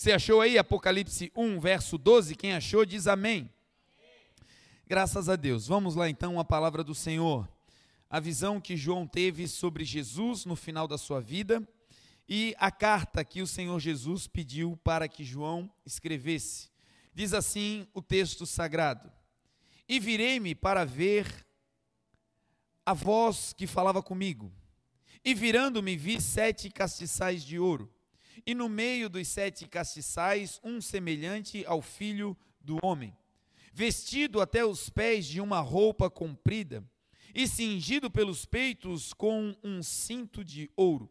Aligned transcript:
Você 0.00 0.12
achou 0.12 0.40
aí 0.40 0.56
Apocalipse 0.56 1.30
1, 1.36 1.60
verso 1.60 1.98
12? 1.98 2.34
Quem 2.34 2.54
achou, 2.54 2.86
diz 2.86 3.06
amém. 3.06 3.52
Graças 4.86 5.28
a 5.28 5.36
Deus. 5.36 5.66
Vamos 5.66 5.94
lá 5.94 6.08
então 6.08 6.40
a 6.40 6.44
palavra 6.44 6.82
do 6.82 6.94
Senhor. 6.94 7.46
A 8.08 8.18
visão 8.18 8.62
que 8.62 8.78
João 8.78 9.06
teve 9.06 9.46
sobre 9.46 9.84
Jesus 9.84 10.46
no 10.46 10.56
final 10.56 10.88
da 10.88 10.96
sua 10.96 11.20
vida 11.20 11.62
e 12.26 12.54
a 12.58 12.70
carta 12.70 13.22
que 13.22 13.42
o 13.42 13.46
Senhor 13.46 13.78
Jesus 13.78 14.26
pediu 14.26 14.74
para 14.82 15.06
que 15.06 15.22
João 15.22 15.70
escrevesse. 15.84 16.70
Diz 17.12 17.34
assim 17.34 17.86
o 17.92 18.00
texto 18.00 18.46
sagrado: 18.46 19.12
E 19.86 20.00
virei-me 20.00 20.54
para 20.54 20.86
ver 20.86 21.46
a 22.86 22.94
voz 22.94 23.52
que 23.52 23.66
falava 23.66 24.02
comigo. 24.02 24.50
E 25.22 25.34
virando-me, 25.34 25.94
vi 25.94 26.22
sete 26.22 26.70
castiçais 26.70 27.44
de 27.44 27.58
ouro, 27.58 27.92
e 28.46 28.54
no 28.54 28.68
meio 28.68 29.08
dos 29.08 29.28
sete 29.28 29.66
castiçais, 29.66 30.60
um 30.62 30.80
semelhante 30.80 31.64
ao 31.66 31.80
filho 31.80 32.36
do 32.60 32.78
homem 32.82 33.14
vestido 33.72 34.40
até 34.40 34.64
os 34.64 34.90
pés 34.90 35.26
de 35.26 35.40
uma 35.40 35.60
roupa 35.60 36.10
comprida 36.10 36.84
e 37.34 37.46
cingido 37.46 38.10
pelos 38.10 38.44
peitos 38.44 39.12
com 39.12 39.54
um 39.62 39.82
cinto 39.82 40.44
de 40.44 40.68
ouro. 40.76 41.10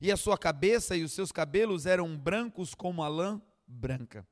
E 0.00 0.10
a 0.10 0.16
sua 0.16 0.38
cabeça 0.38 0.96
e 0.96 1.02
os 1.02 1.12
seus 1.12 1.30
cabelos 1.30 1.84
eram 1.84 2.16
brancos 2.16 2.74
como 2.74 3.02
a 3.02 3.08
lã 3.08 3.40
branca, 3.66 4.26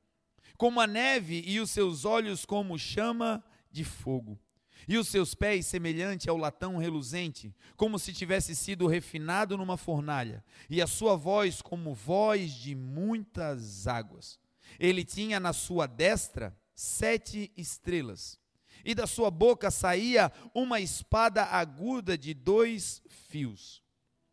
como 0.57 0.79
a 0.79 0.87
neve, 0.87 1.43
e 1.45 1.59
os 1.59 1.69
seus 1.69 2.05
olhos 2.05 2.45
como 2.45 2.77
chama 2.79 3.43
de 3.71 3.83
fogo. 3.83 4.39
E 4.87 4.97
os 4.97 5.07
seus 5.07 5.35
pés 5.35 5.65
semelhante 5.65 6.29
ao 6.29 6.37
latão 6.37 6.77
reluzente, 6.77 7.53
como 7.75 7.99
se 7.99 8.13
tivesse 8.13 8.55
sido 8.55 8.87
refinado 8.87 9.57
numa 9.57 9.77
fornalha, 9.77 10.43
e 10.69 10.81
a 10.81 10.87
sua 10.87 11.15
voz 11.15 11.61
como 11.61 11.93
voz 11.93 12.51
de 12.53 12.75
muitas 12.75 13.87
águas. 13.87 14.39
Ele 14.79 15.03
tinha 15.03 15.39
na 15.39 15.53
sua 15.53 15.87
destra 15.87 16.57
sete 16.73 17.51
estrelas. 17.57 18.39
E 18.85 18.95
da 18.95 19.05
sua 19.05 19.29
boca 19.29 19.69
saía 19.69 20.31
uma 20.53 20.79
espada 20.79 21.43
aguda 21.43 22.17
de 22.17 22.33
dois 22.33 23.01
fios. 23.09 23.83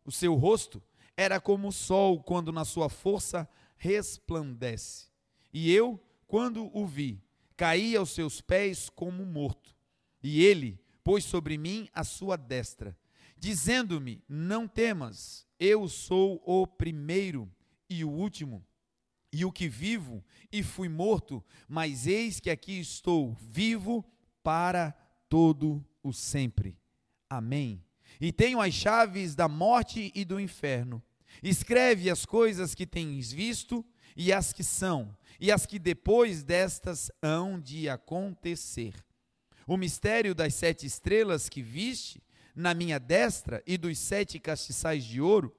O 0.05 0.11
seu 0.11 0.35
rosto 0.35 0.81
era 1.17 1.41
como 1.41 1.67
o 1.67 1.73
sol 1.73 2.23
quando 2.23 2.51
na 2.51 2.63
sua 2.63 2.87
força 2.89 3.47
resplandece. 3.75 5.07
E 5.51 5.71
eu, 5.71 6.01
quando 6.25 6.69
o 6.73 6.85
vi, 6.85 7.21
caí 7.57 7.95
aos 7.95 8.11
seus 8.11 8.39
pés 8.39 8.89
como 8.89 9.25
morto. 9.25 9.75
E 10.29 10.43
ele 10.43 10.77
pôs 11.05 11.23
sobre 11.23 11.57
mim 11.57 11.87
a 11.93 12.03
sua 12.03 12.35
destra, 12.35 12.93
dizendo-me: 13.37 14.21
Não 14.27 14.67
temas, 14.67 15.47
eu 15.57 15.87
sou 15.87 16.43
o 16.45 16.67
primeiro 16.67 17.49
e 17.89 18.03
o 18.03 18.09
último 18.09 18.61
e 19.31 19.45
o 19.45 19.53
que 19.53 19.69
vivo 19.69 20.21
e 20.51 20.61
fui 20.63 20.89
morto, 20.89 21.41
mas 21.65 22.07
eis 22.07 22.41
que 22.41 22.49
aqui 22.49 22.77
estou, 22.77 23.37
vivo 23.39 24.03
para 24.43 24.91
todo 25.29 25.81
o 26.03 26.11
sempre. 26.11 26.77
Amém. 27.29 27.81
E 28.19 28.33
tenho 28.33 28.59
as 28.59 28.73
chaves 28.73 29.33
da 29.33 29.47
morte 29.47 30.11
e 30.13 30.25
do 30.25 30.41
inferno. 30.41 31.01
Escreve 31.41 32.09
as 32.09 32.25
coisas 32.25 32.75
que 32.75 32.85
tens 32.85 33.31
visto 33.31 33.85
e 34.13 34.33
as 34.33 34.51
que 34.51 34.63
são, 34.63 35.15
e 35.39 35.53
as 35.53 35.65
que 35.65 35.79
depois 35.79 36.43
destas 36.43 37.09
hão 37.21 37.57
de 37.57 37.87
acontecer. 37.87 39.06
O 39.67 39.75
mistério 39.75 40.33
das 40.33 40.55
sete 40.55 40.85
estrelas 40.85 41.49
que 41.49 41.61
viste 41.61 42.23
na 42.55 42.73
minha 42.73 42.97
destra 42.97 43.61
e 43.67 43.77
dos 43.77 43.99
sete 43.99 44.39
castiçais 44.39 45.03
de 45.03 45.19
ouro. 45.19 45.53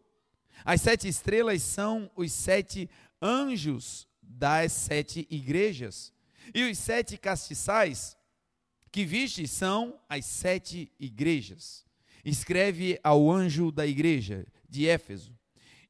As 0.64 0.80
sete 0.80 1.06
estrelas 1.06 1.62
são 1.62 2.10
os 2.16 2.32
sete 2.32 2.88
anjos 3.20 4.08
das 4.22 4.72
sete 4.72 5.26
igrejas. 5.30 6.12
E 6.54 6.64
os 6.64 6.78
sete 6.78 7.18
castiçais 7.18 8.16
que 8.90 9.04
viste 9.04 9.46
são 9.46 10.00
as 10.08 10.24
sete 10.24 10.90
igrejas. 10.98 11.84
Escreve 12.24 12.98
ao 13.04 13.30
anjo 13.30 13.70
da 13.70 13.86
igreja 13.86 14.46
de 14.68 14.88
Éfeso. 14.88 15.36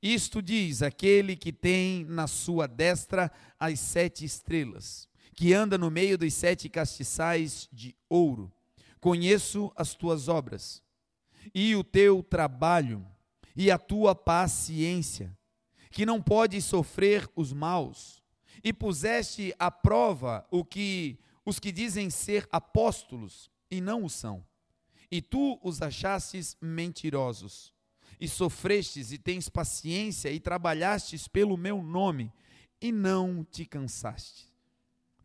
Isto 0.03 0.43
diz 0.43 0.83
aquele 0.83 1.35
que 1.35 1.53
tem 1.53 2.05
na 2.05 2.27
sua 2.27 2.69
destra 2.69 3.33
as 3.59 3.81
sete 3.81 4.25
estrelas, 4.25 5.08
que 5.39 5.55
anda 5.55 5.79
no 5.79 5.89
meio 5.89 6.19
dos 6.19 6.35
sete 6.35 6.69
castiçais 6.69 7.69
de 7.73 7.95
ouro. 8.09 8.53
Conheço 9.01 9.71
as 9.77 9.95
tuas 9.95 10.27
obras, 10.27 10.83
e 11.55 11.77
o 11.77 11.85
teu 11.85 12.25
trabalho, 12.25 13.07
e 13.55 13.71
a 13.71 13.79
tua 13.79 14.17
paciência, 14.17 15.33
que 15.93 16.05
não 16.05 16.21
pode 16.21 16.61
sofrer 16.61 17.31
os 17.37 17.53
maus, 17.53 18.21
e 18.65 18.73
puseste 18.73 19.55
à 19.61 19.71
prova 19.71 20.45
o 20.51 20.65
que 20.65 21.21
os 21.47 21.61
que 21.61 21.71
dizem 21.71 22.11
ser 22.11 22.49
apóstolos 22.51 23.49
e 23.71 23.81
não 23.81 24.03
o 24.03 24.11
são. 24.11 24.45
E 25.09 25.23
tu 25.23 25.57
os 25.63 25.81
achastes 25.81 26.57
mentirosos, 26.61 27.73
e 28.21 28.27
sofrestes 28.27 29.13
e 29.13 29.19
tens 29.19 29.49
paciência 29.49 30.33
e 30.33 30.41
trabalhastes 30.41 31.29
pelo 31.29 31.57
meu 31.57 31.81
nome 31.81 32.33
e 32.81 32.91
não 32.91 33.45
te 33.45 33.65
cansaste. 33.65 34.49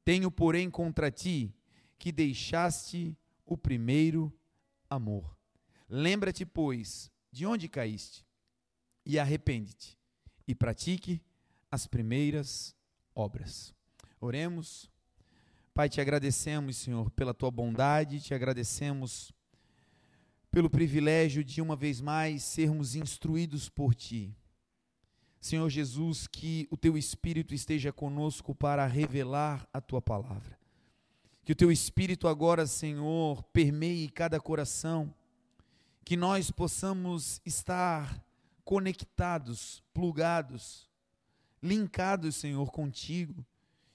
Tenho, 0.03 0.30
porém, 0.30 0.69
contra 0.69 1.09
ti 1.12 1.53
que 1.97 2.12
deixaste 2.12 3.18
o 3.46 3.58
primeiro 3.58 4.34
amor. 4.90 5.38
Lembra-te, 5.88 6.46
pois, 6.46 7.12
de 7.31 7.46
onde 7.46 7.68
caíste, 7.68 8.25
e 9.06 9.19
arrepende-te 9.19 9.97
e 10.47 10.53
pratique 10.53 11.22
as 11.72 11.88
primeiras 11.88 12.75
obras. 13.16 13.74
Oremos. 14.19 14.90
Pai, 15.74 15.90
te 15.90 16.00
agradecemos, 16.00 16.78
Senhor, 16.78 17.09
pela 17.12 17.34
tua 17.34 17.50
bondade, 17.50 18.22
te 18.22 18.34
agradecemos 18.34 19.31
pelo 20.52 20.70
privilégio 20.70 21.44
de 21.44 21.62
uma 21.62 21.75
vez 21.75 22.00
mais 22.00 22.44
sermos 22.44 22.96
instruídos 22.96 23.70
por 23.70 23.96
ti. 23.96 24.35
Senhor 25.44 25.70
Jesus, 25.70 26.26
que 26.26 26.70
o 26.72 26.78
teu 26.78 26.98
Espírito 26.98 27.54
esteja 27.54 27.92
conosco 27.92 28.56
para 28.56 28.88
revelar 28.88 29.68
a 29.74 29.81
tua 29.81 30.02
palavra. 30.02 30.58
Que 31.44 31.52
o 31.52 31.56
teu 31.56 31.70
Espírito 31.70 32.30
agora, 32.30 32.66
Senhor, 32.66 33.44
permeie 33.52 34.08
cada 34.08 34.40
coração, 34.40 35.14
que 36.06 36.16
nós 36.16 36.50
possamos 36.50 37.42
estar 37.46 38.24
conectados, 38.64 39.84
plugados, 39.94 40.90
linkados, 41.62 42.38
Senhor, 42.38 42.72
contigo. 42.72 43.46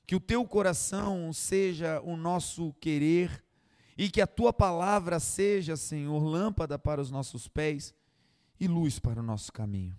Que 0.06 0.14
o 0.14 0.20
teu 0.20 0.44
coração 0.44 1.32
seja 1.32 1.98
o 2.02 2.14
nosso 2.14 2.74
querer 2.74 3.42
e 3.96 4.10
que 4.10 4.20
a 4.20 4.26
tua 4.26 4.52
palavra 4.52 5.18
seja, 5.18 5.78
Senhor, 5.78 6.22
lâmpada 6.22 6.78
para 6.78 7.00
os 7.00 7.10
nossos 7.10 7.48
pés 7.48 7.94
e 8.60 8.68
luz 8.68 8.98
para 8.98 9.20
o 9.20 9.24
nosso 9.24 9.50
caminho. 9.50 9.96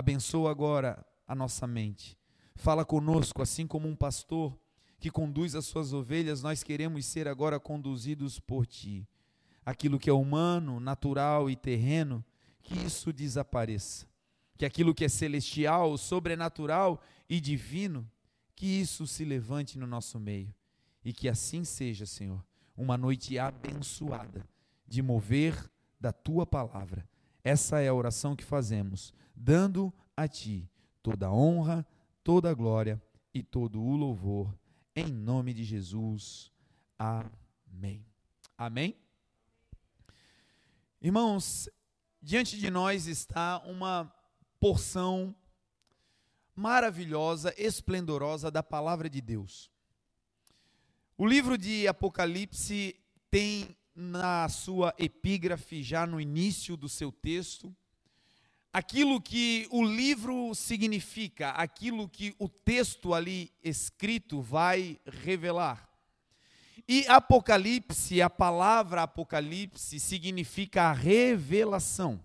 Abençoa 0.00 0.50
agora 0.50 1.04
a 1.28 1.34
nossa 1.34 1.66
mente. 1.66 2.16
Fala 2.54 2.86
conosco, 2.86 3.42
assim 3.42 3.66
como 3.66 3.86
um 3.86 3.94
pastor 3.94 4.58
que 4.98 5.10
conduz 5.10 5.54
as 5.54 5.66
suas 5.66 5.92
ovelhas, 5.92 6.42
nós 6.42 6.62
queremos 6.62 7.04
ser 7.04 7.28
agora 7.28 7.60
conduzidos 7.60 8.40
por 8.40 8.64
ti. 8.64 9.06
Aquilo 9.62 9.98
que 9.98 10.08
é 10.08 10.12
humano, 10.14 10.80
natural 10.80 11.50
e 11.50 11.54
terreno, 11.54 12.24
que 12.62 12.78
isso 12.78 13.12
desapareça. 13.12 14.06
Que 14.56 14.64
aquilo 14.64 14.94
que 14.94 15.04
é 15.04 15.08
celestial, 15.10 15.98
sobrenatural 15.98 16.98
e 17.28 17.38
divino, 17.38 18.10
que 18.56 18.64
isso 18.64 19.06
se 19.06 19.22
levante 19.22 19.78
no 19.78 19.86
nosso 19.86 20.18
meio. 20.18 20.54
E 21.04 21.12
que 21.12 21.28
assim 21.28 21.62
seja, 21.62 22.06
Senhor, 22.06 22.42
uma 22.74 22.96
noite 22.96 23.38
abençoada 23.38 24.48
de 24.88 25.02
mover 25.02 25.70
da 26.00 26.10
tua 26.10 26.46
palavra. 26.46 27.06
Essa 27.42 27.80
é 27.80 27.88
a 27.88 27.94
oração 27.94 28.36
que 28.36 28.44
fazemos, 28.44 29.12
dando 29.34 29.92
a 30.16 30.28
ti 30.28 30.70
toda 31.02 31.26
a 31.26 31.32
honra, 31.32 31.86
toda 32.22 32.50
a 32.50 32.54
glória 32.54 33.02
e 33.32 33.42
todo 33.42 33.80
o 33.80 33.96
louvor, 33.96 34.54
em 34.94 35.06
nome 35.06 35.54
de 35.54 35.64
Jesus. 35.64 36.52
Amém. 36.98 38.04
Amém. 38.58 38.94
Irmãos, 41.00 41.68
diante 42.20 42.58
de 42.58 42.70
nós 42.70 43.06
está 43.06 43.58
uma 43.60 44.12
porção 44.58 45.34
maravilhosa, 46.54 47.54
esplendorosa 47.56 48.50
da 48.50 48.62
palavra 48.62 49.08
de 49.08 49.22
Deus. 49.22 49.70
O 51.16 51.26
livro 51.26 51.56
de 51.56 51.88
Apocalipse 51.88 53.00
tem 53.30 53.74
na 54.00 54.48
sua 54.48 54.94
epígrafe, 54.98 55.82
já 55.82 56.06
no 56.06 56.18
início 56.18 56.74
do 56.74 56.88
seu 56.88 57.12
texto, 57.12 57.74
aquilo 58.72 59.20
que 59.20 59.68
o 59.70 59.84
livro 59.84 60.54
significa, 60.54 61.50
aquilo 61.50 62.08
que 62.08 62.34
o 62.38 62.48
texto 62.48 63.12
ali 63.12 63.52
escrito 63.62 64.40
vai 64.40 64.98
revelar. 65.04 65.86
E 66.88 67.06
Apocalipse, 67.08 68.22
a 68.22 68.30
palavra 68.30 69.02
Apocalipse, 69.02 70.00
significa 70.00 70.84
a 70.84 70.92
revelação. 70.92 72.18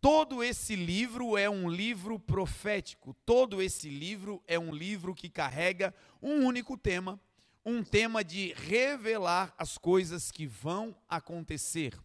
todo 0.00 0.42
esse 0.42 0.74
livro 0.74 1.36
é 1.36 1.48
um 1.48 1.68
livro 1.68 2.18
profético, 2.18 3.14
todo 3.24 3.62
esse 3.62 3.88
livro 3.88 4.42
é 4.48 4.58
um 4.58 4.74
livro 4.74 5.14
que 5.14 5.28
carrega 5.28 5.94
um 6.20 6.44
único 6.44 6.76
tema, 6.76 7.20
um 7.64 7.82
tema 7.82 8.24
de 8.24 8.52
revelar 8.54 9.54
as 9.56 9.78
coisas 9.78 10.30
que 10.30 10.46
vão 10.46 10.96
acontecer. 11.08 11.96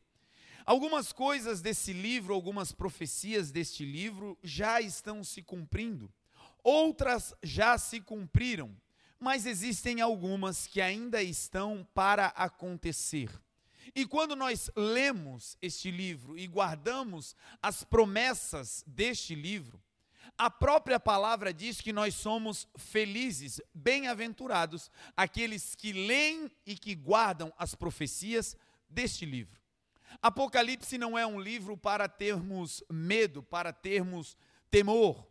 Algumas 0.65 1.13
coisas 1.13 1.61
desse 1.61 1.93
livro, 1.93 2.33
algumas 2.33 2.71
profecias 2.71 3.51
deste 3.51 3.85
livro 3.85 4.37
já 4.43 4.81
estão 4.81 5.23
se 5.23 5.41
cumprindo, 5.41 6.13
outras 6.63 7.33
já 7.41 7.77
se 7.77 8.01
cumpriram, 8.01 8.75
mas 9.19 9.45
existem 9.45 10.01
algumas 10.01 10.67
que 10.67 10.81
ainda 10.81 11.23
estão 11.23 11.87
para 11.93 12.27
acontecer. 12.27 13.29
E 13.95 14.05
quando 14.05 14.35
nós 14.35 14.69
lemos 14.75 15.57
este 15.61 15.89
livro 15.89 16.37
e 16.37 16.45
guardamos 16.45 17.35
as 17.61 17.83
promessas 17.83 18.83
deste 18.85 19.33
livro, 19.33 19.81
a 20.37 20.49
própria 20.51 20.99
palavra 20.99 21.53
diz 21.53 21.81
que 21.81 21.91
nós 21.91 22.13
somos 22.13 22.67
felizes, 22.77 23.59
bem-aventurados, 23.73 24.91
aqueles 25.15 25.73
que 25.73 25.91
leem 25.91 26.51
e 26.65 26.77
que 26.77 26.93
guardam 26.93 27.51
as 27.57 27.73
profecias 27.73 28.55
deste 28.87 29.25
livro. 29.25 29.59
Apocalipse 30.21 30.97
não 30.97 31.17
é 31.17 31.25
um 31.25 31.39
livro 31.39 31.75
para 31.75 32.07
termos 32.07 32.83
medo, 32.89 33.41
para 33.41 33.73
termos 33.73 34.37
temor. 34.69 35.27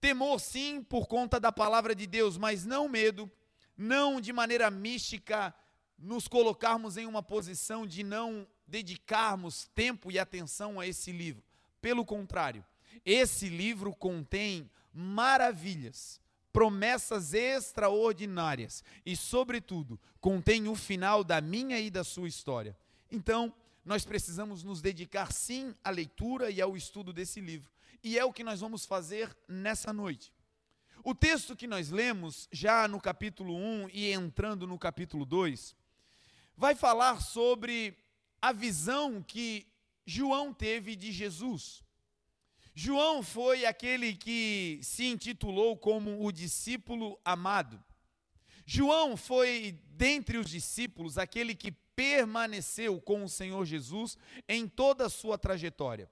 Temor, 0.00 0.38
sim, 0.38 0.82
por 0.82 1.08
conta 1.08 1.40
da 1.40 1.50
palavra 1.50 1.94
de 1.94 2.06
Deus, 2.06 2.36
mas 2.36 2.64
não 2.64 2.88
medo, 2.88 3.30
não 3.76 4.20
de 4.20 4.32
maneira 4.32 4.70
mística, 4.70 5.54
nos 5.98 6.28
colocarmos 6.28 6.96
em 6.96 7.06
uma 7.06 7.22
posição 7.22 7.86
de 7.86 8.04
não 8.04 8.46
dedicarmos 8.66 9.68
tempo 9.74 10.12
e 10.12 10.18
atenção 10.18 10.78
a 10.78 10.86
esse 10.86 11.10
livro. 11.10 11.42
Pelo 11.80 12.04
contrário, 12.04 12.64
esse 13.04 13.48
livro 13.48 13.94
contém 13.94 14.70
maravilhas, 14.92 16.20
promessas 16.52 17.34
extraordinárias 17.34 18.82
e, 19.04 19.16
sobretudo, 19.16 20.00
contém 20.20 20.68
o 20.68 20.74
final 20.74 21.22
da 21.22 21.40
minha 21.40 21.78
e 21.78 21.90
da 21.90 22.02
sua 22.02 22.28
história. 22.28 22.76
Então, 23.10 23.54
nós 23.84 24.04
precisamos 24.04 24.62
nos 24.62 24.82
dedicar 24.82 25.32
sim 25.32 25.74
à 25.82 25.90
leitura 25.90 26.50
e 26.50 26.60
ao 26.60 26.76
estudo 26.76 27.12
desse 27.12 27.40
livro. 27.40 27.70
E 28.02 28.18
é 28.18 28.24
o 28.24 28.32
que 28.32 28.44
nós 28.44 28.60
vamos 28.60 28.84
fazer 28.84 29.34
nessa 29.48 29.92
noite. 29.92 30.32
O 31.02 31.14
texto 31.14 31.56
que 31.56 31.66
nós 31.66 31.90
lemos, 31.90 32.48
já 32.52 32.86
no 32.86 33.00
capítulo 33.00 33.56
1 33.56 33.88
e 33.92 34.12
entrando 34.12 34.66
no 34.66 34.78
capítulo 34.78 35.24
2, 35.24 35.74
vai 36.56 36.74
falar 36.74 37.20
sobre 37.20 37.96
a 38.42 38.52
visão 38.52 39.22
que 39.22 39.66
João 40.04 40.52
teve 40.52 40.96
de 40.96 41.12
Jesus. 41.12 41.82
João 42.80 43.24
foi 43.24 43.66
aquele 43.66 44.14
que 44.14 44.78
se 44.84 45.04
intitulou 45.06 45.76
como 45.76 46.24
o 46.24 46.30
discípulo 46.30 47.18
amado. 47.24 47.82
João 48.64 49.16
foi, 49.16 49.80
dentre 49.96 50.38
os 50.38 50.48
discípulos, 50.48 51.18
aquele 51.18 51.56
que 51.56 51.72
permaneceu 51.72 53.00
com 53.00 53.24
o 53.24 53.28
Senhor 53.28 53.64
Jesus 53.64 54.16
em 54.48 54.68
toda 54.68 55.06
a 55.06 55.10
sua 55.10 55.36
trajetória. 55.36 56.08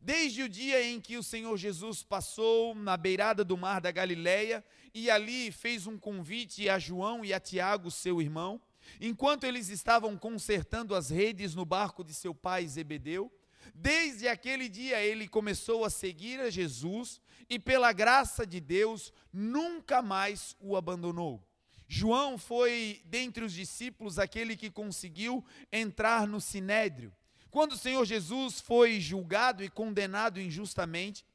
Desde 0.00 0.42
o 0.42 0.48
dia 0.48 0.82
em 0.82 0.98
que 0.98 1.18
o 1.18 1.22
Senhor 1.22 1.58
Jesus 1.58 2.02
passou 2.02 2.74
na 2.74 2.96
beirada 2.96 3.44
do 3.44 3.58
mar 3.58 3.78
da 3.78 3.90
Galileia 3.90 4.64
e 4.94 5.10
ali 5.10 5.52
fez 5.52 5.86
um 5.86 5.98
convite 5.98 6.70
a 6.70 6.78
João 6.78 7.22
e 7.22 7.34
a 7.34 7.38
Tiago, 7.38 7.90
seu 7.90 8.22
irmão, 8.22 8.58
Enquanto 9.00 9.44
eles 9.44 9.68
estavam 9.68 10.16
consertando 10.16 10.94
as 10.94 11.10
redes 11.10 11.54
no 11.54 11.64
barco 11.64 12.02
de 12.02 12.12
seu 12.12 12.34
pai 12.34 12.66
Zebedeu, 12.66 13.32
desde 13.74 14.28
aquele 14.28 14.68
dia 14.68 15.00
ele 15.00 15.28
começou 15.28 15.84
a 15.84 15.90
seguir 15.90 16.40
a 16.40 16.50
Jesus 16.50 17.20
e, 17.48 17.58
pela 17.58 17.92
graça 17.92 18.46
de 18.46 18.60
Deus, 18.60 19.12
nunca 19.32 20.00
mais 20.02 20.56
o 20.60 20.76
abandonou. 20.76 21.42
João 21.88 22.38
foi, 22.38 23.02
dentre 23.04 23.44
os 23.44 23.52
discípulos, 23.52 24.18
aquele 24.18 24.56
que 24.56 24.70
conseguiu 24.70 25.44
entrar 25.70 26.26
no 26.26 26.40
sinédrio. 26.40 27.14
Quando 27.50 27.72
o 27.72 27.78
Senhor 27.78 28.04
Jesus 28.06 28.60
foi 28.60 28.98
julgado 28.98 29.62
e 29.62 29.68
condenado 29.68 30.40
injustamente, 30.40 31.26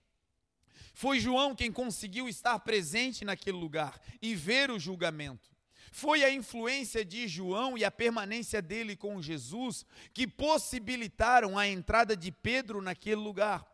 foi 0.94 1.20
João 1.20 1.56
quem 1.56 1.72
conseguiu 1.72 2.28
estar 2.28 2.58
presente 2.58 3.24
naquele 3.24 3.58
lugar 3.58 4.02
e 4.20 4.34
ver 4.34 4.72
o 4.72 4.80
julgamento. 4.80 5.57
Foi 5.92 6.24
a 6.24 6.32
influência 6.32 7.04
de 7.04 7.28
João 7.28 7.78
e 7.78 7.86
a 7.86 7.92
permanência 7.92 8.62
dele 8.62 8.96
com 8.96 9.22
Jesus 9.22 9.86
que 10.14 10.28
possibilitaram 10.28 11.58
a 11.58 11.68
entrada 11.68 12.16
de 12.16 12.32
Pedro 12.32 12.82
naquele 12.82 13.16
lugar. 13.16 13.66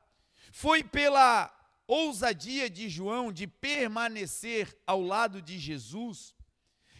Foi 0.51 0.83
pela 0.83 1.51
ousadia 1.87 2.69
de 2.69 2.89
João 2.89 3.31
de 3.31 3.47
permanecer 3.47 4.77
ao 4.85 5.01
lado 5.01 5.41
de 5.41 5.57
Jesus 5.57 6.35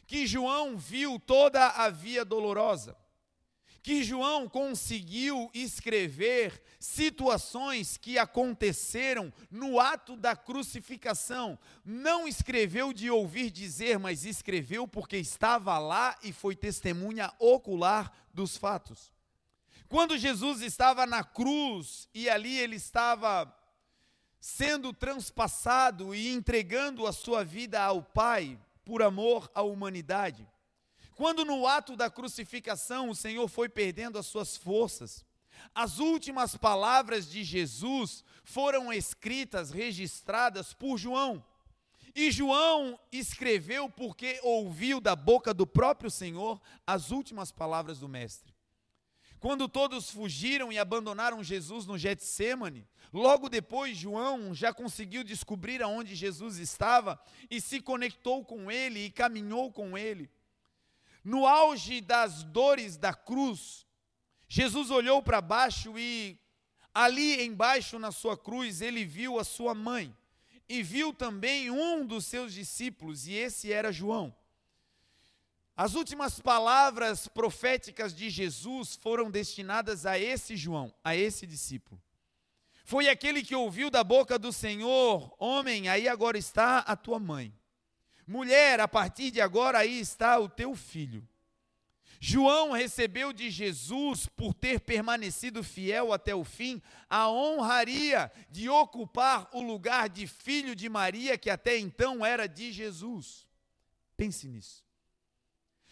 que 0.06 0.28
João 0.28 0.78
viu 0.78 1.20
toda 1.20 1.68
a 1.68 1.90
via 1.90 2.26
dolorosa 2.26 3.03
que 3.84 4.02
João 4.02 4.48
conseguiu 4.48 5.52
escrever 5.54 6.64
situações 6.80 7.98
que 7.98 8.18
aconteceram 8.18 9.32
no 9.52 9.78
ato 9.78 10.16
da 10.16 10.38
crucificação. 10.38 11.60
Não 11.84 12.26
escreveu 12.26 12.94
de 12.94 13.12
ouvir 13.12 13.52
dizer, 13.52 14.00
mas 14.00 14.24
escreveu 14.24 14.88
porque 14.88 15.18
estava 15.18 15.78
lá 15.78 16.18
e 16.24 16.32
foi 16.32 16.56
testemunha 16.56 17.30
ocular 17.38 18.10
dos 18.34 18.56
fatos. 18.56 19.12
Quando 19.90 20.18
Jesus 20.18 20.62
estava 20.62 21.06
na 21.06 21.22
cruz 21.22 22.08
e 22.14 22.30
ali 22.30 22.58
ele 22.58 22.78
estava 22.78 23.54
sendo 24.40 24.94
transpassado 24.94 26.16
e 26.16 26.34
entregando 26.34 27.06
a 27.06 27.12
sua 27.12 27.44
vida 27.44 27.82
ao 27.82 28.02
Pai 28.02 28.58
por 28.86 29.02
amor 29.02 29.52
à 29.54 29.62
humanidade, 29.62 30.48
quando 31.16 31.46
no 31.46 31.68
ato 31.68 31.96
da 31.96 32.10
crucificação 32.10 33.10
o 33.10 33.16
Senhor 33.16 33.48
foi 33.48 33.70
perdendo 33.70 34.18
as 34.18 34.26
suas 34.26 34.58
forças, 34.58 35.24
as 35.74 36.00
últimas 36.00 36.56
palavras 36.56 37.30
de 37.30 37.44
Jesus 37.44 38.24
foram 38.44 38.92
escritas, 38.92 39.72
registradas 39.72 40.74
por 40.74 40.98
João. 40.98 41.44
E 42.16 42.32
João 42.32 43.00
escreveu 43.12 43.90
porque 43.90 44.40
ouviu 44.44 45.02
da 45.02 45.16
boca 45.16 45.54
do 45.54 45.66
próprio 45.66 46.12
Senhor 46.12 46.62
as 46.86 47.10
últimas 47.10 47.52
palavras 47.52 48.00
do 48.00 48.08
Mestre. 48.08 48.54
Quando 49.40 49.68
todos 49.68 50.10
fugiram 50.10 50.72
e 50.72 50.78
abandonaram 50.78 51.44
Jesus 51.44 51.86
no 51.86 51.98
Getsemane, 51.98 52.88
logo 53.12 53.50
depois 53.50 53.98
João 53.98 54.54
já 54.54 54.74
conseguiu 54.74 55.24
descobrir 55.24 55.82
aonde 55.82 56.16
Jesus 56.16 56.60
estava 56.60 57.20
e 57.50 57.60
se 57.60 57.82
conectou 57.82 58.46
com 58.46 58.72
ele 58.72 59.06
e 59.06 59.12
caminhou 59.12 59.72
com 59.72 59.98
ele. 59.98 60.30
No 61.24 61.48
auge 61.48 62.02
das 62.02 62.44
dores 62.44 62.98
da 62.98 63.14
cruz, 63.14 63.86
Jesus 64.48 64.92
olhou 64.92 65.24
para 65.24 65.42
baixo 65.42 65.98
e 65.98 66.38
ali 66.94 67.44
embaixo 67.44 67.98
na 67.98 68.12
sua 68.12 68.38
cruz 68.38 68.82
ele 68.82 69.06
viu 69.06 69.40
a 69.40 69.44
sua 69.44 69.74
mãe 69.74 70.16
e 70.68 70.84
viu 70.84 71.14
também 71.14 71.70
um 71.70 72.06
dos 72.06 72.26
seus 72.26 72.54
discípulos, 72.54 73.28
e 73.28 73.34
esse 73.34 73.72
era 73.72 73.92
João. 73.92 74.36
As 75.76 75.96
últimas 75.96 76.40
palavras 76.40 77.28
proféticas 77.28 78.14
de 78.14 78.30
Jesus 78.30 78.96
foram 78.96 79.32
destinadas 79.32 80.06
a 80.06 80.20
esse 80.20 80.56
João, 80.56 80.94
a 81.04 81.16
esse 81.16 81.48
discípulo. 81.48 82.02
Foi 82.86 83.10
aquele 83.10 83.42
que 83.42 83.56
ouviu 83.56 83.90
da 83.90 84.04
boca 84.04 84.38
do 84.38 84.54
Senhor: 84.54 85.34
Homem, 85.40 85.90
aí 85.90 86.08
agora 86.08 86.38
está 86.38 86.80
a 86.80 86.96
tua 86.96 87.20
mãe. 87.20 87.54
Mulher, 88.26 88.80
a 88.80 88.88
partir 88.88 89.32
de 89.32 89.42
agora 89.42 89.80
aí 89.80 90.00
está 90.00 90.40
o 90.40 90.48
teu 90.48 90.76
filho. 90.76 91.28
João 92.26 92.72
recebeu 92.72 93.34
de 93.34 93.50
Jesus, 93.50 94.28
por 94.28 94.54
ter 94.54 94.80
permanecido 94.80 95.62
fiel 95.62 96.14
até 96.14 96.34
o 96.34 96.46
fim, 96.46 96.82
a 97.10 97.30
honraria 97.30 98.32
de 98.50 98.70
ocupar 98.70 99.50
o 99.52 99.62
lugar 99.62 100.08
de 100.08 100.26
filho 100.26 100.74
de 100.74 100.88
Maria, 100.88 101.38
que 101.38 101.50
até 101.50 101.78
então 101.78 102.26
era 102.26 102.48
de 102.48 102.72
Jesus. 102.72 103.46
Pense 104.16 104.48
nisso. 104.48 104.86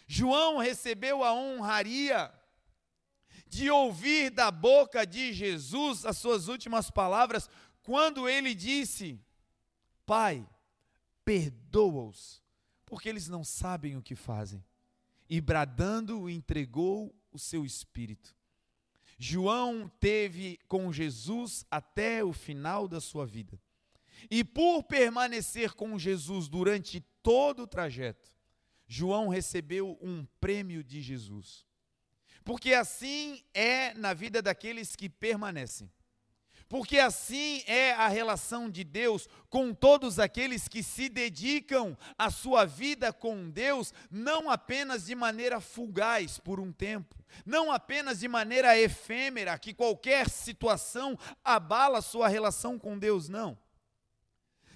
João 0.06 0.56
recebeu 0.56 1.22
a 1.22 1.34
honraria 1.34 2.32
de 3.46 3.70
ouvir 3.70 4.30
da 4.30 4.50
boca 4.50 5.06
de 5.06 5.34
Jesus 5.34 6.06
as 6.06 6.16
suas 6.16 6.48
últimas 6.48 6.90
palavras, 6.90 7.50
quando 7.82 8.26
ele 8.26 8.54
disse: 8.54 9.20
Pai, 10.06 10.48
perdoa-os, 11.24 12.42
porque 12.84 13.08
eles 13.08 13.28
não 13.28 13.44
sabem 13.44 13.96
o 13.96 14.02
que 14.02 14.14
fazem. 14.14 14.64
E 15.28 15.40
bradando, 15.40 16.28
entregou 16.28 17.14
o 17.30 17.38
seu 17.38 17.64
espírito. 17.64 18.36
João 19.18 19.88
teve 20.00 20.58
com 20.68 20.92
Jesus 20.92 21.64
até 21.70 22.24
o 22.24 22.32
final 22.32 22.88
da 22.88 23.00
sua 23.00 23.24
vida. 23.24 23.58
E 24.30 24.44
por 24.44 24.82
permanecer 24.82 25.74
com 25.74 25.98
Jesus 25.98 26.48
durante 26.48 27.00
todo 27.22 27.62
o 27.62 27.66
trajeto, 27.66 28.32
João 28.86 29.28
recebeu 29.28 29.98
um 30.02 30.26
prêmio 30.40 30.82
de 30.84 31.00
Jesus. 31.00 31.64
Porque 32.44 32.74
assim 32.74 33.42
é 33.54 33.94
na 33.94 34.12
vida 34.12 34.42
daqueles 34.42 34.96
que 34.96 35.08
permanecem. 35.08 35.90
Porque 36.72 36.98
assim 36.98 37.62
é 37.66 37.92
a 37.92 38.08
relação 38.08 38.70
de 38.70 38.82
Deus 38.82 39.28
com 39.50 39.74
todos 39.74 40.18
aqueles 40.18 40.68
que 40.68 40.82
se 40.82 41.06
dedicam 41.10 41.94
a 42.16 42.30
sua 42.30 42.64
vida 42.64 43.12
com 43.12 43.50
Deus, 43.50 43.92
não 44.10 44.50
apenas 44.50 45.04
de 45.04 45.14
maneira 45.14 45.60
fugaz 45.60 46.38
por 46.38 46.58
um 46.58 46.72
tempo, 46.72 47.14
não 47.44 47.70
apenas 47.70 48.20
de 48.20 48.26
maneira 48.26 48.74
efêmera, 48.78 49.58
que 49.58 49.74
qualquer 49.74 50.30
situação 50.30 51.14
abala 51.44 52.00
sua 52.00 52.26
relação 52.26 52.78
com 52.78 52.98
Deus, 52.98 53.28
não. 53.28 53.58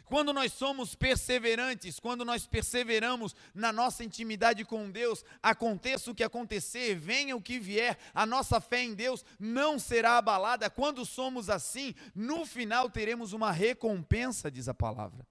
Quando 0.07 0.33
nós 0.33 0.53
somos 0.53 0.95
perseverantes, 0.95 1.99
quando 1.99 2.25
nós 2.25 2.47
perseveramos 2.47 3.35
na 3.53 3.73
nossa 3.73 4.05
intimidade 4.05 4.65
com 4.65 4.89
Deus, 4.89 5.25
aconteça 5.43 6.11
o 6.11 6.15
que 6.15 6.23
acontecer, 6.23 6.95
venha 6.95 7.35
o 7.35 7.43
que 7.43 7.59
vier, 7.59 7.99
a 8.15 8.25
nossa 8.25 8.61
fé 8.61 8.85
em 8.85 8.95
Deus 8.95 9.25
não 9.39 9.81
será 9.81 10.17
abalada. 10.17 10.71
Quando 10.71 11.05
somos 11.05 11.51
assim, 11.51 11.93
no 12.15 12.47
final 12.47 12.89
teremos 12.89 13.33
uma 13.33 13.51
recompensa, 13.51 14.49
diz 14.49 14.69
a 14.69 14.75
palavra. 14.75 15.27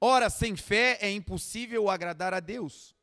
Ora, 0.00 0.28
sem 0.28 0.56
fé 0.56 0.98
é 1.00 1.10
impossível 1.12 1.88
agradar 1.88 2.34
a 2.34 2.40
Deus. 2.40 2.95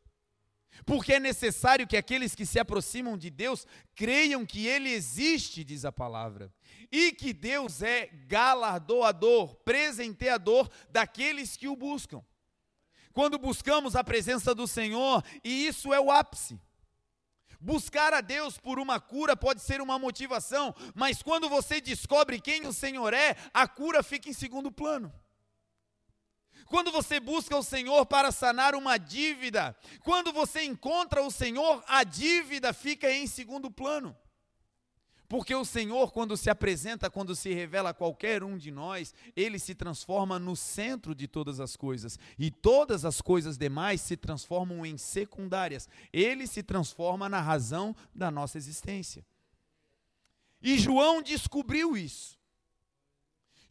Porque 0.85 1.13
é 1.13 1.19
necessário 1.19 1.87
que 1.87 1.97
aqueles 1.97 2.35
que 2.35 2.45
se 2.45 2.59
aproximam 2.59 3.17
de 3.17 3.29
Deus 3.29 3.65
creiam 3.95 4.45
que 4.45 4.67
Ele 4.67 4.89
existe, 4.89 5.63
diz 5.63 5.85
a 5.85 5.91
palavra, 5.91 6.53
e 6.91 7.11
que 7.11 7.33
Deus 7.33 7.81
é 7.81 8.07
galardoador, 8.27 9.55
presenteador 9.57 10.69
daqueles 10.89 11.55
que 11.55 11.67
o 11.67 11.75
buscam. 11.75 12.23
Quando 13.13 13.37
buscamos 13.37 13.95
a 13.95 14.03
presença 14.03 14.55
do 14.55 14.67
Senhor, 14.67 15.23
e 15.43 15.67
isso 15.67 15.93
é 15.93 15.99
o 15.99 16.11
ápice. 16.11 16.59
Buscar 17.59 18.13
a 18.13 18.19
Deus 18.19 18.57
por 18.57 18.77
uma 18.77 18.99
cura 18.99 19.37
pode 19.37 19.61
ser 19.61 19.79
uma 19.79 19.97
motivação, 19.97 20.75
mas 20.93 21.23
quando 21.23 21.47
você 21.47 21.79
descobre 21.79 22.41
quem 22.41 22.67
o 22.67 22.73
Senhor 22.73 23.13
é, 23.13 23.37
a 23.53 23.65
cura 23.67 24.03
fica 24.03 24.29
em 24.29 24.33
segundo 24.33 24.69
plano. 24.69 25.13
Quando 26.65 26.91
você 26.91 27.19
busca 27.19 27.57
o 27.57 27.63
Senhor 27.63 28.05
para 28.05 28.31
sanar 28.31 28.75
uma 28.75 28.97
dívida, 28.97 29.75
quando 30.03 30.31
você 30.31 30.63
encontra 30.63 31.21
o 31.21 31.31
Senhor, 31.31 31.83
a 31.87 32.03
dívida 32.03 32.73
fica 32.73 33.11
em 33.11 33.27
segundo 33.27 33.69
plano. 33.69 34.15
Porque 35.33 35.55
o 35.55 35.65
Senhor, 35.65 36.11
quando 36.11 36.37
se 36.37 36.47
apresenta, 36.47 37.09
quando 37.09 37.35
se 37.35 37.51
revela 37.51 37.89
a 37.89 37.93
qualquer 37.93 38.43
um 38.43 38.55
de 38.55 38.69
nós, 38.69 39.15
ele 39.35 39.57
se 39.57 39.73
transforma 39.73 40.37
no 40.37 40.55
centro 40.55 41.15
de 41.15 41.27
todas 41.27 41.59
as 41.59 41.75
coisas. 41.75 42.19
E 42.37 42.51
todas 42.51 43.03
as 43.03 43.19
coisas 43.19 43.57
demais 43.57 43.99
se 44.01 44.15
transformam 44.15 44.85
em 44.85 44.95
secundárias. 44.95 45.89
Ele 46.11 46.45
se 46.45 46.61
transforma 46.61 47.27
na 47.27 47.41
razão 47.41 47.95
da 48.13 48.29
nossa 48.29 48.59
existência. 48.59 49.25
E 50.61 50.77
João 50.77 51.19
descobriu 51.21 51.97
isso. 51.97 52.37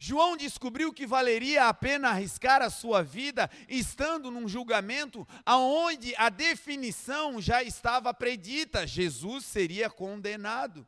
João 0.05 0.35
descobriu 0.35 0.91
que 0.91 1.07
valeria 1.07 1.69
a 1.69 1.73
pena 1.73 2.09
arriscar 2.09 2.61
a 2.61 2.69
sua 2.69 3.01
vida 3.01 3.49
estando 3.69 4.29
num 4.29 4.49
julgamento 4.49 5.25
aonde 5.45 6.13
a 6.17 6.27
definição 6.27 7.39
já 7.39 7.63
estava 7.63 8.13
predita, 8.13 8.85
Jesus 8.85 9.45
seria 9.45 9.89
condenado. 9.89 10.85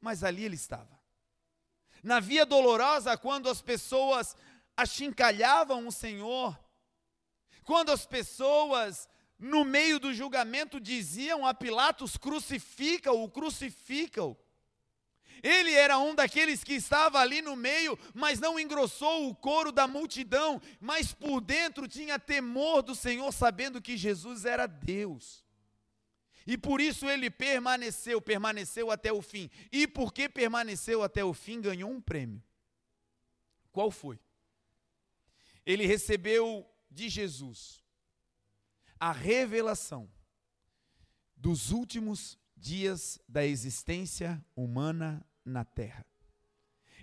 Mas 0.00 0.22
ali 0.22 0.44
ele 0.44 0.54
estava. 0.54 0.96
Na 2.04 2.20
via 2.20 2.46
dolorosa, 2.46 3.18
quando 3.18 3.48
as 3.48 3.60
pessoas 3.60 4.36
achincalhavam 4.76 5.88
o 5.88 5.92
Senhor, 5.92 6.56
quando 7.64 7.90
as 7.90 8.06
pessoas 8.06 9.08
no 9.40 9.64
meio 9.64 9.98
do 9.98 10.14
julgamento 10.14 10.78
diziam 10.78 11.44
a 11.44 11.52
Pilatos: 11.52 12.16
crucifica-o, 12.16 13.28
crucifica-o. 13.28 14.36
Ele 15.42 15.72
era 15.72 15.98
um 15.98 16.14
daqueles 16.14 16.62
que 16.64 16.74
estava 16.74 17.18
ali 17.18 17.40
no 17.40 17.56
meio, 17.56 17.98
mas 18.14 18.40
não 18.40 18.58
engrossou 18.58 19.28
o 19.28 19.34
coro 19.34 19.72
da 19.72 19.86
multidão, 19.86 20.60
mas 20.80 21.12
por 21.12 21.40
dentro 21.40 21.88
tinha 21.88 22.18
temor 22.18 22.82
do 22.82 22.94
Senhor, 22.94 23.32
sabendo 23.32 23.80
que 23.80 23.96
Jesus 23.96 24.44
era 24.44 24.66
Deus. 24.66 25.44
E 26.46 26.56
por 26.58 26.80
isso 26.80 27.08
ele 27.08 27.30
permaneceu, 27.30 28.20
permaneceu 28.20 28.90
até 28.90 29.12
o 29.12 29.22
fim. 29.22 29.50
E 29.70 29.86
porque 29.86 30.28
permaneceu 30.28 31.02
até 31.02 31.24
o 31.24 31.32
fim, 31.32 31.60
ganhou 31.60 31.90
um 31.90 32.00
prêmio. 32.00 32.42
Qual 33.70 33.90
foi? 33.90 34.18
Ele 35.64 35.86
recebeu 35.86 36.68
de 36.90 37.08
Jesus 37.08 37.84
a 38.98 39.12
revelação 39.12 40.10
dos 41.36 41.70
últimos 41.70 42.38
dias 42.56 43.18
da 43.28 43.46
existência 43.46 44.44
humana 44.54 45.24
na 45.50 45.64
terra. 45.64 46.06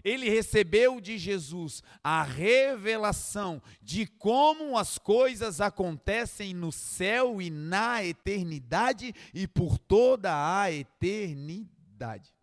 Ele 0.04 0.30
recebeu 0.30 1.02
de 1.02 1.18
Jesus 1.18 1.84
a 2.04 2.24
revelação 2.24 3.62
de 3.82 4.06
como 4.06 4.78
as 4.78 4.98
coisas 4.98 5.60
acontecem 5.60 6.54
no 6.54 6.72
céu 6.72 7.42
e 7.42 7.50
na 7.50 8.04
eternidade 8.04 9.14
e 9.34 9.48
por 9.48 9.78
toda 9.78 10.62
a 10.62 10.72
eternidade. 10.72 12.34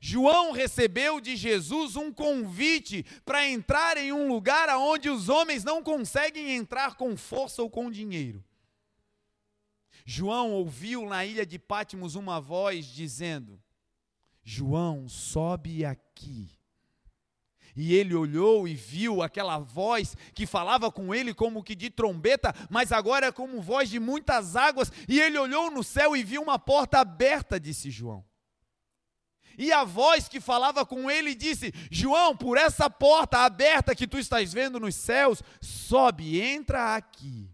João 0.00 0.52
recebeu 0.52 1.20
de 1.20 1.36
Jesus 1.36 1.96
um 1.96 2.12
convite 2.12 3.04
para 3.24 3.48
entrar 3.48 3.96
em 3.96 4.12
um 4.12 4.28
lugar 4.28 4.68
aonde 4.68 5.08
os 5.08 5.28
homens 5.28 5.64
não 5.64 5.82
conseguem 5.82 6.54
entrar 6.54 6.96
com 6.96 7.16
força 7.16 7.62
ou 7.62 7.70
com 7.70 7.90
dinheiro. 7.90 8.44
João 10.04 10.52
ouviu 10.52 11.06
na 11.06 11.24
ilha 11.24 11.44
de 11.44 11.58
Pátimos 11.58 12.14
uma 12.14 12.40
voz 12.40 12.86
dizendo: 12.86 13.60
João, 14.48 15.08
sobe 15.08 15.84
aqui. 15.84 16.48
E 17.74 17.92
ele 17.92 18.14
olhou 18.14 18.68
e 18.68 18.76
viu 18.76 19.20
aquela 19.20 19.58
voz 19.58 20.16
que 20.32 20.46
falava 20.46 20.90
com 20.90 21.12
ele 21.12 21.34
como 21.34 21.64
que 21.64 21.74
de 21.74 21.90
trombeta, 21.90 22.54
mas 22.70 22.92
agora 22.92 23.26
é 23.26 23.32
como 23.32 23.60
voz 23.60 23.90
de 23.90 23.98
muitas 23.98 24.54
águas. 24.54 24.92
E 25.08 25.20
ele 25.20 25.36
olhou 25.36 25.68
no 25.68 25.82
céu 25.82 26.16
e 26.16 26.22
viu 26.22 26.40
uma 26.40 26.60
porta 26.60 27.00
aberta, 27.00 27.58
disse 27.58 27.90
João. 27.90 28.24
E 29.58 29.72
a 29.72 29.82
voz 29.82 30.28
que 30.28 30.40
falava 30.40 30.86
com 30.86 31.10
ele 31.10 31.34
disse: 31.34 31.74
João, 31.90 32.36
por 32.36 32.56
essa 32.56 32.88
porta 32.88 33.38
aberta 33.38 33.96
que 33.96 34.06
tu 34.06 34.16
estás 34.16 34.52
vendo 34.52 34.78
nos 34.78 34.94
céus, 34.94 35.42
sobe, 35.60 36.40
entra 36.40 36.94
aqui. 36.94 37.50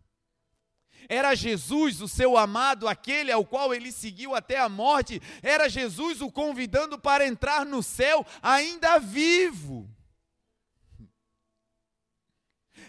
Era 1.12 1.34
Jesus, 1.34 2.00
o 2.00 2.08
seu 2.08 2.38
amado, 2.38 2.88
aquele 2.88 3.30
ao 3.30 3.44
qual 3.44 3.74
ele 3.74 3.92
seguiu 3.92 4.34
até 4.34 4.58
a 4.58 4.66
morte. 4.66 5.20
Era 5.42 5.68
Jesus 5.68 6.22
o 6.22 6.32
convidando 6.32 6.98
para 6.98 7.26
entrar 7.26 7.66
no 7.66 7.82
céu, 7.82 8.24
ainda 8.40 8.98
vivo. 8.98 9.86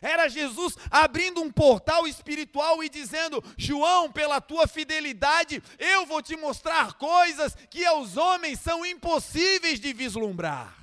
Era 0.01 0.29
Jesus 0.29 0.77
abrindo 0.89 1.41
um 1.41 1.51
portal 1.51 2.07
espiritual 2.07 2.81
e 2.81 2.87
dizendo: 2.87 3.43
João, 3.57 4.09
pela 4.09 4.39
tua 4.39 4.67
fidelidade, 4.67 5.61
eu 5.77 6.05
vou 6.05 6.21
te 6.21 6.37
mostrar 6.37 6.93
coisas 6.93 7.57
que 7.69 7.85
aos 7.85 8.15
homens 8.15 8.61
são 8.61 8.85
impossíveis 8.85 9.81
de 9.81 9.91
vislumbrar. 9.91 10.82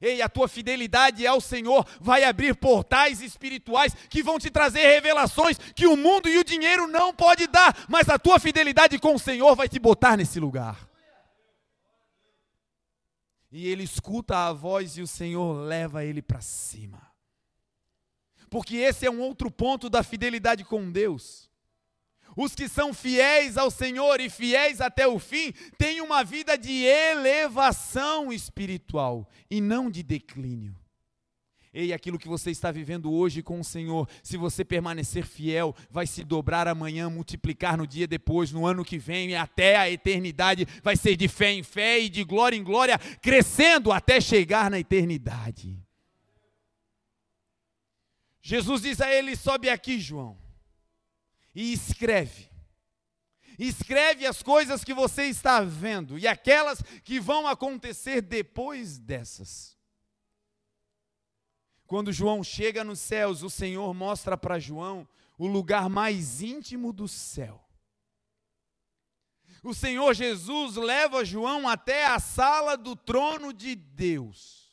Ei, 0.00 0.20
a 0.20 0.28
tua 0.28 0.48
fidelidade 0.48 1.26
ao 1.26 1.40
Senhor 1.40 1.86
vai 2.00 2.24
abrir 2.24 2.54
portais 2.54 3.20
espirituais 3.20 3.94
que 4.08 4.22
vão 4.22 4.38
te 4.38 4.50
trazer 4.50 4.80
revelações 4.80 5.58
que 5.58 5.86
o 5.86 5.96
mundo 5.96 6.28
e 6.28 6.38
o 6.38 6.44
dinheiro 6.44 6.86
não 6.86 7.14
pode 7.14 7.46
dar, 7.46 7.86
mas 7.88 8.08
a 8.08 8.18
tua 8.18 8.38
fidelidade 8.38 8.98
com 8.98 9.14
o 9.14 9.18
Senhor 9.18 9.54
vai 9.54 9.68
te 9.68 9.78
botar 9.78 10.16
nesse 10.16 10.38
lugar. 10.38 10.88
E 13.50 13.68
ele 13.68 13.84
escuta 13.84 14.48
a 14.48 14.52
voz 14.52 14.98
e 14.98 15.02
o 15.02 15.06
Senhor 15.06 15.54
leva 15.54 16.04
ele 16.04 16.20
para 16.20 16.40
cima. 16.40 17.10
Porque 18.50 18.76
esse 18.76 19.06
é 19.06 19.10
um 19.10 19.20
outro 19.20 19.50
ponto 19.50 19.88
da 19.88 20.02
fidelidade 20.02 20.64
com 20.64 20.90
Deus. 20.90 21.45
Os 22.36 22.54
que 22.54 22.68
são 22.68 22.92
fiéis 22.92 23.56
ao 23.56 23.70
Senhor 23.70 24.20
e 24.20 24.28
fiéis 24.28 24.82
até 24.82 25.08
o 25.08 25.18
fim 25.18 25.52
têm 25.78 26.02
uma 26.02 26.22
vida 26.22 26.58
de 26.58 26.84
elevação 26.84 28.30
espiritual 28.30 29.26
e 29.50 29.58
não 29.58 29.90
de 29.90 30.02
declínio. 30.02 30.76
Ei, 31.72 31.92
aquilo 31.92 32.18
que 32.18 32.28
você 32.28 32.50
está 32.50 32.70
vivendo 32.70 33.12
hoje 33.12 33.42
com 33.42 33.60
o 33.60 33.64
Senhor, 33.64 34.08
se 34.22 34.36
você 34.36 34.64
permanecer 34.64 35.26
fiel, 35.26 35.74
vai 35.90 36.06
se 36.06 36.24
dobrar 36.24 36.68
amanhã, 36.68 37.08
multiplicar 37.08 37.76
no 37.76 37.86
dia 37.86 38.06
depois, 38.06 38.52
no 38.52 38.66
ano 38.66 38.84
que 38.84 38.98
vem, 38.98 39.34
até 39.34 39.76
a 39.76 39.90
eternidade, 39.90 40.66
vai 40.82 40.96
ser 40.96 41.16
de 41.16 41.28
fé 41.28 41.52
em 41.52 41.62
fé 41.62 42.00
e 42.00 42.08
de 42.08 42.24
glória 42.24 42.56
em 42.56 42.62
glória, 42.62 42.98
crescendo 43.20 43.92
até 43.92 44.20
chegar 44.20 44.70
na 44.70 44.78
eternidade. 44.78 45.78
Jesus 48.40 48.82
diz 48.82 49.00
a 49.00 49.12
ele: 49.12 49.36
sobe 49.36 49.68
aqui, 49.68 49.98
João 49.98 50.45
e 51.56 51.72
escreve. 51.72 52.50
Escreve 53.58 54.26
as 54.26 54.42
coisas 54.42 54.84
que 54.84 54.92
você 54.92 55.24
está 55.24 55.62
vendo 55.62 56.18
e 56.18 56.28
aquelas 56.28 56.82
que 57.02 57.18
vão 57.18 57.48
acontecer 57.48 58.20
depois 58.20 58.98
dessas. 58.98 59.74
Quando 61.86 62.12
João 62.12 62.44
chega 62.44 62.84
nos 62.84 63.00
céus, 63.00 63.42
o 63.42 63.48
Senhor 63.48 63.94
mostra 63.94 64.36
para 64.36 64.58
João 64.58 65.08
o 65.38 65.46
lugar 65.46 65.88
mais 65.88 66.42
íntimo 66.42 66.92
do 66.92 67.08
céu. 67.08 67.62
o 69.62 69.72
Senhor 69.72 70.14
Jesus 70.14 70.76
leva 70.76 71.24
João 71.24 71.66
até 71.66 72.06
a 72.06 72.20
sala 72.20 72.76
do 72.76 72.94
trono 72.94 73.52
de 73.52 73.74
Deus. 73.74 74.65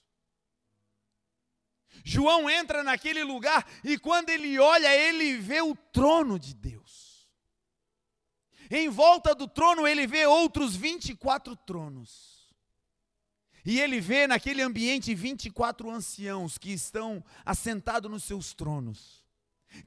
João 2.03 2.49
entra 2.49 2.83
naquele 2.83 3.23
lugar 3.23 3.65
e 3.83 3.97
quando 3.97 4.29
ele 4.29 4.59
olha, 4.59 4.93
ele 4.95 5.37
vê 5.37 5.61
o 5.61 5.75
trono 5.75 6.37
de 6.37 6.53
Deus. 6.53 7.27
Em 8.69 8.89
volta 8.89 9.33
do 9.33 9.47
trono, 9.47 9.87
ele 9.87 10.05
vê 10.05 10.25
outros 10.25 10.75
24 10.75 11.55
tronos. 11.55 12.33
E 13.65 13.79
ele 13.79 14.01
vê 14.01 14.27
naquele 14.27 14.61
ambiente 14.61 15.15
24 15.15 15.89
anciãos 15.89 16.57
que 16.57 16.71
estão 16.71 17.23
assentados 17.45 18.11
nos 18.11 18.23
seus 18.23 18.53
tronos. 18.53 19.23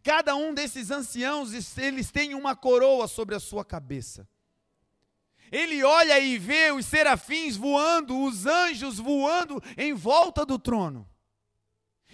Cada 0.02 0.34
um 0.34 0.54
desses 0.54 0.90
anciãos, 0.90 1.76
eles 1.76 2.10
têm 2.10 2.34
uma 2.34 2.56
coroa 2.56 3.06
sobre 3.06 3.34
a 3.34 3.40
sua 3.40 3.64
cabeça. 3.64 4.26
Ele 5.52 5.84
olha 5.84 6.18
e 6.18 6.38
vê 6.38 6.72
os 6.72 6.86
serafins 6.86 7.56
voando, 7.56 8.18
os 8.24 8.46
anjos 8.46 8.98
voando 8.98 9.62
em 9.76 9.92
volta 9.92 10.44
do 10.44 10.58
trono. 10.58 11.08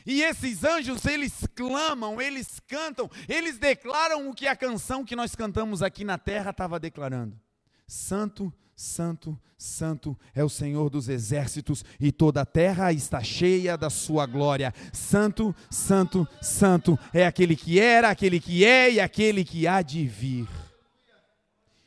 E 0.06 0.22
esses 0.22 0.64
anjos, 0.64 1.04
eles 1.04 1.46
clamam, 1.54 2.20
eles 2.20 2.60
cantam, 2.66 3.10
eles 3.28 3.58
declaram 3.58 4.28
o 4.28 4.34
que 4.34 4.46
a 4.46 4.56
canção 4.56 5.04
que 5.04 5.16
nós 5.16 5.34
cantamos 5.34 5.82
aqui 5.82 6.04
na 6.04 6.18
terra 6.18 6.50
estava 6.50 6.80
declarando: 6.80 7.38
Santo, 7.86 8.52
Santo, 8.74 9.38
Santo 9.56 10.18
é 10.34 10.42
o 10.42 10.48
Senhor 10.48 10.90
dos 10.90 11.08
exércitos, 11.08 11.84
e 12.00 12.10
toda 12.10 12.40
a 12.40 12.46
terra 12.46 12.92
está 12.92 13.22
cheia 13.22 13.76
da 13.76 13.88
sua 13.90 14.26
glória. 14.26 14.74
Santo, 14.92 15.54
Santo, 15.70 16.26
Santo 16.40 16.98
é 17.12 17.26
aquele 17.26 17.54
que 17.54 17.78
era, 17.78 18.10
aquele 18.10 18.40
que 18.40 18.64
é 18.64 18.92
e 18.92 19.00
aquele 19.00 19.44
que 19.44 19.66
há 19.66 19.82
de 19.82 20.06
vir. 20.06 20.48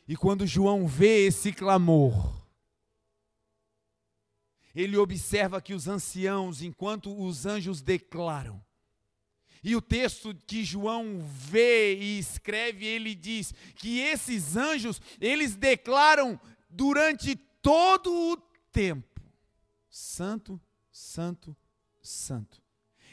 E 0.07 0.15
quando 0.15 0.45
João 0.45 0.87
vê 0.87 1.25
esse 1.25 1.51
clamor, 1.51 2.34
ele 4.75 4.97
observa 4.97 5.61
que 5.61 5.73
os 5.73 5.87
anciãos, 5.87 6.61
enquanto 6.61 7.15
os 7.17 7.45
anjos 7.45 7.81
declaram, 7.81 8.61
e 9.63 9.75
o 9.75 9.81
texto 9.81 10.35
que 10.45 10.63
João 10.63 11.19
vê 11.27 11.95
e 11.95 12.19
escreve, 12.19 12.85
ele 12.85 13.15
diz 13.15 13.51
que 13.75 13.99
esses 13.99 14.55
anjos, 14.55 15.01
eles 15.19 15.55
declaram 15.55 16.39
durante 16.69 17.35
todo 17.63 18.13
o 18.13 18.37
tempo: 18.71 19.21
Santo, 19.89 20.61
Santo, 20.91 21.57
Santo. 21.99 22.61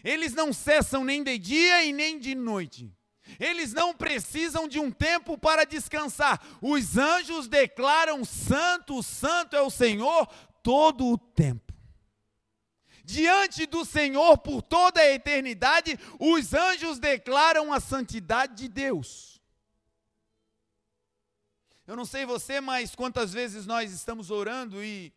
Eles 0.05 0.35
não 0.35 0.53
cessam 0.53 1.03
nem 1.05 1.23
de 1.23 1.39
dia 1.39 1.85
e 1.87 1.93
nem 1.93 2.19
de 2.19 2.35
noite. 2.35 2.93
Eles 3.41 3.73
não 3.73 3.95
precisam 3.95 4.69
de 4.69 4.79
um 4.79 4.91
tempo 4.91 5.39
para 5.39 5.65
descansar. 5.65 6.39
Os 6.61 6.99
anjos 6.99 7.49
declaram: 7.49 8.27
Santo, 8.27 9.03
Santo 9.03 9.57
é 9.57 9.63
o 9.63 9.71
Senhor 9.71 10.29
todo 10.63 11.07
o 11.07 11.19
tempo. 11.19 11.73
Diante 13.05 13.67
do 13.67 13.85
Senhor 13.85 14.39
por 14.39 14.63
toda 14.63 15.01
a 15.01 15.13
eternidade, 15.13 15.99
os 16.21 16.55
anjos 16.55 16.99
declaram 16.99 17.73
a 17.73 17.81
santidade 17.81 18.55
de 18.55 18.69
Deus. 18.69 19.41
Eu 21.87 21.97
não 21.97 22.05
sei 22.05 22.25
você, 22.25 22.61
mas 22.61 22.95
quantas 22.95 23.33
vezes 23.33 23.67
nós 23.67 23.93
estamos 23.93 24.31
orando 24.31 24.83
e 24.83 25.13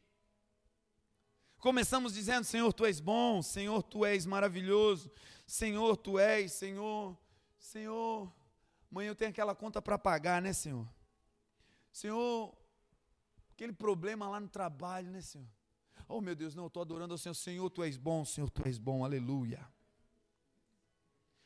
começamos 1.59 2.13
dizendo: 2.13 2.43
Senhor, 2.43 2.73
tu 2.73 2.85
és 2.85 2.99
bom, 2.99 3.41
Senhor, 3.41 3.83
tu 3.83 4.03
és 4.03 4.25
maravilhoso, 4.25 5.11
Senhor, 5.45 5.95
tu 5.95 6.17
és, 6.17 6.51
Senhor, 6.51 7.15
Senhor, 7.59 8.33
mãe, 8.89 9.07
eu 9.07 9.15
tenho 9.15 9.29
aquela 9.29 9.53
conta 9.53 9.79
para 9.79 9.97
pagar, 9.97 10.41
né, 10.41 10.53
Senhor? 10.53 10.87
Senhor, 11.91 12.53
aquele 13.55 13.71
problema 13.71 14.27
lá 14.27 14.39
no 14.39 14.49
trabalho, 14.49 15.09
né, 15.09 15.21
Senhor? 15.21 15.47
Oh, 16.07 16.19
meu 16.19 16.35
Deus, 16.35 16.53
não, 16.53 16.65
eu 16.65 16.67
estou 16.67 16.81
adorando 16.81 17.13
ao 17.13 17.17
Senhor. 17.17 17.33
Senhor, 17.33 17.69
tu 17.69 17.81
és 17.81 17.97
bom, 17.97 18.25
Senhor, 18.25 18.49
tu 18.49 18.61
és 18.67 18.77
bom, 18.77 19.03
aleluia. 19.03 19.65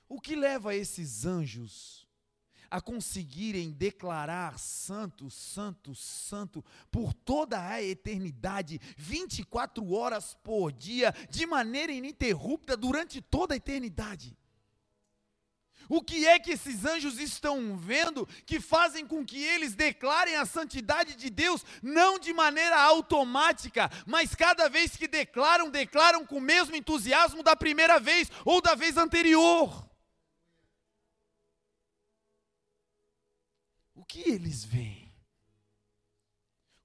O 0.08 0.20
que 0.20 0.36
leva 0.36 0.76
esses 0.76 1.24
anjos 1.24 2.08
a 2.70 2.82
conseguirem 2.82 3.72
declarar 3.72 4.58
santo, 4.58 5.30
santo, 5.30 5.94
santo 5.94 6.66
por 6.92 7.14
toda 7.14 7.64
a 7.64 7.82
eternidade, 7.82 8.80
24 8.98 9.92
horas 9.92 10.34
por 10.44 10.72
dia, 10.72 11.14
de 11.30 11.46
maneira 11.46 11.92
ininterrupta 11.92 12.76
durante 12.76 13.22
toda 13.22 13.54
a 13.54 13.58
eternidade? 13.58 14.36
O 15.90 16.04
que 16.04 16.28
é 16.28 16.38
que 16.38 16.52
esses 16.52 16.86
anjos 16.86 17.18
estão 17.18 17.76
vendo 17.76 18.28
que 18.46 18.62
fazem 18.62 19.08
com 19.08 19.26
que 19.26 19.44
eles 19.44 19.74
declarem 19.74 20.36
a 20.36 20.46
santidade 20.46 21.16
de 21.16 21.32
Deus, 21.32 21.66
não 21.82 22.20
de 22.20 22.32
maneira 22.32 22.80
automática, 22.80 23.90
mas 24.06 24.36
cada 24.36 24.70
vez 24.70 24.96
que 24.96 25.08
declaram, 25.08 25.68
declaram 25.72 26.24
com 26.28 26.38
o 26.38 26.42
mesmo 26.42 26.76
entusiasmo 26.76 27.42
da 27.42 27.56
primeira 27.56 28.00
vez 28.00 28.30
ou 28.46 28.62
da 28.62 28.76
vez 28.76 28.98
anterior? 28.98 29.90
O 33.96 34.06
que 34.06 34.30
eles 34.30 34.64
veem? 34.64 35.12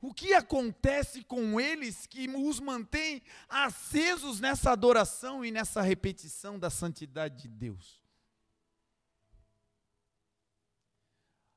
O 0.00 0.14
que 0.14 0.32
acontece 0.32 1.22
com 1.24 1.60
eles 1.60 2.06
que 2.06 2.26
os 2.28 2.58
mantém 2.58 3.22
acesos 3.50 4.40
nessa 4.40 4.70
adoração 4.70 5.44
e 5.44 5.50
nessa 5.50 5.82
repetição 5.82 6.58
da 6.58 6.70
santidade 6.70 7.42
de 7.42 7.48
Deus? 7.48 8.03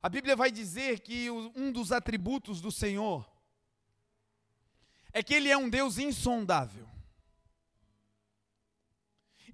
A 0.08 0.10
Bíblia 0.10 0.38
vai 0.38 0.50
dizer 0.50 1.02
que 1.02 1.30
um 1.30 1.70
dos 1.70 1.91
atributos 1.91 2.62
do 2.62 2.72
Senhor 2.72 3.30
é 5.12 5.22
que 5.22 5.34
Ele 5.34 5.50
é 5.50 5.58
um 5.58 5.70
Deus 5.70 5.98
insondável. 5.98 6.88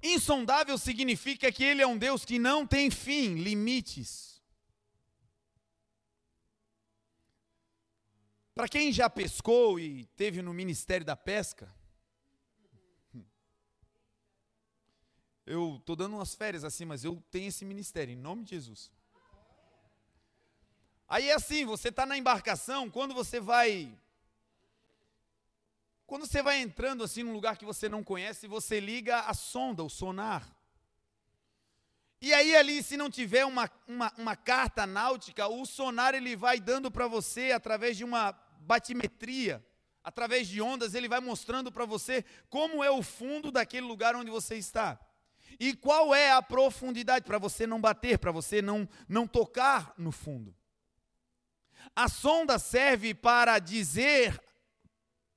Insondável 0.03 0.77
significa 0.77 1.51
que 1.51 1.63
Ele 1.63 1.81
é 1.81 1.87
um 1.87 1.97
Deus 1.97 2.23
que 2.23 2.37
não 2.37 2.67
tem 2.67 2.91
fim, 2.91 3.33
limites. 3.33 4.43
Para 8.53 8.67
quem 8.67 8.93
já 8.93 9.09
pescou 9.09 9.79
e 9.79 10.05
teve 10.15 10.43
no 10.43 10.53
Ministério 10.53 11.03
da 11.03 11.15
Pesca, 11.15 11.73
eu 15.47 15.77
estou 15.77 15.95
dando 15.95 16.17
umas 16.17 16.35
férias 16.35 16.63
assim, 16.63 16.85
mas 16.85 17.03
eu 17.03 17.19
tenho 17.31 17.47
esse 17.47 17.65
ministério, 17.65 18.13
em 18.13 18.17
nome 18.17 18.43
de 18.43 18.51
Jesus. 18.51 18.91
Aí 21.07 21.29
é 21.29 21.33
assim, 21.33 21.65
você 21.65 21.89
está 21.89 22.05
na 22.05 22.17
embarcação, 22.17 22.89
quando 22.89 23.13
você 23.13 23.39
vai. 23.39 23.97
Quando 26.05 26.25
você 26.25 26.41
vai 26.41 26.59
entrando 26.61 27.03
assim 27.03 27.23
num 27.23 27.33
lugar 27.33 27.57
que 27.57 27.65
você 27.65 27.87
não 27.89 28.03
conhece, 28.03 28.47
você 28.47 28.79
liga 28.79 29.19
a 29.21 29.33
sonda, 29.33 29.83
o 29.83 29.89
sonar. 29.89 30.55
E 32.21 32.33
aí 32.33 32.55
ali, 32.55 32.81
se 32.81 32.95
não 32.95 33.09
tiver 33.09 33.45
uma, 33.45 33.69
uma, 33.87 34.13
uma 34.17 34.35
carta 34.35 34.85
náutica, 34.85 35.47
o 35.47 35.65
sonar 35.65 36.15
ele 36.15 36.35
vai 36.35 36.59
dando 36.59 36.89
para 36.89 37.05
você, 37.05 37.51
através 37.51 37.97
de 37.97 38.05
uma 38.05 38.31
batimetria, 38.59 39.61
através 40.01 40.47
de 40.47 40.61
ondas, 40.61 40.93
ele 40.93 41.09
vai 41.09 41.19
mostrando 41.19 41.71
para 41.71 41.85
você 41.85 42.23
como 42.49 42.83
é 42.83 42.89
o 42.89 43.03
fundo 43.03 43.51
daquele 43.51 43.85
lugar 43.85 44.15
onde 44.15 44.31
você 44.31 44.55
está. 44.55 44.99
E 45.59 45.75
qual 45.75 46.15
é 46.15 46.31
a 46.31 46.41
profundidade, 46.41 47.25
para 47.25 47.37
você 47.37 47.67
não 47.67 47.81
bater, 47.81 48.17
para 48.17 48.31
você 48.31 48.61
não, 48.61 48.87
não 49.07 49.27
tocar 49.27 49.93
no 49.97 50.11
fundo. 50.11 50.55
A 51.95 52.07
sonda 52.07 52.57
serve 52.57 53.13
para 53.13 53.59
dizer 53.59 54.39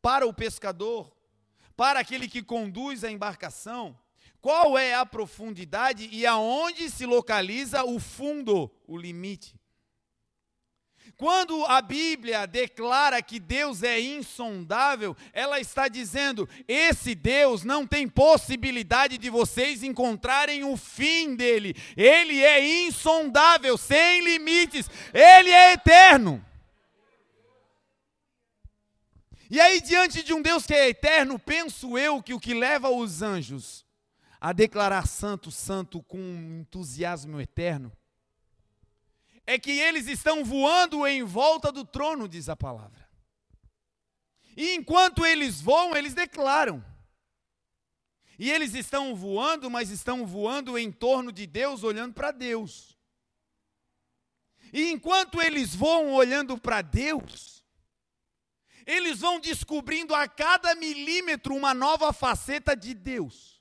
para 0.00 0.26
o 0.26 0.32
pescador, 0.32 1.12
para 1.76 2.00
aquele 2.00 2.28
que 2.28 2.42
conduz 2.42 3.02
a 3.02 3.10
embarcação, 3.10 3.98
qual 4.40 4.78
é 4.78 4.94
a 4.94 5.04
profundidade 5.04 6.08
e 6.12 6.24
aonde 6.24 6.88
se 6.88 7.04
localiza 7.04 7.84
o 7.84 7.98
fundo, 7.98 8.70
o 8.86 8.96
limite. 8.96 9.55
Quando 11.16 11.64
a 11.64 11.80
Bíblia 11.80 12.46
declara 12.46 13.22
que 13.22 13.40
Deus 13.40 13.82
é 13.82 13.98
insondável, 13.98 15.16
ela 15.32 15.58
está 15.58 15.88
dizendo: 15.88 16.46
esse 16.68 17.14
Deus 17.14 17.64
não 17.64 17.86
tem 17.86 18.06
possibilidade 18.06 19.16
de 19.16 19.30
vocês 19.30 19.82
encontrarem 19.82 20.62
o 20.62 20.76
fim 20.76 21.34
dele. 21.34 21.74
Ele 21.96 22.44
é 22.44 22.86
insondável, 22.86 23.78
sem 23.78 24.20
limites, 24.22 24.90
ele 25.14 25.50
é 25.50 25.72
eterno. 25.72 26.44
E 29.48 29.58
aí, 29.58 29.80
diante 29.80 30.22
de 30.22 30.34
um 30.34 30.42
Deus 30.42 30.66
que 30.66 30.74
é 30.74 30.88
eterno, 30.88 31.38
penso 31.38 31.96
eu 31.96 32.22
que 32.22 32.34
o 32.34 32.40
que 32.40 32.52
leva 32.52 32.90
os 32.90 33.22
anjos 33.22 33.86
a 34.38 34.52
declarar 34.52 35.06
santo, 35.06 35.50
santo 35.50 36.02
com 36.02 36.18
um 36.18 36.60
entusiasmo 36.60 37.40
eterno, 37.40 37.90
é 39.46 39.58
que 39.58 39.70
eles 39.70 40.08
estão 40.08 40.44
voando 40.44 41.06
em 41.06 41.22
volta 41.22 41.70
do 41.70 41.84
trono, 41.84 42.28
diz 42.28 42.48
a 42.48 42.56
palavra. 42.56 43.08
E 44.56 44.74
enquanto 44.74 45.24
eles 45.24 45.60
voam, 45.60 45.96
eles 45.96 46.14
declaram. 46.14 46.84
E 48.38 48.50
eles 48.50 48.74
estão 48.74 49.14
voando, 49.14 49.70
mas 49.70 49.90
estão 49.90 50.26
voando 50.26 50.76
em 50.76 50.90
torno 50.90 51.30
de 51.30 51.46
Deus, 51.46 51.84
olhando 51.84 52.12
para 52.12 52.32
Deus. 52.32 52.98
E 54.72 54.90
enquanto 54.90 55.40
eles 55.40 55.74
voam 55.74 56.12
olhando 56.12 56.58
para 56.58 56.82
Deus, 56.82 57.64
eles 58.84 59.20
vão 59.20 59.38
descobrindo 59.38 60.14
a 60.14 60.26
cada 60.28 60.74
milímetro 60.74 61.54
uma 61.54 61.72
nova 61.72 62.12
faceta 62.12 62.76
de 62.76 62.94
Deus. 62.94 63.55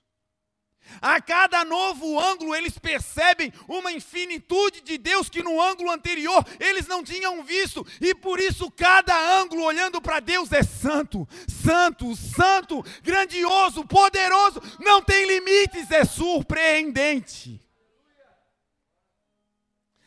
A 1.02 1.22
cada 1.22 1.66
novo 1.66 2.20
ângulo, 2.20 2.56
eles 2.56 2.78
percebem 2.78 3.52
uma 3.68 3.92
infinitude 3.92 4.82
de 4.82 4.98
Deus 4.98 5.30
que 5.30 5.44
no 5.44 5.62
ângulo 5.62 5.92
anterior 5.92 6.46
eles 6.60 6.88
não 6.88 7.04
tinham 7.04 7.44
visto, 7.44 7.86
e 8.00 8.16
por 8.16 8.40
isso 8.40 8.72
cada 8.72 9.40
ângulo 9.40 9.64
olhando 9.64 10.02
para 10.02 10.20
Deus 10.20 10.52
é 10.52 10.64
santo, 10.64 11.28
santo, 11.48 12.16
santo, 12.16 12.84
grandioso, 13.04 13.86
poderoso, 13.86 14.62
não 14.80 15.02
tem 15.02 15.26
limites, 15.26 15.92
é 15.92 16.06
surpreendente. 16.06 17.62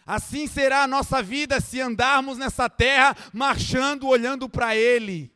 Assim 0.07 0.47
será 0.47 0.85
a 0.85 0.89
nossa 0.89 1.23
vida 1.23 1.61
se 1.61 1.81
andarmos 1.83 2.39
nessa 2.39 2.69
terra 2.71 3.15
marchando, 3.31 4.09
olhando 4.09 4.49
para 4.49 4.75
Ele. 4.75 5.31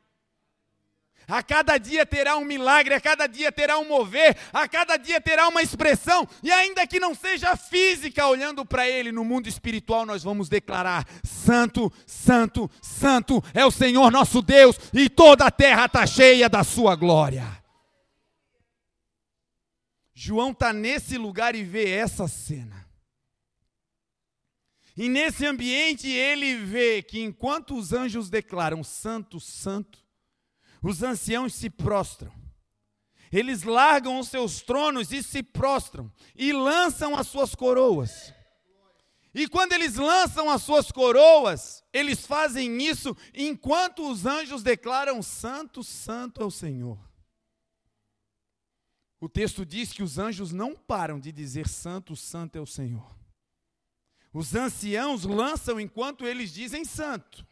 A 1.33 1.43
cada 1.43 1.79
dia 1.79 2.05
terá 2.05 2.37
um 2.37 2.45
milagre, 2.45 2.93
a 2.93 3.01
cada 3.01 3.27
dia 3.27 3.51
terá 3.51 3.79
um 3.79 3.89
mover, 3.89 4.37
a 4.53 4.69
cada 4.69 4.99
dia 4.99 5.19
terá 5.19 5.49
uma 5.49 5.63
expressão, 5.63 6.29
e 6.43 6.53
ainda 6.53 6.87
que 6.87 7.01
não 7.01 7.15
seja 7.15 7.57
física, 7.57 8.27
olhando 8.27 8.67
para 8.67 8.87
Ele 8.87 9.11
no 9.11 9.25
mundo 9.25 9.49
espiritual, 9.49 10.05
nós 10.05 10.23
vamos 10.23 10.51
declarar: 10.51 11.09
Santo, 11.25 11.91
Santo, 12.07 12.71
Santo 12.83 13.43
é 13.55 13.65
o 13.65 13.71
Senhor 13.71 14.13
nosso 14.13 14.43
Deus, 14.43 14.77
e 14.93 15.09
toda 15.09 15.47
a 15.47 15.51
terra 15.51 15.87
está 15.87 16.07
cheia 16.07 16.51
da 16.51 16.63
Sua 16.63 16.95
glória. 16.95 17.47
João 20.13 20.51
está 20.51 20.71
nesse 20.71 21.17
lugar 21.17 21.55
e 21.55 21.65
vê 21.65 21.93
essa 21.93 22.29
cena. 22.29 22.87
E 24.95 25.09
nesse 25.09 25.47
ambiente 25.47 26.11
ele 26.11 26.57
vê 26.57 27.03
que 27.03 27.23
enquanto 27.23 27.75
os 27.75 27.95
anjos 27.95 28.29
declaram 28.29 28.85
santo, 28.85 29.41
santo, 29.41 30.02
os 30.83 31.03
anciãos 31.03 31.55
se 31.55 31.71
prostram. 31.71 32.33
Eles 33.31 33.63
largam 33.63 34.19
os 34.19 34.29
seus 34.29 34.61
tronos 34.61 35.11
e 35.13 35.23
se 35.23 35.43
prostram 35.43 36.13
e 36.37 36.53
lançam 36.53 37.17
as 37.17 37.29
suas 37.29 37.55
coroas. 37.55 38.35
E 39.35 39.49
quando 39.49 39.73
eles 39.73 39.95
lançam 39.95 40.51
as 40.51 40.63
suas 40.63 40.93
coroas, 40.93 41.83
eles 41.93 42.27
fazem 42.27 42.83
isso 42.83 43.17
enquanto 43.33 44.11
os 44.11 44.27
anjos 44.27 44.63
declaram: 44.63 45.23
Santo, 45.23 45.83
Santo 45.83 46.43
é 46.43 46.45
o 46.45 46.51
Senhor. 46.51 46.99
O 49.19 49.29
texto 49.29 49.65
diz 49.65 49.93
que 49.93 50.03
os 50.03 50.19
anjos 50.19 50.53
não 50.53 50.75
param 50.75 51.19
de 51.19 51.33
dizer: 51.33 51.67
Santo, 51.69 52.15
Santo 52.15 52.59
é 52.59 52.61
o 52.61 52.67
Senhor. 52.67 53.17
Os 54.33 54.55
anciãos 54.55 55.25
lançam 55.25 55.79
enquanto 55.79 56.27
eles 56.27 56.53
dizem 56.53 56.85
santo. 56.85 57.47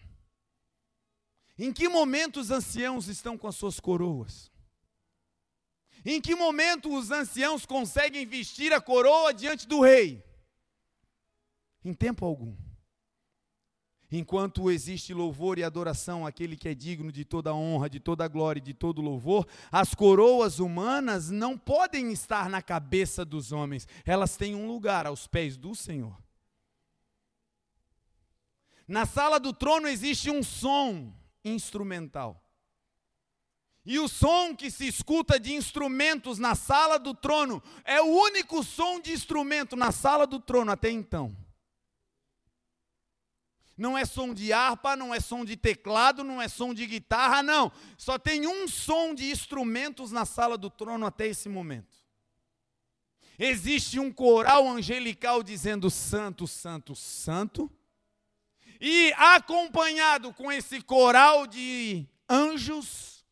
Em 1.62 1.75
que 1.75 1.90
momento 1.90 2.40
os 2.40 2.51
anciãos 2.51 3.07
estão 3.07 3.37
com 3.37 3.46
as 3.46 3.55
suas 3.55 3.79
coroas? 3.79 4.51
Em 6.03 6.18
que 6.18 6.35
momento 6.35 6.90
os 6.96 7.11
anciãos 7.11 7.66
conseguem 7.66 8.25
vestir 8.25 8.73
a 8.73 8.81
coroa 8.81 9.35
diante 9.35 9.68
do 9.68 9.83
rei? 9.83 10.25
Em 11.85 11.92
tempo 11.92 12.25
algum. 12.25 12.57
Enquanto 14.11 14.70
existe 14.70 15.12
louvor 15.12 15.59
e 15.59 15.62
adoração 15.62 16.27
àquele 16.27 16.57
que 16.57 16.66
é 16.66 16.75
digno 16.75 17.12
de 17.12 17.27
toda 17.27 17.55
honra, 17.55 17.90
de 17.90 18.01
toda 18.01 18.27
glória 18.27 18.59
e 18.59 18.64
de 18.64 18.73
todo 18.73 19.03
louvor, 19.03 19.46
as 19.70 19.94
coroas 19.94 20.61
humanas 20.61 21.29
não 21.29 21.59
podem 21.59 22.11
estar 22.11 22.49
na 22.49 22.62
cabeça 22.62 23.23
dos 23.23 23.53
homens, 23.53 23.87
elas 24.07 24.35
têm 24.35 24.55
um 24.55 24.66
lugar 24.66 25.07
aos 25.07 25.27
pés 25.27 25.59
do 25.59 25.75
Senhor. 25.75 26.18
Na 28.88 29.05
sala 29.05 29.38
do 29.38 29.53
trono 29.53 29.87
existe 29.87 30.31
um 30.31 30.42
som 30.42 31.19
instrumental. 31.44 32.42
E 33.85 33.98
o 33.98 34.07
som 34.09 34.55
que 34.55 34.70
se 34.70 34.87
escuta 34.87 35.40
de 35.40 35.55
instrumentos 35.55 36.38
na 36.38 36.55
sala 36.55 36.98
do 36.98 37.14
trono 37.14 37.62
é 37.85 38.00
o 38.00 38.07
único 38.07 38.62
som 38.62 39.00
de 39.00 39.12
instrumento 39.12 39.74
na 39.74 39.90
sala 39.90 40.26
do 40.26 40.38
trono 40.38 40.70
até 40.70 40.90
então. 40.90 41.35
Não 43.76 43.96
é 43.96 44.05
som 44.05 44.35
de 44.35 44.53
harpa, 44.53 44.94
não 44.94 45.14
é 45.14 45.18
som 45.18 45.42
de 45.42 45.57
teclado, 45.57 46.22
não 46.22 46.42
é 46.42 46.48
som 46.48 46.74
de 46.74 46.87
guitarra, 46.87 47.42
não. 47.42 47.72
Só 47.96 48.18
tem 48.18 48.46
um 48.46 48.68
som 48.68 49.14
de 49.14 49.31
instrumentos 49.31 50.12
na 50.12 50.26
sala 50.26 50.59
do 50.59 50.68
trono 50.68 51.07
até 51.07 51.26
esse 51.26 51.48
momento. 51.48 51.96
Existe 53.38 53.98
um 53.98 54.12
coral 54.12 54.68
angelical 54.68 55.42
dizendo: 55.42 55.90
Santo, 55.90 56.46
Santo, 56.46 56.94
Santo 56.94 57.72
e 58.80 59.12
acompanhado 59.16 60.32
com 60.32 60.50
esse 60.50 60.80
coral 60.80 61.46
de 61.46 62.08
anjos, 62.28 63.24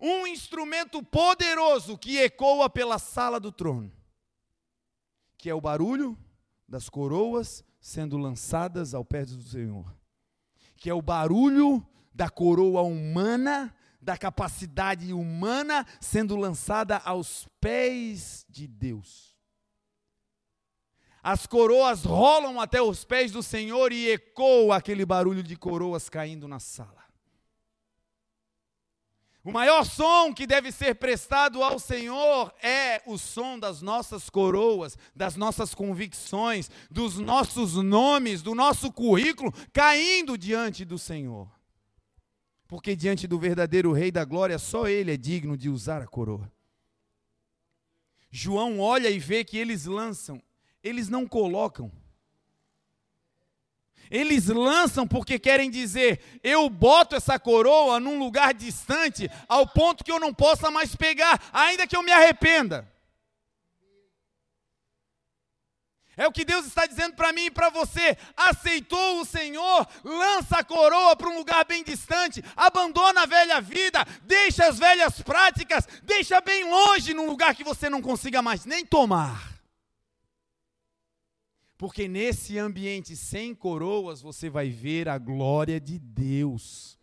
um 0.00 0.26
instrumento 0.26 1.02
poderoso 1.02 1.98
que 1.98 2.18
ecoa 2.18 2.70
pela 2.70 2.98
sala 2.98 3.38
do 3.38 3.52
trono, 3.52 3.92
que 5.36 5.50
é 5.50 5.54
o 5.54 5.60
barulho 5.60 6.16
das 6.66 6.88
coroas 6.88 7.64
sendo 7.80 8.16
lançadas 8.16 8.94
ao 8.94 9.04
pé 9.04 9.24
do 9.24 9.42
Senhor, 9.42 9.92
que 10.76 10.88
é 10.88 10.94
o 10.94 11.02
barulho 11.02 11.86
da 12.14 12.30
coroa 12.30 12.82
humana, 12.82 13.74
da 14.00 14.16
capacidade 14.16 15.12
humana 15.12 15.86
sendo 16.00 16.36
lançada 16.36 16.96
aos 16.98 17.46
pés 17.60 18.46
de 18.48 18.66
Deus. 18.66 19.37
As 21.22 21.46
coroas 21.46 22.04
rolam 22.04 22.60
até 22.60 22.80
os 22.80 23.04
pés 23.04 23.32
do 23.32 23.42
Senhor 23.42 23.92
e 23.92 24.10
ecoa 24.10 24.76
aquele 24.76 25.04
barulho 25.04 25.42
de 25.42 25.56
coroas 25.56 26.08
caindo 26.08 26.46
na 26.46 26.60
sala. 26.60 27.08
O 29.42 29.52
maior 29.52 29.84
som 29.84 30.32
que 30.34 30.46
deve 30.46 30.70
ser 30.70 30.96
prestado 30.96 31.62
ao 31.62 31.78
Senhor 31.78 32.52
é 32.62 33.02
o 33.06 33.16
som 33.16 33.58
das 33.58 33.80
nossas 33.80 34.28
coroas, 34.28 34.98
das 35.14 35.36
nossas 35.36 35.74
convicções, 35.74 36.70
dos 36.90 37.18
nossos 37.18 37.74
nomes, 37.76 38.42
do 38.42 38.54
nosso 38.54 38.92
currículo 38.92 39.52
caindo 39.72 40.36
diante 40.36 40.84
do 40.84 40.98
Senhor. 40.98 41.50
Porque 42.66 42.94
diante 42.94 43.26
do 43.26 43.38
verdadeiro 43.38 43.92
Rei 43.92 44.10
da 44.10 44.24
Glória, 44.24 44.58
só 44.58 44.86
Ele 44.86 45.14
é 45.14 45.16
digno 45.16 45.56
de 45.56 45.70
usar 45.70 46.02
a 46.02 46.06
coroa. 46.06 46.52
João 48.30 48.78
olha 48.78 49.08
e 49.08 49.18
vê 49.18 49.42
que 49.42 49.56
eles 49.56 49.86
lançam 49.86 50.42
eles 50.82 51.08
não 51.08 51.26
colocam. 51.26 51.90
Eles 54.10 54.46
lançam 54.46 55.06
porque 55.06 55.38
querem 55.38 55.70
dizer: 55.70 56.40
eu 56.42 56.68
boto 56.70 57.14
essa 57.14 57.38
coroa 57.38 58.00
num 58.00 58.18
lugar 58.18 58.54
distante, 58.54 59.30
ao 59.46 59.66
ponto 59.66 60.02
que 60.02 60.12
eu 60.12 60.20
não 60.20 60.32
possa 60.32 60.70
mais 60.70 60.96
pegar, 60.96 61.40
ainda 61.52 61.86
que 61.86 61.96
eu 61.96 62.02
me 62.02 62.12
arrependa. 62.12 62.90
É 66.16 66.26
o 66.26 66.32
que 66.32 66.44
Deus 66.44 66.66
está 66.66 66.84
dizendo 66.84 67.14
para 67.14 67.32
mim 67.32 67.44
e 67.44 67.50
para 67.50 67.70
você. 67.70 68.18
Aceitou 68.36 69.20
o 69.20 69.24
Senhor, 69.24 69.86
lança 70.02 70.58
a 70.58 70.64
coroa 70.64 71.14
para 71.14 71.28
um 71.28 71.38
lugar 71.38 71.64
bem 71.64 71.84
distante, 71.84 72.42
abandona 72.56 73.22
a 73.22 73.26
velha 73.26 73.60
vida, 73.60 74.04
deixa 74.22 74.66
as 74.66 74.80
velhas 74.80 75.22
práticas, 75.22 75.86
deixa 76.02 76.40
bem 76.40 76.68
longe 76.68 77.14
num 77.14 77.26
lugar 77.26 77.54
que 77.54 77.62
você 77.62 77.88
não 77.88 78.02
consiga 78.02 78.42
mais 78.42 78.64
nem 78.64 78.84
tomar. 78.84 79.57
Porque 81.78 82.08
nesse 82.08 82.58
ambiente 82.58 83.14
sem 83.16 83.54
coroas 83.54 84.20
você 84.20 84.50
vai 84.50 84.68
ver 84.68 85.08
a 85.08 85.16
glória 85.16 85.80
de 85.80 85.96
Deus. 85.96 86.98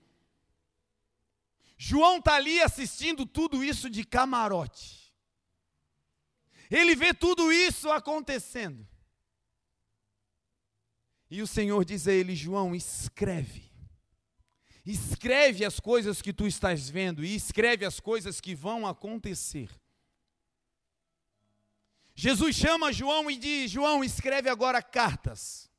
João 1.77 2.17
está 2.17 2.35
ali 2.35 2.61
assistindo 2.61 3.25
tudo 3.25 3.63
isso 3.63 3.89
de 3.89 4.03
camarote. 4.03 5.13
Ele 6.69 6.93
vê 6.93 7.13
tudo 7.13 7.53
isso 7.53 7.89
acontecendo. 7.89 8.85
E 11.31 11.41
o 11.41 11.47
Senhor 11.47 11.85
diz 11.85 12.05
a 12.05 12.11
ele: 12.11 12.35
João, 12.35 12.75
escreve. 12.75 13.71
Escreve 14.85 15.63
as 15.63 15.79
coisas 15.79 16.21
que 16.21 16.33
tu 16.33 16.45
estás 16.45 16.89
vendo 16.89 17.23
e 17.23 17.33
escreve 17.33 17.85
as 17.85 18.01
coisas 18.01 18.41
que 18.41 18.53
vão 18.53 18.85
acontecer. 18.85 19.69
Jesus 22.15 22.55
chama 22.55 22.93
João 22.93 23.29
e 23.29 23.35
diz: 23.35 23.69
João, 23.69 24.03
escreve 24.03 24.49
agora 24.49 24.81
cartas. 24.81 25.69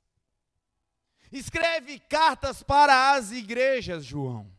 Escreve 1.32 1.98
cartas 1.98 2.62
para 2.62 3.14
as 3.14 3.32
igrejas, 3.32 4.04
João. 4.04 4.54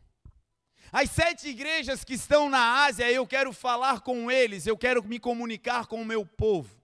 As 0.90 1.10
sete 1.10 1.48
igrejas 1.48 2.02
que 2.02 2.14
estão 2.14 2.48
na 2.48 2.84
Ásia, 2.84 3.10
eu 3.10 3.26
quero 3.26 3.52
falar 3.52 4.00
com 4.00 4.30
eles, 4.30 4.66
eu 4.66 4.76
quero 4.76 5.02
me 5.04 5.18
comunicar 5.18 5.86
com 5.86 6.00
o 6.00 6.04
meu 6.04 6.26
povo. 6.26 6.76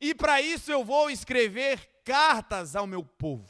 E 0.00 0.14
para 0.14 0.40
isso 0.40 0.72
eu 0.72 0.84
vou 0.84 1.08
escrever 1.08 2.00
cartas 2.04 2.74
ao 2.74 2.86
meu 2.86 3.04
povo. 3.04 3.46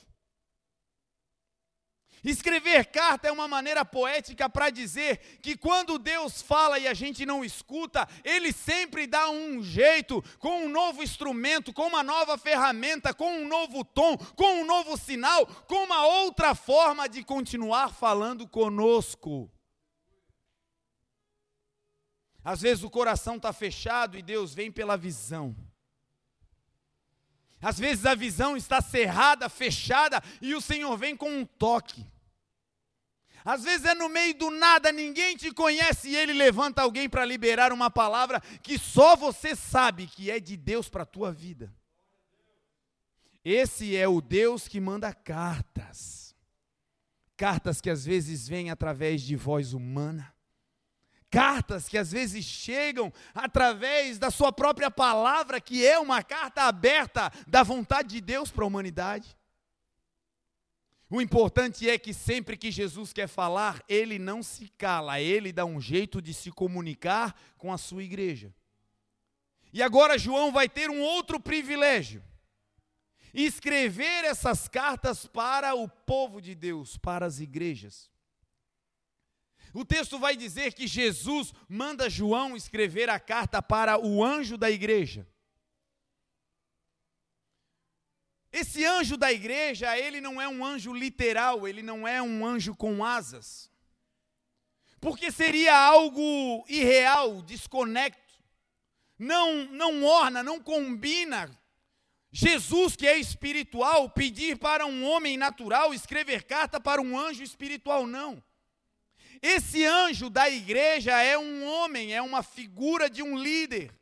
Escrever 2.24 2.86
carta 2.86 3.28
é 3.28 3.32
uma 3.32 3.46
maneira 3.46 3.84
poética 3.84 4.48
para 4.48 4.70
dizer 4.70 5.18
que 5.42 5.58
quando 5.58 5.98
Deus 5.98 6.40
fala 6.40 6.78
e 6.78 6.88
a 6.88 6.94
gente 6.94 7.26
não 7.26 7.44
escuta, 7.44 8.08
Ele 8.24 8.50
sempre 8.50 9.06
dá 9.06 9.28
um 9.28 9.62
jeito, 9.62 10.24
com 10.38 10.64
um 10.64 10.70
novo 10.70 11.02
instrumento, 11.02 11.70
com 11.70 11.86
uma 11.86 12.02
nova 12.02 12.38
ferramenta, 12.38 13.12
com 13.12 13.42
um 13.42 13.46
novo 13.46 13.84
tom, 13.84 14.16
com 14.16 14.62
um 14.62 14.64
novo 14.64 14.96
sinal, 14.96 15.46
com 15.46 15.84
uma 15.84 16.06
outra 16.06 16.54
forma 16.54 17.06
de 17.06 17.22
continuar 17.22 17.92
falando 17.92 18.48
conosco. 18.48 19.50
Às 22.42 22.62
vezes 22.62 22.84
o 22.84 22.90
coração 22.90 23.36
está 23.36 23.52
fechado 23.52 24.16
e 24.16 24.22
Deus 24.22 24.54
vem 24.54 24.72
pela 24.72 24.96
visão. 24.96 25.54
Às 27.60 27.78
vezes 27.78 28.06
a 28.06 28.14
visão 28.14 28.56
está 28.56 28.80
cerrada, 28.80 29.48
fechada, 29.50 30.22
e 30.40 30.54
o 30.54 30.60
Senhor 30.60 30.96
vem 30.96 31.14
com 31.14 31.30
um 31.30 31.44
toque. 31.44 32.13
Às 33.44 33.62
vezes 33.62 33.84
é 33.84 33.94
no 33.94 34.08
meio 34.08 34.34
do 34.34 34.50
nada, 34.50 34.90
ninguém 34.90 35.36
te 35.36 35.52
conhece 35.52 36.08
e 36.08 36.16
ele 36.16 36.32
levanta 36.32 36.80
alguém 36.80 37.08
para 37.08 37.26
liberar 37.26 37.72
uma 37.72 37.90
palavra 37.90 38.40
que 38.62 38.78
só 38.78 39.14
você 39.14 39.54
sabe 39.54 40.06
que 40.06 40.30
é 40.30 40.40
de 40.40 40.56
Deus 40.56 40.88
para 40.88 41.02
a 41.02 41.06
tua 41.06 41.30
vida. 41.30 41.70
Esse 43.44 43.94
é 43.94 44.08
o 44.08 44.22
Deus 44.22 44.66
que 44.66 44.80
manda 44.80 45.12
cartas. 45.12 46.34
Cartas 47.36 47.82
que 47.82 47.90
às 47.90 48.02
vezes 48.06 48.48
vêm 48.48 48.70
através 48.70 49.20
de 49.20 49.36
voz 49.36 49.74
humana. 49.74 50.32
Cartas 51.30 51.86
que 51.86 51.98
às 51.98 52.12
vezes 52.12 52.46
chegam 52.46 53.12
através 53.34 54.18
da 54.18 54.30
sua 54.30 54.52
própria 54.52 54.90
palavra, 54.90 55.60
que 55.60 55.84
é 55.84 55.98
uma 55.98 56.22
carta 56.22 56.62
aberta 56.62 57.30
da 57.46 57.62
vontade 57.62 58.08
de 58.08 58.20
Deus 58.22 58.50
para 58.50 58.64
a 58.64 58.66
humanidade. 58.66 59.36
O 61.14 61.22
importante 61.22 61.88
é 61.88 61.96
que 61.96 62.12
sempre 62.12 62.56
que 62.56 62.72
Jesus 62.72 63.12
quer 63.12 63.28
falar, 63.28 63.80
ele 63.88 64.18
não 64.18 64.42
se 64.42 64.66
cala, 64.76 65.20
ele 65.20 65.52
dá 65.52 65.64
um 65.64 65.80
jeito 65.80 66.20
de 66.20 66.34
se 66.34 66.50
comunicar 66.50 67.40
com 67.56 67.72
a 67.72 67.78
sua 67.78 68.02
igreja. 68.02 68.52
E 69.72 69.80
agora 69.80 70.18
João 70.18 70.50
vai 70.50 70.68
ter 70.68 70.90
um 70.90 71.00
outro 71.00 71.38
privilégio: 71.38 72.20
escrever 73.32 74.24
essas 74.24 74.66
cartas 74.66 75.24
para 75.24 75.72
o 75.76 75.88
povo 75.88 76.40
de 76.40 76.52
Deus, 76.52 76.96
para 76.96 77.24
as 77.24 77.38
igrejas. 77.38 78.10
O 79.72 79.84
texto 79.84 80.18
vai 80.18 80.34
dizer 80.34 80.74
que 80.74 80.88
Jesus 80.88 81.52
manda 81.68 82.10
João 82.10 82.56
escrever 82.56 83.08
a 83.08 83.20
carta 83.20 83.62
para 83.62 84.04
o 84.04 84.24
anjo 84.24 84.58
da 84.58 84.68
igreja. 84.68 85.24
Esse 88.60 88.84
anjo 88.84 89.16
da 89.16 89.32
igreja, 89.32 89.98
ele 89.98 90.20
não 90.20 90.40
é 90.40 90.46
um 90.46 90.64
anjo 90.64 90.94
literal, 90.94 91.66
ele 91.66 91.82
não 91.82 92.06
é 92.06 92.22
um 92.22 92.46
anjo 92.46 92.72
com 92.76 93.04
asas. 93.04 93.68
Porque 95.00 95.32
seria 95.32 95.76
algo 95.76 96.64
irreal, 96.68 97.42
desconecto. 97.42 98.20
Não 99.18 99.64
não 99.66 100.04
orna, 100.04 100.40
não 100.40 100.60
combina 100.60 101.50
Jesus, 102.30 102.94
que 102.94 103.08
é 103.08 103.16
espiritual, 103.16 104.08
pedir 104.08 104.56
para 104.56 104.86
um 104.86 105.04
homem 105.04 105.36
natural 105.36 105.92
escrever 105.92 106.44
carta 106.44 106.80
para 106.80 107.02
um 107.02 107.18
anjo 107.18 107.42
espiritual, 107.42 108.06
não. 108.06 108.42
Esse 109.42 109.84
anjo 109.84 110.30
da 110.30 110.48
igreja 110.48 111.20
é 111.20 111.36
um 111.36 111.64
homem, 111.64 112.12
é 112.14 112.22
uma 112.22 112.44
figura 112.44 113.10
de 113.10 113.20
um 113.20 113.36
líder. 113.36 113.92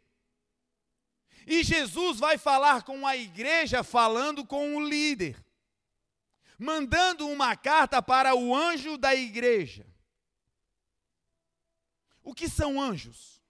E 1.47 1.63
Jesus 1.63 2.19
vai 2.19 2.39
falar 2.39 2.83
com 2.83 3.07
a 3.07 3.17
igreja, 3.17 3.83
falando 3.83 4.45
com 4.45 4.77
o 4.77 4.89
líder, 4.89 5.37
mandando 6.59 7.29
uma 7.29 7.57
carta 7.57 8.01
para 8.01 8.35
o 8.35 8.55
anjo 8.55 8.97
da 8.97 9.15
igreja. 9.15 9.87
O 12.23 12.35
que 12.35 12.49
são 12.49 12.81
anjos? 12.81 13.43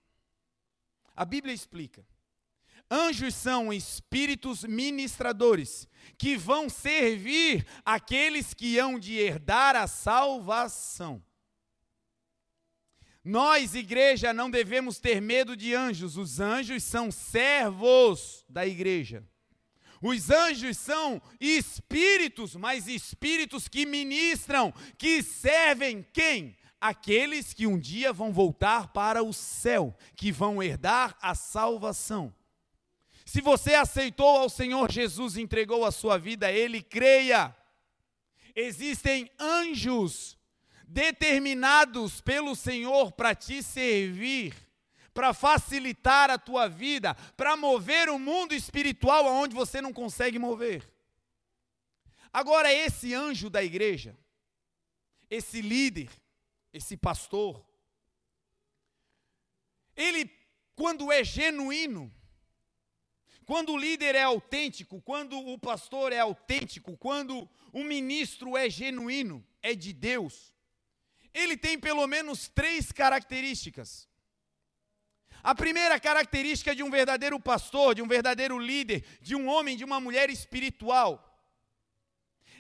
A 1.14 1.24
Bíblia 1.24 1.54
explica. 1.54 2.06
Anjos 2.90 3.34
são 3.34 3.72
espíritos 3.72 4.64
ministradores 4.64 5.88
que 6.18 6.36
vão 6.36 6.68
servir 6.68 7.66
aqueles 7.84 8.52
que 8.52 8.78
hão 8.78 8.98
de 8.98 9.14
herdar 9.14 9.76
a 9.76 9.86
salvação. 9.86 11.22
Nós, 13.24 13.74
igreja, 13.74 14.32
não 14.32 14.50
devemos 14.50 14.98
ter 14.98 15.20
medo 15.20 15.56
de 15.56 15.74
anjos. 15.74 16.16
Os 16.16 16.40
anjos 16.40 16.82
são 16.82 17.10
servos 17.10 18.44
da 18.48 18.66
igreja. 18.66 19.24
Os 20.02 20.30
anjos 20.30 20.76
são 20.76 21.22
espíritos, 21.40 22.56
mas 22.56 22.88
espíritos 22.88 23.68
que 23.68 23.86
ministram, 23.86 24.74
que 24.98 25.22
servem 25.22 26.04
quem? 26.12 26.56
Aqueles 26.80 27.52
que 27.52 27.68
um 27.68 27.78
dia 27.78 28.12
vão 28.12 28.32
voltar 28.32 28.88
para 28.88 29.22
o 29.22 29.32
céu, 29.32 29.96
que 30.16 30.32
vão 30.32 30.60
herdar 30.60 31.16
a 31.22 31.36
salvação. 31.36 32.34
Se 33.24 33.40
você 33.40 33.74
aceitou 33.74 34.26
ao 34.26 34.48
Senhor 34.48 34.90
Jesus, 34.90 35.36
entregou 35.36 35.84
a 35.84 35.92
sua 35.92 36.18
vida 36.18 36.48
a 36.48 36.52
Ele, 36.52 36.82
creia. 36.82 37.56
Existem 38.56 39.30
anjos 39.38 40.36
determinados 40.92 42.20
pelo 42.20 42.54
Senhor 42.54 43.12
para 43.12 43.34
te 43.34 43.62
servir, 43.62 44.54
para 45.14 45.32
facilitar 45.32 46.30
a 46.30 46.38
tua 46.38 46.68
vida, 46.68 47.14
para 47.34 47.56
mover 47.56 48.10
o 48.10 48.18
mundo 48.18 48.54
espiritual 48.54 49.26
aonde 49.26 49.54
você 49.54 49.80
não 49.80 49.92
consegue 49.92 50.38
mover. 50.38 50.86
Agora, 52.30 52.70
esse 52.72 53.14
anjo 53.14 53.48
da 53.48 53.64
igreja, 53.64 54.16
esse 55.30 55.62
líder, 55.62 56.10
esse 56.74 56.94
pastor, 56.94 57.64
ele, 59.96 60.30
quando 60.74 61.10
é 61.10 61.24
genuíno, 61.24 62.12
quando 63.46 63.72
o 63.72 63.78
líder 63.78 64.14
é 64.14 64.22
autêntico, 64.22 65.00
quando 65.00 65.38
o 65.38 65.58
pastor 65.58 66.12
é 66.12 66.18
autêntico, 66.18 66.96
quando 66.98 67.48
o 67.72 67.82
ministro 67.82 68.56
é 68.58 68.68
genuíno, 68.68 69.44
é 69.62 69.74
de 69.74 69.92
Deus, 69.92 70.51
ele 71.34 71.56
tem 71.56 71.78
pelo 71.78 72.06
menos 72.06 72.48
três 72.48 72.92
características. 72.92 74.08
A 75.42 75.54
primeira 75.54 75.98
característica 75.98 76.74
de 76.74 76.82
um 76.82 76.90
verdadeiro 76.90 77.38
pastor, 77.40 77.94
de 77.94 78.02
um 78.02 78.06
verdadeiro 78.06 78.58
líder, 78.58 79.04
de 79.20 79.34
um 79.34 79.48
homem, 79.48 79.76
de 79.76 79.84
uma 79.84 80.00
mulher 80.00 80.30
espiritual, 80.30 81.28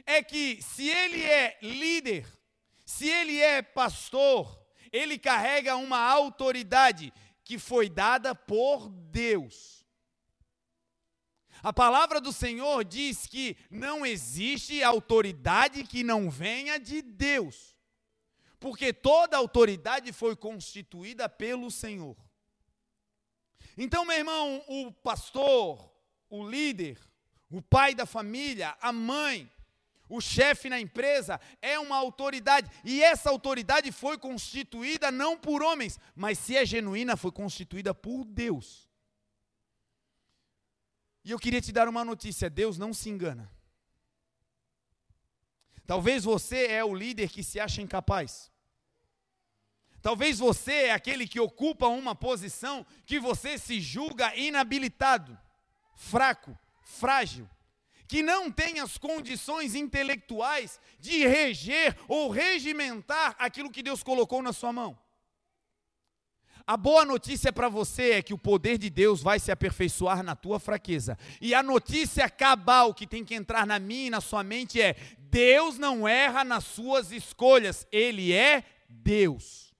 é 0.04 0.22
que 0.22 0.60
se 0.60 0.88
ele 0.88 1.22
é 1.22 1.58
líder, 1.62 2.26
se 2.84 3.08
ele 3.08 3.38
é 3.38 3.62
pastor, 3.62 4.60
ele 4.90 5.16
carrega 5.16 5.76
uma 5.76 5.98
autoridade 5.98 7.12
que 7.44 7.56
foi 7.56 7.88
dada 7.88 8.34
por 8.34 8.88
Deus. 8.88 9.86
A 11.62 11.72
palavra 11.72 12.20
do 12.20 12.32
Senhor 12.32 12.84
diz 12.84 13.28
que 13.28 13.56
não 13.70 14.04
existe 14.04 14.82
autoridade 14.82 15.84
que 15.84 16.02
não 16.02 16.28
venha 16.28 16.80
de 16.80 17.00
Deus 17.00 17.71
porque 18.62 18.92
toda 18.92 19.36
autoridade 19.36 20.12
foi 20.12 20.36
constituída 20.36 21.28
pelo 21.28 21.68
Senhor. 21.68 22.16
Então, 23.76 24.04
meu 24.04 24.16
irmão, 24.16 24.64
o 24.68 24.92
pastor, 24.92 25.92
o 26.30 26.48
líder, 26.48 26.96
o 27.50 27.60
pai 27.60 27.92
da 27.92 28.06
família, 28.06 28.76
a 28.80 28.92
mãe, 28.92 29.50
o 30.08 30.20
chefe 30.20 30.68
na 30.68 30.78
empresa 30.78 31.40
é 31.60 31.76
uma 31.76 31.96
autoridade, 31.96 32.70
e 32.84 33.02
essa 33.02 33.30
autoridade 33.30 33.90
foi 33.90 34.16
constituída 34.16 35.10
não 35.10 35.36
por 35.36 35.60
homens, 35.60 35.98
mas 36.14 36.38
se 36.38 36.56
é 36.56 36.64
genuína, 36.64 37.16
foi 37.16 37.32
constituída 37.32 37.92
por 37.92 38.24
Deus. 38.24 38.88
E 41.24 41.32
eu 41.32 41.38
queria 41.38 41.60
te 41.60 41.72
dar 41.72 41.88
uma 41.88 42.04
notícia: 42.04 42.48
Deus 42.48 42.78
não 42.78 42.94
se 42.94 43.10
engana. 43.10 43.50
Talvez 45.84 46.22
você 46.22 46.66
é 46.66 46.84
o 46.84 46.94
líder 46.94 47.28
que 47.28 47.42
se 47.42 47.58
acha 47.58 47.82
incapaz. 47.82 48.51
Talvez 50.02 50.40
você 50.40 50.72
é 50.72 50.92
aquele 50.92 51.28
que 51.28 51.38
ocupa 51.38 51.86
uma 51.86 52.12
posição 52.12 52.84
que 53.06 53.20
você 53.20 53.56
se 53.56 53.80
julga 53.80 54.34
inabilitado, 54.34 55.38
fraco, 55.94 56.58
frágil, 56.82 57.48
que 58.08 58.20
não 58.20 58.50
tem 58.50 58.80
as 58.80 58.98
condições 58.98 59.76
intelectuais 59.76 60.80
de 60.98 61.24
reger 61.24 61.96
ou 62.08 62.30
regimentar 62.30 63.36
aquilo 63.38 63.70
que 63.70 63.82
Deus 63.82 64.02
colocou 64.02 64.42
na 64.42 64.52
sua 64.52 64.72
mão. 64.72 64.98
A 66.66 66.76
boa 66.76 67.04
notícia 67.04 67.52
para 67.52 67.68
você 67.68 68.12
é 68.12 68.22
que 68.22 68.34
o 68.34 68.38
poder 68.38 68.78
de 68.78 68.90
Deus 68.90 69.22
vai 69.22 69.38
se 69.38 69.50
aperfeiçoar 69.50 70.22
na 70.22 70.36
tua 70.36 70.60
fraqueza. 70.60 71.16
E 71.40 71.54
a 71.54 71.62
notícia 71.62 72.28
cabal 72.28 72.92
que 72.92 73.06
tem 73.06 73.24
que 73.24 73.34
entrar 73.34 73.66
na 73.66 73.78
minha 73.78 74.06
e 74.08 74.10
na 74.10 74.20
sua 74.20 74.44
mente 74.44 74.80
é: 74.80 74.94
Deus 75.18 75.78
não 75.78 76.06
erra 76.06 76.44
nas 76.44 76.64
suas 76.64 77.10
escolhas, 77.10 77.86
Ele 77.90 78.32
é 78.32 78.64
Deus. 78.88 79.71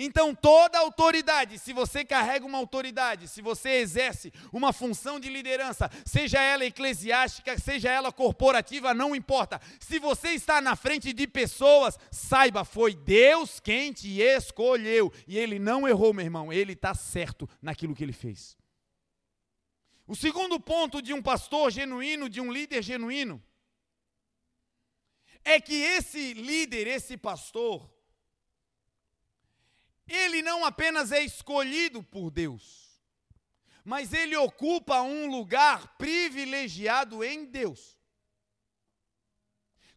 Então, 0.00 0.32
toda 0.32 0.78
autoridade, 0.78 1.58
se 1.58 1.72
você 1.72 2.04
carrega 2.04 2.46
uma 2.46 2.56
autoridade, 2.56 3.26
se 3.26 3.42
você 3.42 3.80
exerce 3.80 4.32
uma 4.52 4.72
função 4.72 5.18
de 5.18 5.28
liderança, 5.28 5.90
seja 6.06 6.40
ela 6.40 6.64
eclesiástica, 6.64 7.58
seja 7.58 7.90
ela 7.90 8.12
corporativa, 8.12 8.94
não 8.94 9.12
importa. 9.12 9.60
Se 9.80 9.98
você 9.98 10.28
está 10.28 10.60
na 10.60 10.76
frente 10.76 11.12
de 11.12 11.26
pessoas, 11.26 11.98
saiba, 12.12 12.64
foi 12.64 12.94
Deus 12.94 13.58
quem 13.58 13.92
te 13.92 14.20
escolheu. 14.20 15.12
E 15.26 15.36
ele 15.36 15.58
não 15.58 15.88
errou, 15.88 16.14
meu 16.14 16.24
irmão, 16.24 16.52
ele 16.52 16.74
está 16.74 16.94
certo 16.94 17.50
naquilo 17.60 17.92
que 17.92 18.04
ele 18.04 18.12
fez. 18.12 18.56
O 20.06 20.14
segundo 20.14 20.60
ponto 20.60 21.02
de 21.02 21.12
um 21.12 21.20
pastor 21.20 21.72
genuíno, 21.72 22.28
de 22.28 22.40
um 22.40 22.52
líder 22.52 22.84
genuíno, 22.84 23.42
é 25.44 25.60
que 25.60 25.74
esse 25.74 26.34
líder, 26.34 26.86
esse 26.86 27.16
pastor, 27.16 27.97
ele 30.08 30.42
não 30.42 30.64
apenas 30.64 31.12
é 31.12 31.22
escolhido 31.22 32.02
por 32.02 32.30
Deus, 32.30 33.00
mas 33.84 34.12
ele 34.12 34.36
ocupa 34.36 35.02
um 35.02 35.30
lugar 35.30 35.96
privilegiado 35.98 37.22
em 37.22 37.44
Deus. 37.44 37.98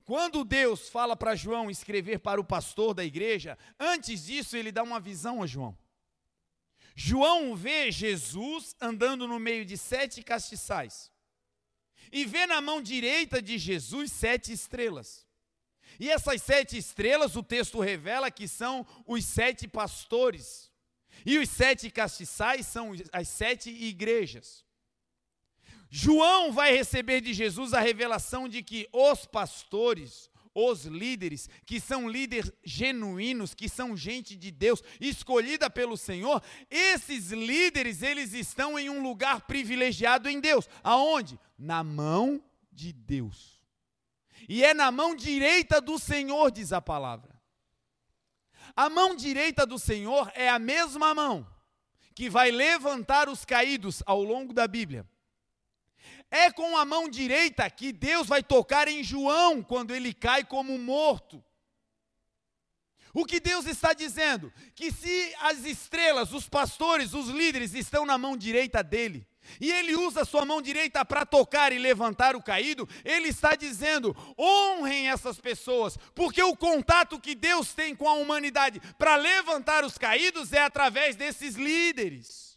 Quando 0.03 0.43
Deus 0.43 0.89
fala 0.89 1.15
para 1.15 1.35
João 1.35 1.71
escrever 1.71 2.19
para 2.19 2.41
o 2.41 2.43
pastor 2.43 2.93
da 2.93 3.05
igreja, 3.05 3.57
antes 3.79 4.25
disso 4.25 4.57
ele 4.57 4.71
dá 4.71 4.83
uma 4.83 4.99
visão 4.99 5.41
a 5.41 5.47
João. 5.47 5.77
João 6.95 7.55
vê 7.55 7.91
Jesus 7.91 8.75
andando 8.81 9.27
no 9.27 9.39
meio 9.39 9.65
de 9.65 9.77
sete 9.77 10.21
castiçais 10.21 11.11
e 12.11 12.25
vê 12.25 12.45
na 12.45 12.59
mão 12.59 12.81
direita 12.81 13.41
de 13.41 13.57
Jesus 13.57 14.11
sete 14.11 14.51
estrelas. 14.51 15.25
E 16.01 16.09
essas 16.09 16.41
sete 16.41 16.75
estrelas, 16.75 17.35
o 17.35 17.43
texto 17.43 17.79
revela 17.79 18.31
que 18.31 18.47
são 18.47 18.83
os 19.05 19.23
sete 19.23 19.67
pastores. 19.67 20.71
E 21.23 21.37
os 21.37 21.47
sete 21.47 21.91
castiçais 21.91 22.65
são 22.65 22.93
as 23.13 23.27
sete 23.27 23.69
igrejas. 23.69 24.65
João 25.91 26.51
vai 26.51 26.75
receber 26.75 27.21
de 27.21 27.35
Jesus 27.35 27.71
a 27.75 27.79
revelação 27.79 28.49
de 28.49 28.63
que 28.63 28.89
os 28.91 29.27
pastores, 29.27 30.27
os 30.55 30.85
líderes, 30.85 31.47
que 31.67 31.79
são 31.79 32.09
líderes 32.09 32.51
genuínos, 32.63 33.53
que 33.53 33.69
são 33.69 33.95
gente 33.95 34.35
de 34.35 34.49
Deus, 34.49 34.81
escolhida 34.99 35.69
pelo 35.69 35.95
Senhor, 35.95 36.41
esses 36.67 37.29
líderes, 37.29 38.01
eles 38.01 38.33
estão 38.33 38.79
em 38.79 38.89
um 38.89 39.03
lugar 39.03 39.41
privilegiado 39.41 40.27
em 40.27 40.39
Deus. 40.39 40.67
Aonde? 40.83 41.39
Na 41.59 41.83
mão 41.83 42.43
de 42.71 42.91
Deus 42.91 43.60
e 44.47 44.63
é 44.63 44.73
na 44.73 44.91
mão 44.91 45.15
direita 45.15 45.79
do 45.79 45.97
Senhor, 45.99 46.51
diz 46.51 46.73
a 46.73 46.81
palavra. 46.81 47.39
A 48.75 48.89
mão 48.89 49.15
direita 49.15 49.65
do 49.65 49.77
Senhor 49.77 50.31
é 50.33 50.49
a 50.49 50.59
mesma 50.59 51.13
mão 51.13 51.47
que 52.15 52.29
vai 52.29 52.51
levantar 52.51 53.29
os 53.29 53.45
caídos 53.45 54.03
ao 54.05 54.23
longo 54.23 54.53
da 54.53 54.67
Bíblia. 54.67 55.07
É 56.29 56.51
com 56.51 56.77
a 56.77 56.85
mão 56.85 57.09
direita 57.09 57.69
que 57.69 57.91
Deus 57.91 58.27
vai 58.27 58.41
tocar 58.41 58.87
em 58.87 59.03
João 59.03 59.61
quando 59.61 59.93
ele 59.93 60.13
cai 60.13 60.45
como 60.45 60.77
morto. 60.77 61.43
O 63.13 63.25
que 63.25 63.39
Deus 63.39 63.65
está 63.65 63.93
dizendo? 63.93 64.53
Que 64.73 64.91
se 64.91 65.35
as 65.41 65.65
estrelas, 65.65 66.31
os 66.31 66.47
pastores, 66.47 67.13
os 67.13 67.27
líderes 67.27 67.73
estão 67.73 68.05
na 68.05 68.17
mão 68.17 68.37
direita 68.37 68.81
dele, 68.81 69.27
e 69.59 69.71
ele 69.71 69.95
usa 69.95 70.25
sua 70.25 70.45
mão 70.45 70.61
direita 70.61 71.03
para 71.03 71.25
tocar 71.25 71.71
e 71.71 71.79
levantar 71.79 72.35
o 72.35 72.41
caído, 72.41 72.87
ele 73.03 73.29
está 73.29 73.55
dizendo: 73.55 74.15
honrem 74.37 75.09
essas 75.09 75.39
pessoas, 75.39 75.97
porque 76.15 76.41
o 76.41 76.55
contato 76.55 77.19
que 77.19 77.35
Deus 77.35 77.73
tem 77.73 77.95
com 77.95 78.07
a 78.07 78.13
humanidade 78.13 78.81
para 78.97 79.15
levantar 79.15 79.83
os 79.83 79.97
caídos 79.97 80.53
é 80.53 80.61
através 80.61 81.15
desses 81.15 81.55
líderes. 81.55 82.50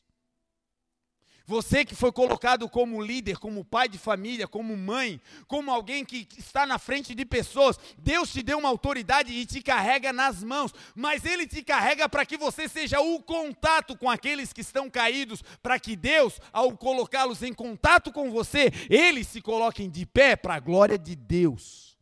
Você 1.47 1.85
que 1.85 1.95
foi 1.95 2.11
colocado 2.11 2.67
como 2.71 3.03
líder, 3.03 3.37
como 3.37 3.65
pai 3.65 3.87
de 3.87 3.99
família, 3.99 4.49
como 4.49 4.75
mãe, 4.75 5.21
como 5.47 5.71
alguém 5.71 6.03
que 6.03 6.27
está 6.39 6.65
na 6.65 6.79
frente 6.79 7.15
de 7.15 7.23
pessoas, 7.27 7.79
Deus 7.99 8.33
te 8.33 8.43
deu 8.43 8.59
uma 8.59 8.71
autoridade 8.71 9.31
e 9.31 9.45
te 9.45 9.61
carrega 9.61 10.11
nas 10.11 10.43
mãos, 10.43 10.73
mas 10.95 11.27
Ele 11.27 11.47
te 11.47 11.63
carrega 11.63 12.09
para 12.09 12.25
que 12.25 12.39
você 12.39 12.67
seja 12.67 12.99
o 13.01 13.23
contato 13.23 13.95
com 13.95 14.09
aqueles 14.09 14.55
que 14.55 14.63
estão 14.63 14.89
caídos, 14.89 15.43
para 15.63 15.79
que 15.79 15.95
Deus, 15.95 16.41
ao 16.51 16.75
colocá-los 16.79 17.43
em 17.43 17.53
contato 17.53 18.11
com 18.11 18.31
você, 18.31 18.73
eles 18.89 19.29
se 19.29 19.43
coloquem 19.43 19.91
de 19.91 20.07
pé 20.07 20.37
para 20.37 20.55
a 20.55 20.61
glória 20.61 20.97
de 20.97 21.15
Deus. 21.15 21.95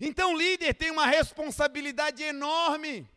Então, 0.00 0.36
líder 0.36 0.74
tem 0.74 0.90
uma 0.90 1.06
responsabilidade 1.06 2.20
enorme. 2.20 3.08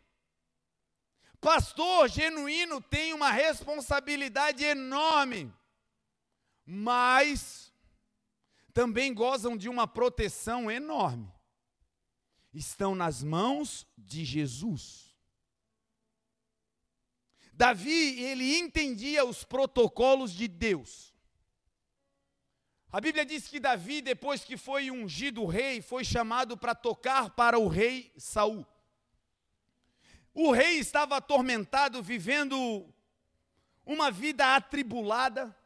Pastor 1.40 2.10
genuíno 2.10 2.82
tem 2.82 3.14
uma 3.14 3.32
responsabilidade 3.32 4.64
enorme, 4.64 5.54
mas 6.66 7.72
também 8.74 9.14
gozam 9.14 9.56
de 9.56 9.70
uma 9.70 9.88
proteção 9.88 10.70
enorme. 10.70 11.32
Estão 12.54 12.96
nas 12.96 13.24
mãos 13.24 13.88
de 13.98 14.26
Jesus. 14.26 15.16
Davi, 17.54 18.22
ele 18.22 18.58
entendia 18.58 19.26
os 19.26 19.44
protocolos 19.44 20.32
de 20.32 20.48
Deus. 20.48 21.14
A 22.92 23.02
Bíblia 23.02 23.26
diz 23.26 23.48
que 23.48 23.60
Davi, 23.60 24.02
depois 24.02 24.44
que 24.44 24.56
foi 24.56 24.90
ungido 24.90 25.46
rei, 25.46 25.82
foi 25.82 26.04
chamado 26.06 26.56
para 26.56 26.74
tocar 26.74 27.32
para 27.32 27.60
o 27.60 27.68
rei 27.68 28.12
Saul. 28.18 28.66
O 30.40 30.52
rei 30.52 30.78
estava 30.78 31.18
atormentado, 31.18 32.04
vivendo 32.04 32.88
uma 33.84 34.12
vida 34.12 34.56
atribulada, 34.56 35.58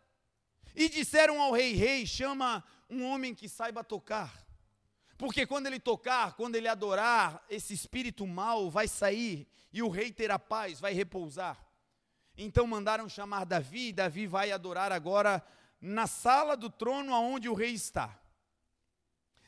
e 0.74 0.88
disseram 0.88 1.42
ao 1.42 1.52
rei: 1.52 1.74
Rei, 1.74 2.08
chama 2.08 2.64
um 2.90 3.04
homem 3.04 3.36
que 3.36 3.50
saiba 3.50 3.84
tocar. 3.84 4.48
Porque 5.18 5.46
quando 5.46 5.68
ele 5.68 5.78
tocar, 5.78 6.38
quando 6.38 6.56
ele 6.56 6.70
adorar, 6.70 7.44
esse 7.50 7.74
espírito 7.74 8.26
mal 8.26 8.70
vai 8.70 8.88
sair 8.88 9.46
e 9.74 9.84
o 9.84 9.90
rei 9.90 10.10
terá 10.10 10.40
paz, 10.40 10.80
vai 10.80 10.94
repousar. 10.94 11.62
Então 12.38 12.66
mandaram 12.66 13.10
chamar 13.10 13.44
Davi, 13.46 13.90
e 13.90 13.94
Davi 13.94 14.26
vai 14.26 14.54
adorar 14.54 14.94
agora 14.94 15.46
na 15.82 16.08
sala 16.08 16.56
do 16.56 16.70
trono 16.70 17.14
aonde 17.14 17.50
o 17.50 17.54
rei 17.54 17.74
está. 17.74 18.18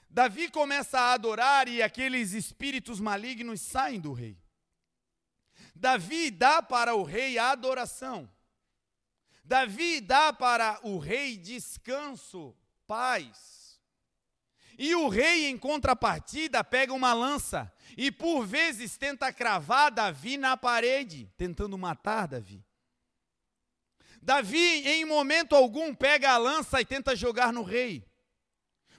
Davi 0.09 0.51
começa 0.51 0.99
a 0.99 1.13
adorar 1.13 1.69
e 1.69 1.81
aqueles 1.81 2.33
espíritos 2.33 2.99
malignos 2.99 3.61
saem 3.61 4.01
do 4.01 4.11
rei. 4.11 4.42
Davi 5.75 6.31
dá 6.31 6.61
para 6.61 6.95
o 6.95 7.03
rei 7.03 7.37
adoração. 7.37 8.29
Davi 9.43 9.99
dá 9.99 10.31
para 10.31 10.79
o 10.83 10.97
rei 10.97 11.37
descanso, 11.37 12.55
paz. 12.87 13.81
E 14.77 14.95
o 14.95 15.07
rei, 15.07 15.47
em 15.47 15.57
contrapartida, 15.57 16.63
pega 16.63 16.93
uma 16.93 17.13
lança 17.13 17.71
e 17.97 18.11
por 18.11 18.45
vezes 18.45 18.97
tenta 18.97 19.31
cravar 19.31 19.91
Davi 19.91 20.37
na 20.37 20.57
parede, 20.57 21.31
tentando 21.37 21.77
matar 21.77 22.27
Davi. 22.27 22.65
Davi, 24.21 24.87
em 24.87 25.05
momento 25.05 25.55
algum, 25.55 25.93
pega 25.93 26.31
a 26.31 26.37
lança 26.37 26.79
e 26.79 26.85
tenta 26.85 27.15
jogar 27.15 27.51
no 27.51 27.61
rei 27.61 28.05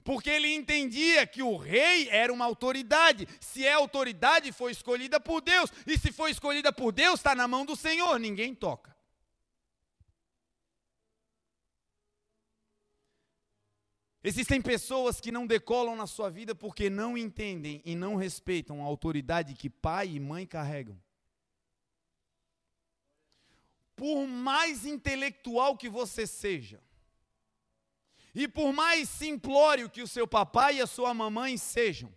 porque 0.05 0.29
ele 0.29 0.55
entendia 0.55 1.27
que 1.27 1.43
o 1.43 1.57
rei 1.57 2.09
era 2.11 2.31
uma 2.31 2.45
autoridade. 2.45 3.27
Se 3.41 3.67
é 3.67 3.73
autoridade, 3.73 4.53
foi 4.53 4.71
escolhida 4.71 5.19
por 5.19 5.41
Deus, 5.41 5.73
e 5.87 5.99
se 5.99 6.13
foi 6.13 6.31
escolhida 6.31 6.71
por 6.71 6.93
Deus, 6.93 7.19
está 7.19 7.35
na 7.35 7.49
mão 7.49 7.65
do 7.65 7.75
Senhor, 7.75 8.21
ninguém 8.21 8.55
toca. 8.55 8.95
Existem 14.23 14.61
pessoas 14.61 15.21
que 15.21 15.33
não 15.33 15.47
decolam 15.47 15.97
na 15.97 16.07
sua 16.07 16.31
vida 16.31 16.55
porque 16.55 16.89
não 16.89 17.17
entendem 17.17 17.83
e 17.85 17.95
não 17.95 18.15
respeitam 18.15 18.83
a 18.83 18.87
autoridade 18.87 19.55
que 19.55 19.69
pai 19.69 20.15
e 20.15 20.21
mãe 20.21 20.47
carregam. 20.47 20.99
Por 23.95 24.27
mais 24.27 24.87
intelectual 24.87 25.77
que 25.77 25.91
você 25.91 26.27
seja, 26.27 26.83
e 28.35 28.49
por 28.49 28.73
mais 28.73 29.09
simplório 29.09 29.89
que 29.89 30.03
o 30.03 30.09
seu 30.09 30.27
papai 30.27 30.77
e 30.77 30.81
a 30.81 30.87
sua 30.87 31.15
mamãe 31.15 31.57
sejam, 31.57 32.13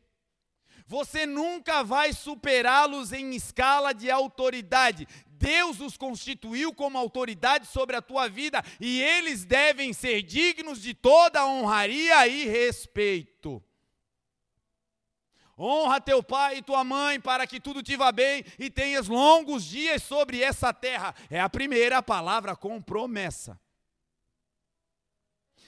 você 0.87 1.25
nunca 1.25 1.83
vai 1.83 2.13
superá-los 2.13 3.11
em 3.11 3.35
escala 3.35 3.93
de 3.93 4.09
autoridade. 4.09 5.05
Deus 5.27 5.81
os 5.81 5.97
constituiu 5.97 6.73
como 6.73 6.97
autoridade 6.97 7.67
sobre 7.67 7.95
a 7.95 8.01
tua 8.01 8.29
vida 8.29 8.63
e 8.79 9.01
eles 9.01 9.43
devem 9.43 9.91
ser 9.91 10.23
dignos 10.23 10.81
de 10.81 10.93
toda 10.93 11.45
honraria 11.45 12.25
e 12.27 12.45
respeito. 12.45 13.61
Honra 15.59 15.99
teu 15.99 16.23
pai 16.23 16.57
e 16.57 16.61
tua 16.61 16.83
mãe 16.83 17.19
para 17.19 17.45
que 17.45 17.59
tudo 17.59 17.83
te 17.83 17.97
vá 17.97 18.11
bem 18.11 18.45
e 18.57 18.69
tenhas 18.69 19.07
longos 19.07 19.65
dias 19.65 20.03
sobre 20.03 20.41
essa 20.41 20.71
terra. 20.71 21.13
É 21.29 21.39
a 21.39 21.49
primeira 21.49 22.01
palavra 22.01 22.55
com 22.55 22.81
promessa. 22.81 23.59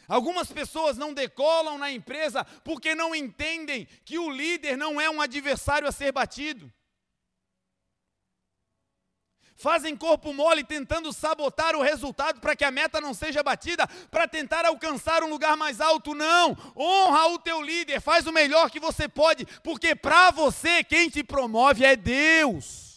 Algumas 0.09 0.51
pessoas 0.51 0.97
não 0.97 1.13
decolam 1.13 1.77
na 1.77 1.91
empresa 1.91 2.43
porque 2.63 2.95
não 2.95 3.15
entendem 3.15 3.87
que 4.03 4.17
o 4.17 4.29
líder 4.29 4.75
não 4.75 4.99
é 4.99 5.09
um 5.09 5.21
adversário 5.21 5.87
a 5.87 5.91
ser 5.91 6.11
batido. 6.11 6.69
fazem 9.59 9.93
corpo 9.93 10.33
mole 10.33 10.63
tentando 10.63 11.11
sabotar 11.11 11.75
o 11.75 11.81
resultado 11.81 12.39
para 12.39 12.55
que 12.55 12.63
a 12.63 12.71
meta 12.71 13.01
não 13.01 13.13
seja 13.13 13.43
batida, 13.43 13.85
para 14.09 14.25
tentar 14.25 14.65
alcançar 14.65 15.21
um 15.21 15.29
lugar 15.29 15.57
mais 15.57 15.81
alto. 15.81 16.15
Não! 16.15 16.57
Honra 16.75 17.27
o 17.27 17.37
teu 17.37 17.61
líder, 17.61 17.99
faz 17.99 18.25
o 18.25 18.31
melhor 18.31 18.71
que 18.71 18.79
você 18.79 19.07
pode, 19.09 19.45
porque 19.61 19.93
para 19.93 20.31
você 20.31 20.81
quem 20.81 21.09
te 21.09 21.23
promove 21.23 21.83
é 21.83 21.97
Deus. 21.97 22.88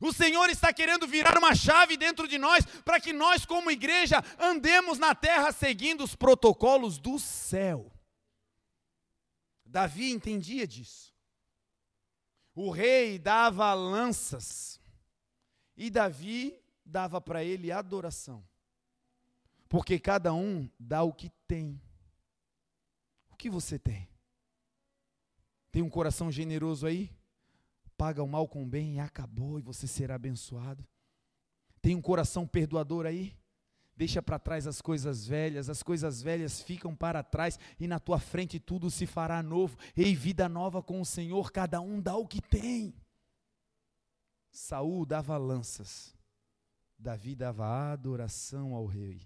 O 0.00 0.12
Senhor 0.14 0.48
está 0.48 0.72
querendo 0.72 1.06
virar 1.06 1.36
uma 1.36 1.54
chave 1.54 1.96
dentro 1.96 2.26
de 2.26 2.38
nós 2.38 2.64
para 2.84 2.98
que 2.98 3.12
nós, 3.12 3.44
como 3.44 3.70
igreja, 3.70 4.24
andemos 4.38 4.98
na 4.98 5.14
terra 5.14 5.52
seguindo 5.52 6.02
os 6.02 6.16
protocolos 6.16 6.98
do 6.98 7.18
céu. 7.18 7.92
Davi 9.64 10.10
entendia 10.10 10.66
disso. 10.66 11.14
O 12.54 12.70
rei 12.70 13.18
dava 13.18 13.72
lanças 13.74 14.80
e 15.76 15.90
Davi 15.90 16.58
dava 16.84 17.20
para 17.20 17.44
ele 17.44 17.70
adoração. 17.70 18.42
Porque 19.68 20.00
cada 20.00 20.32
um 20.32 20.68
dá 20.78 21.02
o 21.02 21.12
que 21.12 21.30
tem. 21.46 21.80
O 23.30 23.36
que 23.36 23.48
você 23.48 23.78
tem? 23.78 24.08
Tem 25.70 25.82
um 25.82 25.90
coração 25.90 26.32
generoso 26.32 26.86
aí? 26.86 27.14
Paga 28.00 28.22
o 28.22 28.26
mal 28.26 28.48
com 28.48 28.62
o 28.62 28.66
bem 28.66 28.94
e 28.94 28.98
acabou, 28.98 29.58
e 29.58 29.62
você 29.62 29.86
será 29.86 30.14
abençoado. 30.14 30.82
Tem 31.82 31.94
um 31.94 32.00
coração 32.00 32.46
perdoador 32.46 33.04
aí? 33.04 33.36
Deixa 33.94 34.22
para 34.22 34.38
trás 34.38 34.66
as 34.66 34.80
coisas 34.80 35.26
velhas, 35.26 35.68
as 35.68 35.82
coisas 35.82 36.22
velhas 36.22 36.62
ficam 36.62 36.96
para 36.96 37.22
trás 37.22 37.58
e 37.78 37.86
na 37.86 38.00
tua 38.00 38.18
frente 38.18 38.58
tudo 38.58 38.90
se 38.90 39.04
fará 39.04 39.42
novo. 39.42 39.76
Ei, 39.94 40.14
vida 40.14 40.48
nova 40.48 40.82
com 40.82 40.98
o 40.98 41.04
Senhor, 41.04 41.52
cada 41.52 41.78
um 41.82 42.00
dá 42.00 42.16
o 42.16 42.26
que 42.26 42.40
tem. 42.40 42.94
Saul 44.50 45.04
dava 45.04 45.36
lanças, 45.36 46.16
Davi 46.98 47.34
dava 47.34 47.92
adoração 47.92 48.74
ao 48.74 48.86
rei. 48.86 49.20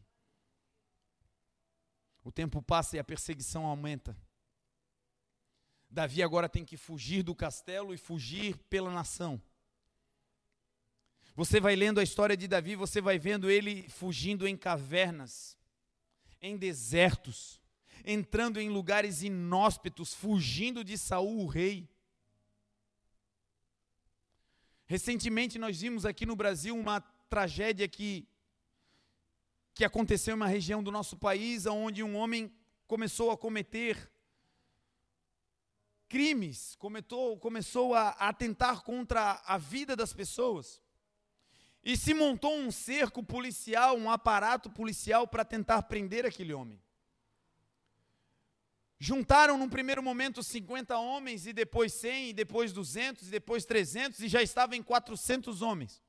O 2.24 2.32
tempo 2.32 2.60
passa 2.60 2.96
e 2.96 2.98
a 2.98 3.04
perseguição 3.04 3.66
aumenta. 3.66 4.16
Davi 5.94 6.24
agora 6.24 6.48
tem 6.48 6.64
que 6.64 6.76
fugir 6.76 7.22
do 7.22 7.36
castelo 7.36 7.94
e 7.94 7.96
fugir 7.96 8.56
pela 8.68 8.90
nação. 8.90 9.40
Você 11.36 11.60
vai 11.60 11.76
lendo 11.76 12.00
a 12.00 12.02
história 12.02 12.36
de 12.36 12.48
Davi, 12.48 12.74
você 12.74 13.00
vai 13.00 13.16
vendo 13.16 13.48
ele 13.48 13.88
fugindo 13.88 14.46
em 14.48 14.56
cavernas, 14.56 15.56
em 16.42 16.56
desertos, 16.56 17.60
entrando 18.04 18.60
em 18.60 18.68
lugares 18.68 19.22
inóspitos, 19.22 20.12
fugindo 20.12 20.82
de 20.82 20.98
Saul, 20.98 21.44
o 21.44 21.46
rei. 21.46 21.88
Recentemente 24.86 25.60
nós 25.60 25.80
vimos 25.80 26.04
aqui 26.04 26.26
no 26.26 26.34
Brasil 26.34 26.76
uma 26.76 27.00
tragédia 27.30 27.86
que 27.86 28.26
que 29.76 29.84
aconteceu 29.84 30.32
em 30.32 30.36
uma 30.36 30.46
região 30.46 30.82
do 30.82 30.90
nosso 30.90 31.16
país 31.16 31.66
onde 31.66 32.00
um 32.02 32.16
homem 32.16 32.52
começou 32.86 33.32
a 33.32 33.36
cometer 33.36 34.08
crimes, 36.08 36.74
cometou, 36.76 37.38
começou 37.38 37.94
a, 37.94 38.10
atentar 38.10 38.82
contra 38.82 39.42
a 39.44 39.58
vida 39.58 39.96
das 39.96 40.12
pessoas. 40.12 40.80
E 41.82 41.96
se 41.96 42.14
montou 42.14 42.56
um 42.56 42.70
cerco 42.70 43.22
policial, 43.22 43.96
um 43.96 44.10
aparato 44.10 44.70
policial 44.70 45.28
para 45.28 45.44
tentar 45.44 45.82
prender 45.82 46.24
aquele 46.24 46.54
homem. 46.54 46.82
Juntaram 48.98 49.58
num 49.58 49.68
primeiro 49.68 50.02
momento 50.02 50.42
50 50.42 50.96
homens, 50.96 51.46
e 51.46 51.52
depois 51.52 51.92
100, 51.92 52.30
e 52.30 52.32
depois 52.32 52.72
200, 52.72 53.28
e 53.28 53.30
depois 53.30 53.66
300, 53.66 54.20
e 54.20 54.28
já 54.28 54.40
estava 54.40 54.76
em 54.76 54.82
400 54.82 55.60
homens, 55.60 56.02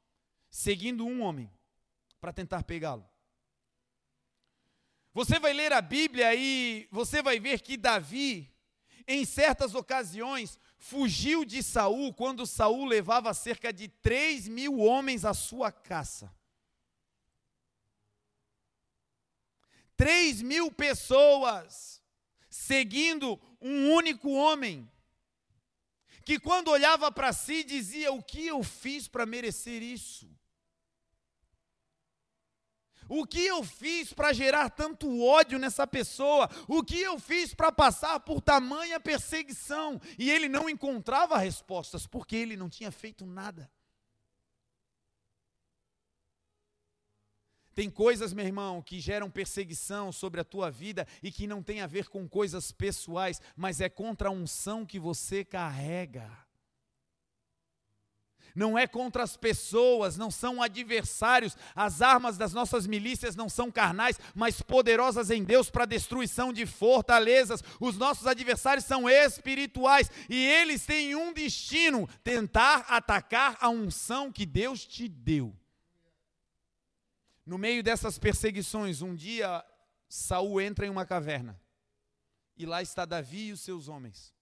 seguindo 0.50 1.06
um 1.06 1.22
homem, 1.22 1.52
para 2.22 2.32
tentar 2.32 2.64
pegá-lo. 2.64 3.06
Você 5.14 5.40
vai 5.40 5.52
ler 5.52 5.74
a 5.74 5.82
Bíblia 5.82 6.34
e 6.36 6.88
você 6.92 7.22
vai 7.22 7.40
ver 7.40 7.62
que 7.62 7.76
Davi, 7.76 8.55
em 9.08 9.26
certas 9.26 9.76
ocasiões, 9.76 10.60
fugiu 10.78 11.46
de 11.46 11.62
Saul 11.62 12.14
quando 12.14 12.46
Saul 12.46 12.86
levava 12.86 13.34
cerca 13.34 13.72
de 13.72 13.88
3 13.88 14.48
mil 14.48 14.80
homens 14.80 15.26
à 15.26 15.34
sua 15.34 15.72
caça. 15.72 16.34
3 19.96 20.42
mil 20.42 20.72
pessoas 20.72 22.02
seguindo 22.50 23.40
um 23.62 23.92
único 23.92 24.30
homem, 24.32 24.90
que 26.24 26.40
quando 26.40 26.70
olhava 26.70 27.12
para 27.12 27.32
si 27.32 27.64
dizia: 27.64 28.12
O 28.12 28.22
que 28.22 28.48
eu 28.48 28.64
fiz 28.64 29.08
para 29.08 29.26
merecer 29.26 29.82
isso? 29.82 30.35
O 33.08 33.26
que 33.26 33.46
eu 33.46 33.64
fiz 33.64 34.14
para 34.14 34.34
gerar 34.34 34.70
tanto 34.70 35.24
ódio 35.24 35.60
nessa 35.60 35.86
pessoa? 35.86 36.50
O 36.68 36.84
que 36.84 37.00
eu 37.00 37.20
fiz 37.20 37.54
para 37.54 37.72
passar 37.72 38.20
por 38.20 38.42
tamanha 38.42 39.00
perseguição? 39.00 40.02
E 40.18 40.30
ele 40.30 40.50
não 40.50 40.70
encontrava 40.70 41.38
respostas, 41.38 42.08
porque 42.08 42.36
ele 42.36 42.58
não 42.58 42.70
tinha 42.70 42.92
feito 42.92 43.26
nada. 43.26 43.70
Tem 47.76 47.90
coisas, 47.90 48.32
meu 48.32 48.46
irmão, 48.46 48.82
que 48.82 49.02
geram 49.02 49.30
perseguição 49.30 50.10
sobre 50.10 50.40
a 50.40 50.46
tua 50.46 50.72
vida 50.72 51.06
e 51.22 51.30
que 51.30 51.46
não 51.46 51.62
tem 51.62 51.82
a 51.82 51.88
ver 51.88 52.08
com 52.08 52.28
coisas 52.28 52.72
pessoais, 52.72 53.42
mas 53.54 53.82
é 53.82 53.90
contra 53.90 54.30
a 54.30 54.32
unção 54.32 54.86
que 54.86 54.98
você 54.98 55.44
carrega 55.44 56.45
não 58.56 58.78
é 58.78 58.88
contra 58.88 59.22
as 59.24 59.36
pessoas, 59.36 60.16
não 60.16 60.32
são 60.32 60.62
adversários. 60.62 61.58
As 61.76 62.02
armas 62.02 62.38
das 62.38 62.54
nossas 62.54 62.88
milícias 62.88 63.36
não 63.36 63.50
são 63.50 63.70
carnais, 63.70 64.20
mas 64.34 64.62
poderosas 64.62 65.30
em 65.30 65.44
Deus 65.44 65.70
para 65.70 65.86
destruição 65.86 66.54
de 66.54 66.66
fortalezas. 66.66 67.62
Os 67.80 67.98
nossos 67.98 68.26
adversários 68.26 68.86
são 68.86 69.10
espirituais 69.10 70.10
e 70.30 70.46
eles 70.46 70.86
têm 70.86 71.16
um 71.16 71.34
destino: 71.34 72.08
tentar 72.24 72.86
atacar 72.88 73.58
a 73.60 73.70
unção 73.70 74.32
que 74.32 74.46
Deus 74.46 74.86
te 74.86 75.08
deu. 75.08 75.56
No 77.46 77.58
meio 77.58 77.84
dessas 77.84 78.18
perseguições, 78.18 79.02
um 79.02 79.14
dia 79.14 79.64
Saul 80.10 80.60
entra 80.62 80.86
em 80.86 80.90
uma 80.90 81.06
caverna. 81.06 81.60
E 82.58 82.66
lá 82.66 82.82
está 82.82 83.06
Davi 83.06 83.48
e 83.48 83.52
os 83.52 83.62
seus 83.62 83.88
homens. 83.88 84.35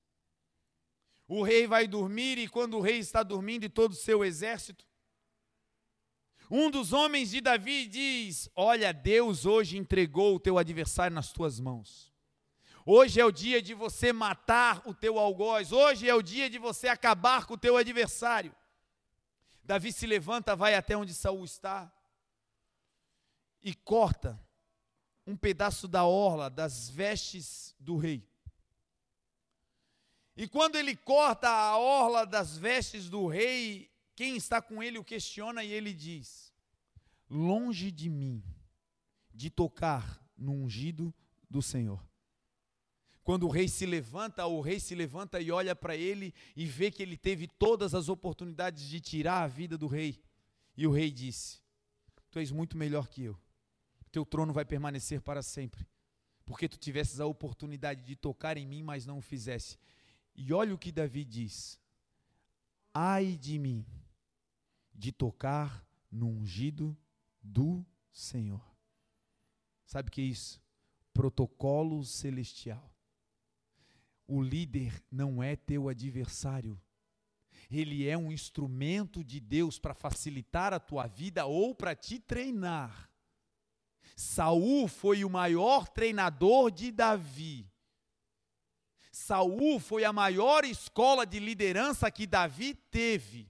O 1.27 1.43
rei 1.43 1.65
vai 1.65 1.87
dormir, 1.87 2.37
e 2.37 2.47
quando 2.47 2.77
o 2.77 2.81
rei 2.81 2.97
está 2.97 3.23
dormindo 3.23 3.63
e 3.63 3.69
todo 3.69 3.93
o 3.93 3.95
seu 3.95 4.23
exército, 4.23 4.85
um 6.49 6.69
dos 6.69 6.93
homens 6.93 7.31
de 7.31 7.41
Davi 7.41 7.87
diz: 7.87 8.49
Olha, 8.55 8.93
Deus 8.93 9.45
hoje 9.45 9.77
entregou 9.77 10.35
o 10.35 10.39
teu 10.39 10.57
adversário 10.57 11.15
nas 11.15 11.31
tuas 11.31 11.59
mãos. 11.59 12.13
Hoje 12.85 13.19
é 13.19 13.25
o 13.25 13.31
dia 13.31 13.61
de 13.61 13.73
você 13.73 14.11
matar 14.11 14.81
o 14.85 14.93
teu 14.93 15.17
algoz. 15.17 15.71
Hoje 15.71 16.07
é 16.07 16.13
o 16.13 16.21
dia 16.21 16.49
de 16.49 16.59
você 16.59 16.89
acabar 16.89 17.45
com 17.45 17.53
o 17.53 17.57
teu 17.57 17.77
adversário. 17.77 18.53
Davi 19.63 19.93
se 19.93 20.05
levanta, 20.05 20.55
vai 20.55 20.75
até 20.75 20.95
onde 20.97 21.13
Saul 21.13 21.45
está 21.45 21.91
e 23.61 23.73
corta 23.73 24.37
um 25.25 25.37
pedaço 25.37 25.87
da 25.87 26.03
orla 26.03 26.49
das 26.49 26.89
vestes 26.89 27.73
do 27.79 27.95
rei. 27.95 28.27
E 30.35 30.47
quando 30.47 30.75
ele 30.75 30.95
corta 30.95 31.47
a 31.47 31.77
orla 31.77 32.25
das 32.25 32.57
vestes 32.57 33.09
do 33.09 33.27
rei, 33.27 33.89
quem 34.15 34.35
está 34.35 34.61
com 34.61 34.81
ele 34.81 34.97
o 34.97 35.03
questiona 35.03 35.63
e 35.63 35.71
ele 35.71 35.93
diz: 35.93 36.51
Longe 37.29 37.91
de 37.91 38.09
mim 38.09 38.43
de 39.33 39.49
tocar 39.49 40.23
no 40.37 40.53
ungido 40.53 41.13
do 41.49 41.61
Senhor. 41.61 42.03
Quando 43.23 43.47
o 43.47 43.49
rei 43.49 43.69
se 43.69 43.85
levanta, 43.85 44.45
o 44.45 44.59
rei 44.59 44.79
se 44.79 44.93
levanta 44.93 45.39
e 45.39 45.49
olha 45.49 45.75
para 45.75 45.95
ele 45.95 46.33
e 46.55 46.65
vê 46.65 46.91
que 46.91 47.01
ele 47.01 47.15
teve 47.15 47.47
todas 47.47 47.95
as 47.95 48.09
oportunidades 48.09 48.89
de 48.89 48.99
tirar 48.99 49.43
a 49.43 49.47
vida 49.47 49.77
do 49.77 49.87
rei. 49.87 50.21
E 50.75 50.85
o 50.85 50.91
rei 50.91 51.09
disse: 51.09 51.61
Tu 52.29 52.39
és 52.39 52.51
muito 52.51 52.77
melhor 52.77 53.07
que 53.07 53.23
eu. 53.23 53.39
Teu 54.11 54.25
trono 54.25 54.51
vai 54.51 54.65
permanecer 54.65 55.21
para 55.21 55.41
sempre. 55.41 55.87
Porque 56.45 56.67
tu 56.67 56.77
tivesses 56.77 57.21
a 57.21 57.25
oportunidade 57.25 58.03
de 58.03 58.15
tocar 58.15 58.57
em 58.57 58.67
mim, 58.67 58.83
mas 58.83 59.05
não 59.05 59.19
o 59.19 59.21
fizesse. 59.21 59.77
E 60.35 60.51
olha 60.51 60.73
o 60.73 60.77
que 60.77 60.91
Davi 60.91 61.23
diz: 61.23 61.79
Ai 62.93 63.37
de 63.37 63.57
mim, 63.59 63.85
de 64.93 65.11
tocar 65.11 65.85
no 66.11 66.27
ungido 66.27 66.97
do 67.41 67.85
Senhor. 68.11 68.63
Sabe 69.85 70.09
o 70.09 70.11
que 70.11 70.21
é 70.21 70.25
isso? 70.25 70.61
Protocolo 71.13 72.03
celestial. 72.03 72.91
O 74.27 74.41
líder 74.41 75.03
não 75.11 75.43
é 75.43 75.55
teu 75.55 75.89
adversário. 75.89 76.81
Ele 77.69 78.07
é 78.07 78.17
um 78.17 78.31
instrumento 78.31 79.23
de 79.23 79.39
Deus 79.39 79.79
para 79.79 79.93
facilitar 79.93 80.73
a 80.73 80.79
tua 80.79 81.07
vida 81.07 81.45
ou 81.45 81.75
para 81.75 81.95
te 81.95 82.19
treinar. 82.19 83.09
Saul 84.15 84.87
foi 84.87 85.23
o 85.23 85.29
maior 85.29 85.87
treinador 85.87 86.71
de 86.71 86.91
Davi 86.91 87.72
Saul 89.13 89.79
foi 89.79 90.03
a 90.03 90.11
maior 90.11 90.65
escola 90.65 91.23
de 91.23 91.39
liderança 91.39 92.09
que 92.09 92.25
Davi 92.25 92.73
teve. 92.73 93.47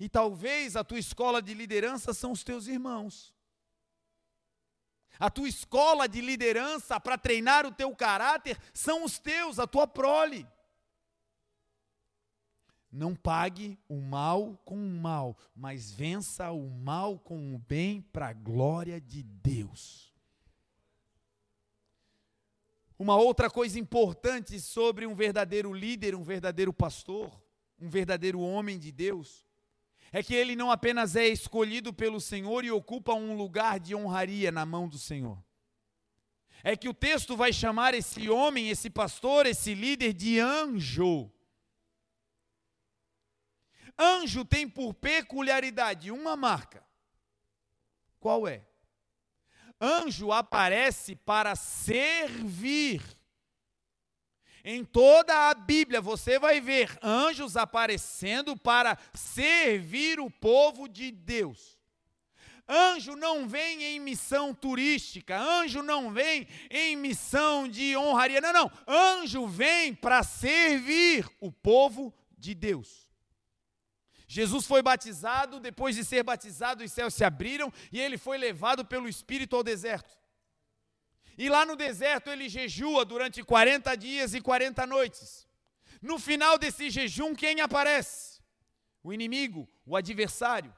E 0.00 0.08
talvez 0.08 0.74
a 0.74 0.82
tua 0.82 0.98
escola 0.98 1.40
de 1.40 1.54
liderança 1.54 2.12
são 2.12 2.32
os 2.32 2.42
teus 2.42 2.66
irmãos. 2.66 3.32
A 5.16 5.30
tua 5.30 5.48
escola 5.48 6.08
de 6.08 6.20
liderança 6.20 6.98
para 6.98 7.16
treinar 7.16 7.64
o 7.64 7.70
teu 7.70 7.94
caráter 7.94 8.58
são 8.74 9.04
os 9.04 9.16
teus, 9.16 9.60
a 9.60 9.66
tua 9.66 9.86
prole. 9.86 10.44
Não 12.90 13.14
pague 13.14 13.78
o 13.88 14.00
mal 14.00 14.60
com 14.64 14.74
o 14.74 15.00
mal, 15.00 15.38
mas 15.54 15.92
vença 15.92 16.50
o 16.50 16.68
mal 16.68 17.16
com 17.16 17.54
o 17.54 17.58
bem 17.60 18.02
para 18.02 18.30
a 18.30 18.32
glória 18.32 19.00
de 19.00 19.22
Deus. 19.22 20.15
Uma 22.98 23.16
outra 23.16 23.50
coisa 23.50 23.78
importante 23.78 24.58
sobre 24.58 25.06
um 25.06 25.14
verdadeiro 25.14 25.72
líder, 25.72 26.14
um 26.14 26.22
verdadeiro 26.22 26.72
pastor, 26.72 27.30
um 27.78 27.90
verdadeiro 27.90 28.40
homem 28.40 28.78
de 28.78 28.90
Deus, 28.90 29.46
é 30.10 30.22
que 30.22 30.34
ele 30.34 30.56
não 30.56 30.70
apenas 30.70 31.14
é 31.14 31.26
escolhido 31.26 31.92
pelo 31.92 32.20
Senhor 32.20 32.64
e 32.64 32.70
ocupa 32.70 33.12
um 33.12 33.36
lugar 33.36 33.78
de 33.78 33.94
honraria 33.94 34.50
na 34.50 34.64
mão 34.64 34.88
do 34.88 34.98
Senhor. 34.98 35.42
É 36.64 36.74
que 36.76 36.88
o 36.88 36.94
texto 36.94 37.36
vai 37.36 37.52
chamar 37.52 37.92
esse 37.92 38.30
homem, 38.30 38.70
esse 38.70 38.88
pastor, 38.88 39.44
esse 39.44 39.74
líder 39.74 40.14
de 40.14 40.40
anjo. 40.40 41.30
Anjo 43.98 44.44
tem 44.44 44.68
por 44.68 44.94
peculiaridade 44.94 46.10
uma 46.10 46.36
marca. 46.36 46.84
Qual 48.18 48.48
é? 48.48 48.66
Anjo 49.80 50.32
aparece 50.32 51.14
para 51.16 51.54
servir. 51.54 53.02
Em 54.64 54.84
toda 54.84 55.48
a 55.48 55.54
Bíblia 55.54 56.00
você 56.00 56.38
vai 56.38 56.60
ver 56.60 56.98
anjos 57.02 57.56
aparecendo 57.56 58.56
para 58.56 58.98
servir 59.14 60.18
o 60.18 60.28
povo 60.28 60.88
de 60.88 61.12
Deus. 61.12 61.76
Anjo 62.68 63.14
não 63.14 63.46
vem 63.46 63.84
em 63.84 64.00
missão 64.00 64.52
turística, 64.52 65.38
anjo 65.38 65.82
não 65.82 66.12
vem 66.12 66.48
em 66.68 66.96
missão 66.96 67.68
de 67.68 67.96
honraria, 67.96 68.40
não, 68.40 68.52
não. 68.52 68.72
Anjo 68.88 69.46
vem 69.46 69.94
para 69.94 70.24
servir 70.24 71.28
o 71.40 71.52
povo 71.52 72.12
de 72.36 72.52
Deus. 72.54 73.05
Jesus 74.26 74.66
foi 74.66 74.82
batizado, 74.82 75.60
depois 75.60 75.94
de 75.94 76.04
ser 76.04 76.22
batizado, 76.22 76.82
os 76.82 76.92
céus 76.92 77.14
se 77.14 77.24
abriram 77.24 77.72
e 77.92 78.00
ele 78.00 78.18
foi 78.18 78.36
levado 78.36 78.84
pelo 78.84 79.08
Espírito 79.08 79.54
ao 79.54 79.62
deserto. 79.62 80.18
E 81.38 81.48
lá 81.48 81.64
no 81.64 81.76
deserto 81.76 82.30
ele 82.30 82.48
jejua 82.48 83.04
durante 83.04 83.42
40 83.42 83.94
dias 83.96 84.34
e 84.34 84.40
40 84.40 84.86
noites. 84.86 85.46
No 86.00 86.18
final 86.18 86.58
desse 86.58 86.90
jejum, 86.90 87.34
quem 87.34 87.60
aparece? 87.60 88.40
O 89.02 89.12
inimigo, 89.12 89.68
o 89.84 89.94
adversário. 89.96 90.74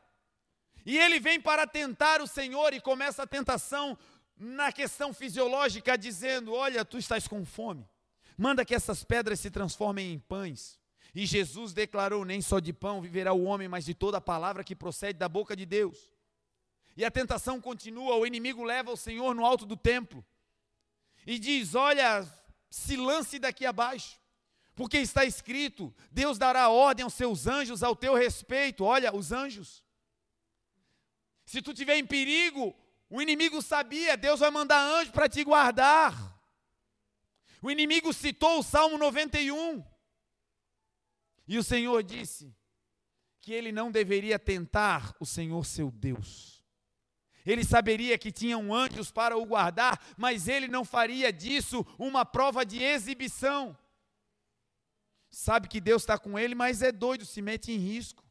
E 0.85 0.99
ele 0.99 1.21
vem 1.21 1.41
para 1.41 1.67
tentar 1.67 2.21
o 2.21 2.27
Senhor 2.27 2.73
e 2.73 2.81
começa 2.81 3.23
a 3.23 3.27
tentação 3.27 3.97
na 4.37 4.73
questão 4.73 5.13
fisiológica, 5.13 5.97
dizendo: 5.97 6.53
Olha, 6.53 6.85
tu 6.85 6.99
estás 6.99 7.27
com 7.27 7.45
fome, 7.45 7.89
manda 8.37 8.65
que 8.65 8.75
essas 8.75 9.03
pedras 9.05 9.41
se 9.41 9.51
transformem 9.51 10.13
em 10.13 10.19
pães. 10.19 10.78
E 11.19 11.27
Jesus 11.27 11.73
declarou: 11.73 12.25
Nem 12.25 12.41
só 12.41 12.61
de 12.61 12.73
pão 12.73 13.01
viverá 13.01 13.33
o 13.33 13.43
homem, 13.43 13.66
mas 13.66 13.85
de 13.85 13.93
toda 13.93 14.19
a 14.19 14.21
palavra 14.21 14.62
que 14.62 14.77
procede 14.77 15.19
da 15.19 15.29
boca 15.29 15.57
de 15.57 15.66
Deus. 15.66 16.12
E 16.97 17.05
a 17.05 17.11
tentação 17.11 17.61
continua, 17.61 18.14
o 18.14 18.25
inimigo 18.25 18.62
leva 18.62 18.93
o 18.93 18.97
Senhor 18.97 19.35
no 19.35 19.45
alto 19.45 19.66
do 19.66 19.77
templo 19.77 20.25
e 21.27 21.37
diz: 21.37 21.75
Olha, 21.75 22.25
se 22.71 22.97
lance 22.97 23.37
daqui 23.41 23.66
abaixo, 23.66 24.16
porque 24.77 24.99
está 24.99 25.25
escrito: 25.25 25.93
Deus 26.09 26.39
dará 26.39 26.69
ordem 26.69 27.03
aos 27.03 27.14
seus 27.14 27.49
anjos 27.49 27.83
ao 27.83 27.97
teu 27.97 28.14
respeito. 28.14 28.85
Olha, 28.85 29.12
os 29.12 29.33
anjos. 29.33 29.83
Se 31.45 31.61
tu 31.61 31.73
estiver 31.73 31.97
em 31.97 32.07
perigo, 32.07 32.77
o 33.11 33.21
inimigo 33.21 33.61
sabia, 33.61 34.16
Deus 34.16 34.39
vai 34.39 34.53
mandar 34.53 34.81
anjo 34.81 35.11
para 35.11 35.29
te 35.29 35.43
guardar. 35.43 36.14
O 37.61 37.73
inimigo 37.73 38.12
citou 38.12 38.61
o 38.61 38.62
Salmo 38.62 38.97
91. 38.97 39.98
E 41.49 41.57
o 41.57 41.65
Senhor 41.65 42.03
disse 42.03 42.55
que 43.41 43.53
ele 43.53 43.73
não 43.73 43.91
deveria 43.91 44.39
tentar 44.39 45.17
o 45.19 45.25
Senhor 45.25 45.65
seu 45.65 45.91
Deus. 45.91 46.63
Ele 47.47 47.65
saberia 47.65 48.19
que 48.19 48.31
tinham 48.31 48.75
anjos 48.75 49.11
para 49.11 49.35
o 49.35 49.47
guardar, 49.47 49.99
mas 50.19 50.47
ele 50.47 50.69
não 50.69 50.85
faria 50.85 51.33
disso 51.33 51.87
uma 51.99 52.27
prova 52.27 52.67
de 52.67 52.83
exibição. 52.83 53.77
Sabe 55.31 55.69
que 55.69 55.81
Deus 55.81 56.03
está 56.03 56.19
com 56.19 56.39
ele, 56.39 56.55
mas 56.55 56.83
é 56.83 56.93
doido, 56.93 57.25
se 57.25 57.41
mete 57.41 57.73
em 57.73 57.79
risco. 57.79 58.23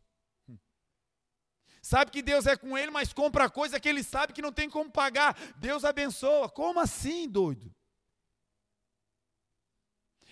Sabe 1.82 2.12
que 2.12 2.22
Deus 2.22 2.46
é 2.46 2.56
com 2.56 2.78
ele, 2.78 2.92
mas 2.92 3.14
compra 3.14 3.50
coisa 3.50 3.80
que 3.80 3.90
ele 3.90 4.04
sabe 4.04 4.34
que 4.34 4.42
não 4.42 4.52
tem 4.52 4.70
como 4.70 4.92
pagar. 4.92 5.36
Deus 5.56 5.84
abençoa. 5.84 6.50
Como 6.50 6.80
assim, 6.80 7.28
doido? 7.28 7.74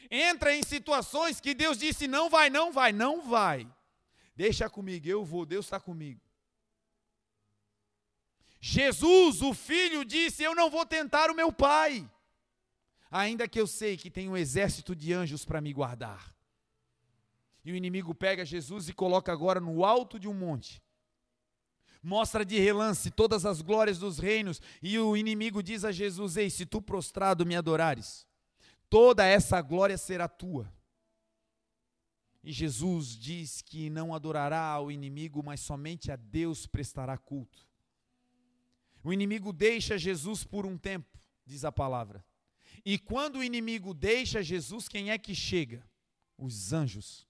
Entra 0.09 0.55
em 0.55 0.63
situações 0.63 1.39
que 1.39 1.53
Deus 1.53 1.77
disse: 1.77 2.07
não 2.07 2.29
vai, 2.29 2.49
não 2.49 2.71
vai, 2.71 2.91
não 2.91 3.21
vai. 3.21 3.67
Deixa 4.35 4.69
comigo, 4.69 5.07
eu 5.07 5.23
vou, 5.23 5.45
Deus 5.45 5.65
está 5.65 5.79
comigo. 5.79 6.21
Jesus, 8.59 9.41
o 9.41 9.53
filho, 9.53 10.03
disse: 10.03 10.43
Eu 10.43 10.55
não 10.55 10.69
vou 10.69 10.85
tentar 10.85 11.29
o 11.29 11.35
meu 11.35 11.53
pai, 11.53 12.09
ainda 13.11 13.47
que 13.47 13.59
eu 13.59 13.67
sei 13.67 13.95
que 13.95 14.09
tem 14.09 14.27
um 14.27 14.35
exército 14.35 14.95
de 14.95 15.13
anjos 15.13 15.45
para 15.45 15.61
me 15.61 15.71
guardar. 15.71 16.35
E 17.63 17.71
o 17.71 17.75
inimigo 17.75 18.13
pega 18.13 18.43
Jesus 18.43 18.89
e 18.89 18.93
coloca 18.93 19.31
agora 19.31 19.59
no 19.59 19.85
alto 19.85 20.19
de 20.19 20.27
um 20.27 20.33
monte. 20.33 20.81
Mostra 22.01 22.45
de 22.45 22.59
relance 22.59 23.09
todas 23.09 23.45
as 23.45 23.61
glórias 23.61 23.97
dos 23.97 24.19
reinos, 24.19 24.61
e 24.81 24.97
o 24.99 25.15
inimigo 25.15 25.63
diz 25.63 25.85
a 25.85 25.91
Jesus: 25.91 26.35
Ei, 26.35 26.49
se 26.49 26.65
tu 26.65 26.81
prostrado 26.81 27.45
me 27.45 27.55
adorares, 27.55 28.27
toda 28.95 29.25
essa 29.25 29.61
glória 29.61 29.97
será 29.97 30.25
tua. 30.25 30.73
E 32.41 32.49
Jesus 32.49 33.09
diz 33.09 33.61
que 33.61 33.89
não 33.89 34.15
adorará 34.15 34.61
ao 34.61 34.89
inimigo, 34.89 35.43
mas 35.43 35.59
somente 35.59 36.13
a 36.13 36.15
Deus 36.15 36.65
prestará 36.65 37.17
culto. 37.17 37.67
O 39.03 39.11
inimigo 39.11 39.51
deixa 39.51 39.97
Jesus 39.97 40.45
por 40.45 40.65
um 40.65 40.77
tempo, 40.77 41.19
diz 41.45 41.65
a 41.65 41.73
palavra. 41.73 42.25
E 42.85 42.97
quando 42.97 43.39
o 43.39 43.43
inimigo 43.43 43.93
deixa 43.93 44.41
Jesus, 44.41 44.87
quem 44.87 45.11
é 45.11 45.17
que 45.17 45.35
chega? 45.35 45.85
Os 46.37 46.71
anjos. 46.71 47.27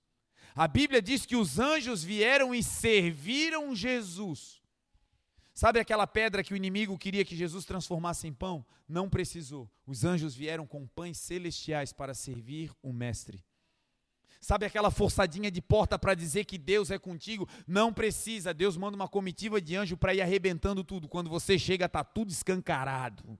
A 0.53 0.67
Bíblia 0.67 1.01
diz 1.01 1.25
que 1.25 1.35
os 1.35 1.57
anjos 1.57 2.03
vieram 2.03 2.53
e 2.53 2.61
serviram 2.61 3.75
Jesus. 3.75 4.61
Sabe 5.55 5.79
aquela 5.79 6.05
pedra 6.05 6.43
que 6.43 6.53
o 6.53 6.57
inimigo 6.57 6.97
queria 6.97 7.23
que 7.23 7.33
Jesus 7.33 7.63
transformasse 7.63 8.27
em 8.27 8.33
pão? 8.33 8.65
Não 8.89 9.09
precisou. 9.09 9.71
Os 9.87 10.03
anjos 10.03 10.35
vieram 10.35 10.67
com 10.67 10.85
pães 10.85 11.17
celestiais 11.17 11.93
para 11.93 12.13
servir 12.13 12.73
o 12.83 12.91
Mestre. 12.91 13.41
Sabe 14.41 14.65
aquela 14.65 14.91
forçadinha 14.91 15.49
de 15.49 15.61
porta 15.61 15.97
para 15.97 16.13
dizer 16.13 16.43
que 16.43 16.57
Deus 16.57 16.91
é 16.91 16.99
contigo? 16.99 17.47
Não 17.65 17.93
precisa. 17.93 18.53
Deus 18.53 18.75
manda 18.75 18.97
uma 18.97 19.07
comitiva 19.07 19.61
de 19.61 19.77
anjo 19.77 19.95
para 19.95 20.13
ir 20.13 20.21
arrebentando 20.21 20.83
tudo. 20.83 21.07
Quando 21.07 21.29
você 21.29 21.57
chega, 21.57 21.85
está 21.85 22.03
tudo 22.03 22.31
escancarado. 22.31 23.39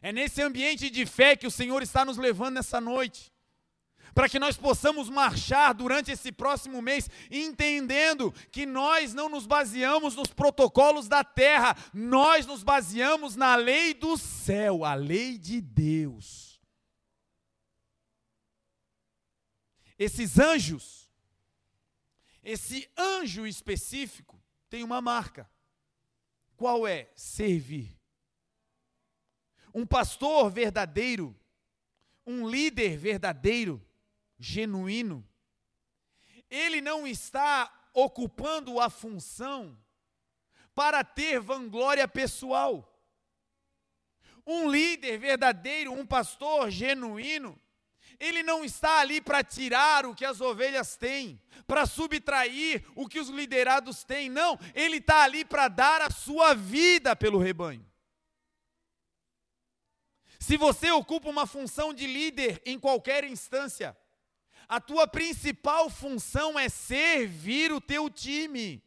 É 0.00 0.12
nesse 0.12 0.40
ambiente 0.40 0.88
de 0.88 1.04
fé 1.04 1.34
que 1.34 1.48
o 1.48 1.50
Senhor 1.50 1.82
está 1.82 2.04
nos 2.04 2.16
levando 2.16 2.54
nessa 2.54 2.80
noite. 2.80 3.32
Para 4.14 4.28
que 4.28 4.38
nós 4.38 4.56
possamos 4.56 5.08
marchar 5.08 5.74
durante 5.74 6.10
esse 6.10 6.32
próximo 6.32 6.80
mês, 6.82 7.08
entendendo 7.30 8.32
que 8.50 8.66
nós 8.66 9.14
não 9.14 9.28
nos 9.28 9.46
baseamos 9.46 10.14
nos 10.16 10.28
protocolos 10.28 11.08
da 11.08 11.22
terra, 11.22 11.76
nós 11.92 12.46
nos 12.46 12.62
baseamos 12.62 13.36
na 13.36 13.54
lei 13.54 13.94
do 13.94 14.16
céu, 14.16 14.84
a 14.84 14.94
lei 14.94 15.38
de 15.38 15.60
Deus. 15.60 16.60
Esses 19.98 20.38
anjos, 20.38 21.10
esse 22.42 22.88
anjo 22.96 23.46
específico 23.46 24.40
tem 24.70 24.84
uma 24.84 25.00
marca. 25.00 25.50
Qual 26.56 26.86
é? 26.86 27.10
Servir. 27.14 27.98
Um 29.74 29.86
pastor 29.86 30.50
verdadeiro, 30.50 31.38
um 32.26 32.48
líder 32.48 32.96
verdadeiro, 32.96 33.84
genuíno, 34.38 35.26
ele 36.50 36.80
não 36.80 37.06
está 37.06 37.72
ocupando 37.92 38.80
a 38.80 38.88
função 38.88 39.78
para 40.74 41.02
ter 41.02 41.40
vanglória 41.40 42.06
pessoal. 42.06 42.84
Um 44.46 44.70
líder 44.70 45.18
verdadeiro, 45.18 45.92
um 45.92 46.06
pastor 46.06 46.70
genuíno, 46.70 47.60
ele 48.18 48.42
não 48.42 48.64
está 48.64 48.98
ali 48.98 49.20
para 49.20 49.44
tirar 49.44 50.06
o 50.06 50.14
que 50.14 50.24
as 50.24 50.40
ovelhas 50.40 50.96
têm, 50.96 51.40
para 51.66 51.86
subtrair 51.86 52.84
o 52.94 53.06
que 53.06 53.20
os 53.20 53.28
liderados 53.28 54.02
têm, 54.04 54.28
não, 54.28 54.58
ele 54.74 54.96
está 54.96 55.22
ali 55.22 55.44
para 55.44 55.68
dar 55.68 56.00
a 56.00 56.10
sua 56.10 56.54
vida 56.54 57.14
pelo 57.14 57.38
rebanho. 57.38 57.86
Se 60.38 60.56
você 60.56 60.90
ocupa 60.90 61.28
uma 61.28 61.46
função 61.46 61.92
de 61.92 62.06
líder 62.06 62.62
em 62.64 62.78
qualquer 62.78 63.24
instância, 63.24 63.96
a 64.68 64.80
tua 64.80 65.08
principal 65.08 65.88
função 65.88 66.58
é 66.58 66.68
servir 66.68 67.72
o 67.72 67.80
teu 67.80 68.10
time. 68.10 68.82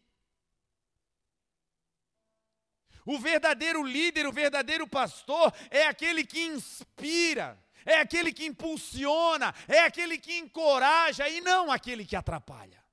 O 3.03 3.17
verdadeiro 3.17 3.84
líder, 3.84 4.27
o 4.27 4.32
verdadeiro 4.32 4.88
pastor 4.88 5.51
é 5.71 5.88
aquele 5.88 6.23
que 6.23 6.39
inspira, 6.39 7.59
é 7.84 7.97
aquele 7.97 8.32
que 8.32 8.45
impulsiona, 8.45 9.53
é 9.67 9.79
aquele 9.79 10.19
que 10.19 10.38
encoraja 10.38 11.27
e 11.27 11.41
não 11.41 11.71
aquele 11.71 12.05
que 12.05 12.15
atrapalha. 12.15 12.86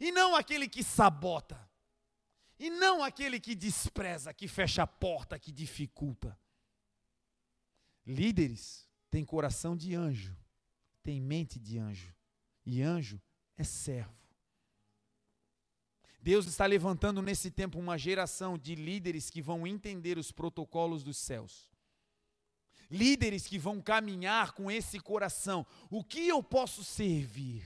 E 0.00 0.10
não 0.10 0.34
aquele 0.34 0.68
que 0.68 0.82
sabota. 0.82 1.66
E 2.58 2.70
não 2.70 3.04
aquele 3.04 3.38
que 3.38 3.54
despreza, 3.54 4.32
que 4.32 4.48
fecha 4.48 4.82
a 4.82 4.86
porta, 4.86 5.38
que 5.38 5.52
dificulta. 5.52 6.38
Líderes 8.06 8.88
têm 9.10 9.24
coração 9.24 9.76
de 9.76 9.94
anjo, 9.94 10.34
têm 11.06 11.20
mente 11.20 11.60
de 11.60 11.78
anjo. 11.78 12.12
E 12.64 12.82
anjo 12.82 13.22
é 13.56 13.62
servo. 13.62 14.12
Deus 16.20 16.46
está 16.46 16.66
levantando 16.66 17.22
nesse 17.22 17.48
tempo 17.48 17.78
uma 17.78 17.96
geração 17.96 18.58
de 18.58 18.74
líderes 18.74 19.30
que 19.30 19.40
vão 19.40 19.64
entender 19.64 20.18
os 20.18 20.32
protocolos 20.32 21.04
dos 21.04 21.16
céus. 21.16 21.70
Líderes 22.90 23.46
que 23.46 23.56
vão 23.56 23.80
caminhar 23.80 24.50
com 24.50 24.68
esse 24.68 24.98
coração. 24.98 25.64
O 25.88 26.02
que 26.02 26.26
eu 26.26 26.42
posso 26.42 26.82
servir? 26.82 27.64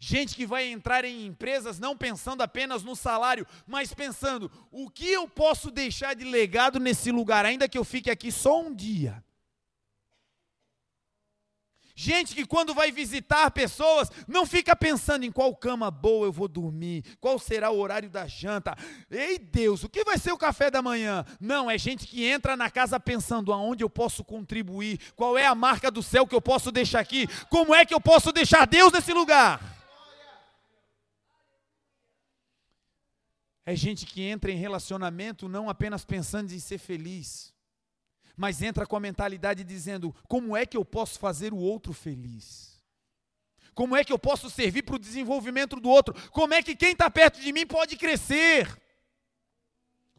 Gente 0.00 0.34
que 0.34 0.44
vai 0.44 0.66
entrar 0.66 1.04
em 1.04 1.24
empresas 1.26 1.78
não 1.78 1.96
pensando 1.96 2.42
apenas 2.42 2.82
no 2.82 2.96
salário, 2.96 3.46
mas 3.64 3.94
pensando: 3.94 4.50
o 4.72 4.90
que 4.90 5.06
eu 5.06 5.28
posso 5.28 5.70
deixar 5.70 6.14
de 6.14 6.24
legado 6.24 6.80
nesse 6.80 7.12
lugar, 7.12 7.46
ainda 7.46 7.68
que 7.68 7.78
eu 7.78 7.84
fique 7.84 8.10
aqui 8.10 8.32
só 8.32 8.60
um 8.60 8.74
dia. 8.74 9.24
Gente 12.02 12.34
que 12.34 12.44
quando 12.44 12.74
vai 12.74 12.90
visitar 12.90 13.48
pessoas, 13.52 14.10
não 14.26 14.44
fica 14.44 14.74
pensando 14.74 15.24
em 15.24 15.30
qual 15.30 15.54
cama 15.54 15.88
boa 15.88 16.26
eu 16.26 16.32
vou 16.32 16.48
dormir, 16.48 17.04
qual 17.20 17.38
será 17.38 17.70
o 17.70 17.78
horário 17.78 18.10
da 18.10 18.26
janta. 18.26 18.76
Ei 19.08 19.38
Deus, 19.38 19.84
o 19.84 19.88
que 19.88 20.02
vai 20.02 20.18
ser 20.18 20.32
o 20.32 20.36
café 20.36 20.68
da 20.68 20.82
manhã? 20.82 21.24
Não, 21.40 21.70
é 21.70 21.78
gente 21.78 22.04
que 22.08 22.24
entra 22.24 22.56
na 22.56 22.68
casa 22.68 22.98
pensando 22.98 23.52
aonde 23.52 23.84
eu 23.84 23.88
posso 23.88 24.24
contribuir, 24.24 24.98
qual 25.14 25.38
é 25.38 25.46
a 25.46 25.54
marca 25.54 25.92
do 25.92 26.02
céu 26.02 26.26
que 26.26 26.34
eu 26.34 26.42
posso 26.42 26.72
deixar 26.72 26.98
aqui, 26.98 27.28
como 27.48 27.72
é 27.72 27.86
que 27.86 27.94
eu 27.94 28.00
posso 28.00 28.32
deixar 28.32 28.66
Deus 28.66 28.92
nesse 28.92 29.12
lugar. 29.12 29.60
É 33.64 33.76
gente 33.76 34.06
que 34.06 34.22
entra 34.22 34.50
em 34.50 34.56
relacionamento 34.56 35.48
não 35.48 35.70
apenas 35.70 36.04
pensando 36.04 36.52
em 36.52 36.58
ser 36.58 36.78
feliz, 36.78 37.51
mas 38.42 38.60
entra 38.60 38.84
com 38.84 38.96
a 38.96 39.00
mentalidade 39.00 39.62
dizendo: 39.62 40.12
como 40.26 40.56
é 40.56 40.66
que 40.66 40.76
eu 40.76 40.84
posso 40.84 41.16
fazer 41.16 41.52
o 41.52 41.58
outro 41.58 41.92
feliz? 41.92 42.82
Como 43.72 43.94
é 43.94 44.02
que 44.02 44.12
eu 44.12 44.18
posso 44.18 44.50
servir 44.50 44.82
para 44.82 44.96
o 44.96 44.98
desenvolvimento 44.98 45.76
do 45.76 45.88
outro? 45.88 46.12
Como 46.30 46.52
é 46.52 46.60
que 46.60 46.74
quem 46.74 46.90
está 46.90 47.08
perto 47.08 47.40
de 47.40 47.52
mim 47.52 47.64
pode 47.64 47.96
crescer? 47.96 48.66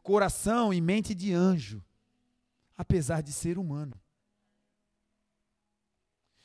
Coração 0.02 0.74
e 0.74 0.80
mente 0.80 1.14
de 1.14 1.34
anjo, 1.34 1.84
apesar 2.78 3.22
de 3.22 3.34
ser 3.34 3.58
humano. 3.58 4.00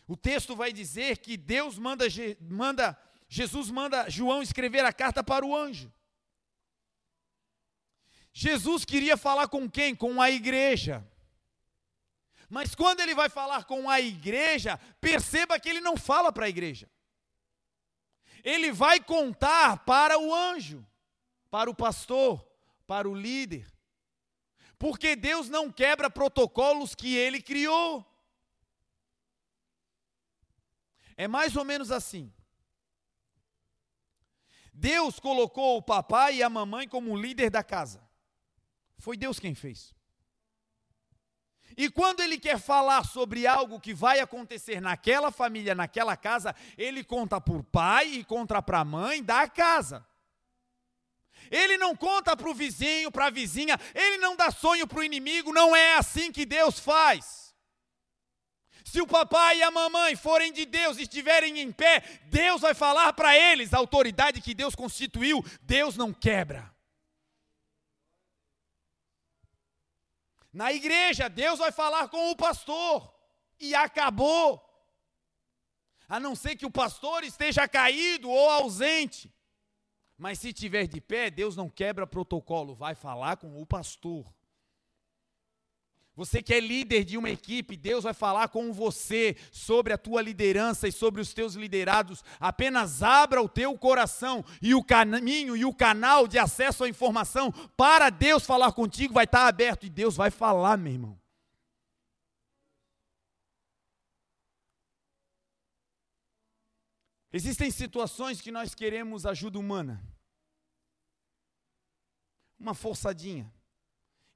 O 0.04 0.16
texto 0.16 0.56
vai 0.56 0.72
dizer 0.72 1.18
que 1.18 1.36
Deus 1.36 1.78
manda, 1.78 2.06
manda 2.40 2.98
Jesus 3.28 3.70
manda 3.70 4.10
João 4.10 4.42
escrever 4.42 4.84
a 4.84 4.92
carta 4.92 5.22
para 5.22 5.46
o 5.46 5.54
anjo. 5.54 5.92
Jesus 8.32 8.84
queria 8.84 9.16
falar 9.16 9.46
com 9.46 9.70
quem? 9.70 9.94
Com 9.94 10.20
a 10.20 10.28
igreja. 10.28 11.06
Mas 12.48 12.74
quando 12.74 13.00
ele 13.00 13.14
vai 13.14 13.28
falar 13.28 13.64
com 13.64 13.90
a 13.90 14.00
igreja, 14.00 14.78
perceba 15.00 15.60
que 15.60 15.68
ele 15.68 15.80
não 15.80 15.96
fala 15.96 16.32
para 16.32 16.46
a 16.46 16.48
igreja. 16.48 16.90
Ele 18.42 18.72
vai 18.72 19.00
contar 19.00 19.84
para 19.84 20.18
o 20.18 20.34
anjo, 20.34 20.86
para 21.50 21.68
o 21.68 21.74
pastor, 21.74 22.42
para 22.86 23.08
o 23.08 23.14
líder. 23.14 23.70
Porque 24.78 25.14
Deus 25.14 25.48
não 25.48 25.70
quebra 25.70 26.08
protocolos 26.08 26.94
que 26.94 27.14
ele 27.14 27.42
criou. 27.42 28.06
É 31.16 31.26
mais 31.26 31.56
ou 31.56 31.64
menos 31.64 31.90
assim. 31.90 32.32
Deus 34.72 35.18
colocou 35.18 35.76
o 35.76 35.82
papai 35.82 36.36
e 36.36 36.42
a 36.42 36.48
mamãe 36.48 36.88
como 36.88 37.16
líder 37.16 37.50
da 37.50 37.64
casa. 37.64 38.08
Foi 38.96 39.16
Deus 39.16 39.40
quem 39.40 39.54
fez. 39.54 39.97
E 41.78 41.88
quando 41.88 42.18
ele 42.18 42.40
quer 42.40 42.58
falar 42.58 43.04
sobre 43.04 43.46
algo 43.46 43.78
que 43.78 43.94
vai 43.94 44.18
acontecer 44.18 44.80
naquela 44.80 45.30
família, 45.30 45.76
naquela 45.76 46.16
casa, 46.16 46.52
ele 46.76 47.04
conta 47.04 47.40
por 47.40 47.62
pai 47.62 48.08
e 48.08 48.24
conta 48.24 48.60
para 48.60 48.80
a 48.80 48.84
mãe 48.84 49.22
da 49.22 49.48
casa. 49.48 50.04
Ele 51.48 51.78
não 51.78 51.94
conta 51.94 52.36
para 52.36 52.50
o 52.50 52.54
vizinho, 52.54 53.12
para 53.12 53.26
a 53.26 53.30
vizinha, 53.30 53.78
ele 53.94 54.18
não 54.18 54.34
dá 54.34 54.50
sonho 54.50 54.88
para 54.88 54.98
o 54.98 55.04
inimigo, 55.04 55.52
não 55.52 55.74
é 55.74 55.94
assim 55.94 56.32
que 56.32 56.44
Deus 56.44 56.80
faz. 56.80 57.54
Se 58.84 59.00
o 59.00 59.06
papai 59.06 59.58
e 59.58 59.62
a 59.62 59.70
mamãe 59.70 60.16
forem 60.16 60.52
de 60.52 60.66
Deus 60.66 60.98
e 60.98 61.02
estiverem 61.02 61.60
em 61.60 61.70
pé, 61.70 62.02
Deus 62.24 62.60
vai 62.60 62.74
falar 62.74 63.12
para 63.12 63.38
eles, 63.38 63.72
a 63.72 63.78
autoridade 63.78 64.40
que 64.40 64.52
Deus 64.52 64.74
constituiu, 64.74 65.44
Deus 65.62 65.96
não 65.96 66.12
quebra. 66.12 66.76
Na 70.52 70.72
igreja, 70.72 71.28
Deus 71.28 71.58
vai 71.58 71.70
falar 71.70 72.08
com 72.08 72.30
o 72.30 72.36
pastor. 72.36 73.14
E 73.60 73.74
acabou. 73.74 74.64
A 76.08 76.18
não 76.18 76.34
ser 76.34 76.56
que 76.56 76.66
o 76.66 76.70
pastor 76.70 77.24
esteja 77.24 77.68
caído 77.68 78.30
ou 78.30 78.50
ausente. 78.50 79.32
Mas 80.16 80.38
se 80.40 80.48
estiver 80.48 80.86
de 80.86 81.00
pé, 81.00 81.30
Deus 81.30 81.54
não 81.54 81.68
quebra 81.68 82.06
protocolo, 82.06 82.74
vai 82.74 82.94
falar 82.94 83.36
com 83.36 83.60
o 83.60 83.66
pastor. 83.66 84.26
Você 86.18 86.42
que 86.42 86.52
é 86.52 86.58
líder 86.58 87.04
de 87.04 87.16
uma 87.16 87.30
equipe, 87.30 87.76
Deus 87.76 88.02
vai 88.02 88.12
falar 88.12 88.48
com 88.48 88.72
você 88.72 89.36
sobre 89.52 89.92
a 89.92 89.96
tua 89.96 90.20
liderança 90.20 90.88
e 90.88 90.90
sobre 90.90 91.20
os 91.20 91.32
teus 91.32 91.54
liderados. 91.54 92.24
Apenas 92.40 93.04
abra 93.04 93.40
o 93.40 93.48
teu 93.48 93.78
coração 93.78 94.44
e 94.60 94.74
o 94.74 94.82
caminho 94.82 95.56
e 95.56 95.64
o 95.64 95.72
canal 95.72 96.26
de 96.26 96.36
acesso 96.36 96.82
à 96.82 96.88
informação 96.88 97.52
para 97.76 98.10
Deus 98.10 98.44
falar 98.44 98.72
contigo 98.72 99.14
vai 99.14 99.26
estar 99.26 99.46
aberto 99.46 99.86
e 99.86 99.88
Deus 99.88 100.16
vai 100.16 100.28
falar, 100.28 100.76
meu 100.76 100.92
irmão. 100.92 101.20
Existem 107.32 107.70
situações 107.70 108.40
que 108.40 108.50
nós 108.50 108.74
queremos 108.74 109.24
ajuda 109.24 109.56
humana. 109.56 110.02
Uma 112.58 112.74
forçadinha 112.74 113.48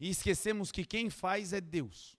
e 0.02 0.10
esquecemos 0.10 0.72
que 0.72 0.84
quem 0.84 1.08
faz 1.08 1.52
é 1.52 1.60
Deus. 1.60 2.18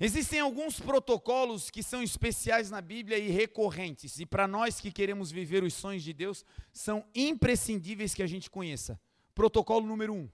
Existem 0.00 0.40
alguns 0.40 0.80
protocolos 0.80 1.70
que 1.70 1.80
são 1.80 2.02
especiais 2.02 2.68
na 2.68 2.80
Bíblia 2.80 3.16
e 3.18 3.30
recorrentes, 3.30 4.18
e 4.18 4.26
para 4.26 4.48
nós 4.48 4.80
que 4.80 4.90
queremos 4.90 5.30
viver 5.30 5.62
os 5.62 5.74
sonhos 5.74 6.02
de 6.02 6.12
Deus, 6.12 6.44
são 6.72 7.06
imprescindíveis 7.14 8.16
que 8.16 8.22
a 8.22 8.26
gente 8.26 8.50
conheça. 8.50 9.00
Protocolo 9.32 9.86
número 9.86 10.12
1. 10.12 10.16
Um. 10.16 10.30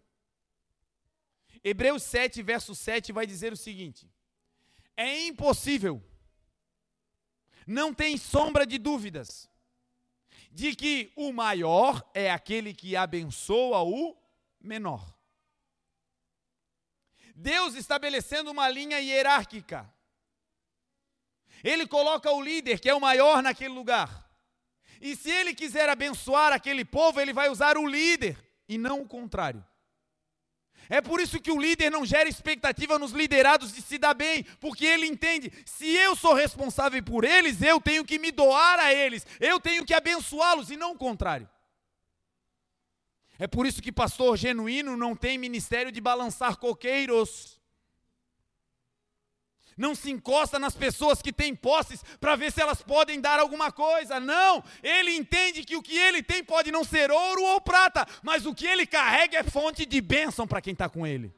Hebreus 1.63 2.03
7, 2.03 2.43
verso 2.43 2.75
7 2.75 3.13
vai 3.13 3.27
dizer 3.27 3.53
o 3.53 3.57
seguinte: 3.57 4.11
É 4.97 5.27
impossível, 5.27 6.03
não 7.67 7.93
tem 7.93 8.17
sombra 8.17 8.67
de 8.67 8.79
dúvidas, 8.79 9.51
de 10.51 10.75
que 10.75 11.13
o 11.15 11.31
maior 11.31 12.03
é 12.15 12.31
aquele 12.31 12.73
que 12.73 12.97
abençoa 12.97 13.83
o 13.83 14.17
menor. 14.59 15.18
Deus 17.41 17.77
estabelecendo 17.77 18.51
uma 18.51 18.69
linha 18.69 18.99
hierárquica. 18.99 19.89
Ele 21.63 21.87
coloca 21.87 22.31
o 22.33 22.43
líder, 22.43 22.81
que 22.81 22.91
é 22.91 22.95
o 22.95 23.01
maior 23.01 23.41
naquele 23.43 23.73
lugar. 23.73 24.29
E 25.01 25.15
se 25.15 25.31
ele 25.31 25.55
quiser 25.55 25.89
abençoar 25.89 26.53
aquele 26.53 26.85
povo, 26.85 27.21
ele 27.21 27.33
vai 27.33 27.49
usar 27.49 27.79
o 27.79 27.87
líder 27.87 28.37
e 28.69 28.77
não 28.77 29.01
o 29.01 29.07
contrário. 29.07 29.65
É 30.91 31.01
por 31.01 31.21
isso 31.21 31.41
que 31.41 31.53
o 31.53 31.61
líder 31.61 31.91
não 31.91 32.05
gera 32.05 32.29
expectativa 32.29 32.99
nos 32.99 33.13
liderados 33.13 33.73
de 33.73 33.83
se 33.83 33.99
dar 33.99 34.15
bem, 34.15 34.43
porque 34.59 34.85
ele 34.85 35.07
entende: 35.07 35.53
se 35.65 35.87
eu 35.87 36.17
sou 36.17 36.35
responsável 36.35 37.01
por 37.05 37.23
eles, 37.23 37.63
eu 37.63 37.81
tenho 37.81 38.05
que 38.05 38.19
me 38.19 38.33
doar 38.33 38.81
a 38.81 38.93
eles, 38.93 39.25
eu 39.39 39.61
tenho 39.61 39.85
que 39.85 39.95
abençoá-los 39.95 40.71
e 40.71 40.77
não 40.77 40.93
o 40.93 40.99
contrário. 40.99 41.49
É 43.39 43.47
por 43.47 43.67
isso 43.67 43.81
que 43.81 43.93
pastor 43.93 44.37
genuíno 44.37 44.97
não 44.97 45.15
tem 45.15 45.39
ministério 45.39 45.93
de 45.93 46.01
balançar 46.01 46.57
coqueiros. 46.57 47.57
Não 49.77 49.95
se 49.95 50.11
encosta 50.11 50.59
nas 50.59 50.75
pessoas 50.75 51.23
que 51.23 51.33
têm 51.33 51.55
posses 51.55 52.03
para 52.19 52.35
ver 52.35 52.51
se 52.51 52.61
elas 52.61 52.83
podem 52.83 53.21
dar 53.21 53.39
alguma 53.39 53.71
coisa. 53.71 54.19
Não, 54.19 54.65
ele 54.83 55.15
entende 55.15 55.63
que 55.63 55.77
o 55.77 55.83
que 55.83 55.97
ele 55.97 56.21
tem 56.21 56.43
pode 56.43 56.73
não 56.73 56.83
ser 56.83 57.13
ouro 57.13 57.45
ou 57.45 57.61
prata, 57.61 58.05
mas 58.25 58.45
o 58.45 58.53
que 58.53 58.67
ele 58.67 58.85
carrega 58.85 59.39
é 59.39 59.45
fonte 59.45 59.87
de 59.87 60.01
bênção 60.01 60.49
para 60.49 60.61
quem 60.61 60.73
está 60.73 60.89
com 60.89 61.07
ele. 61.07 61.33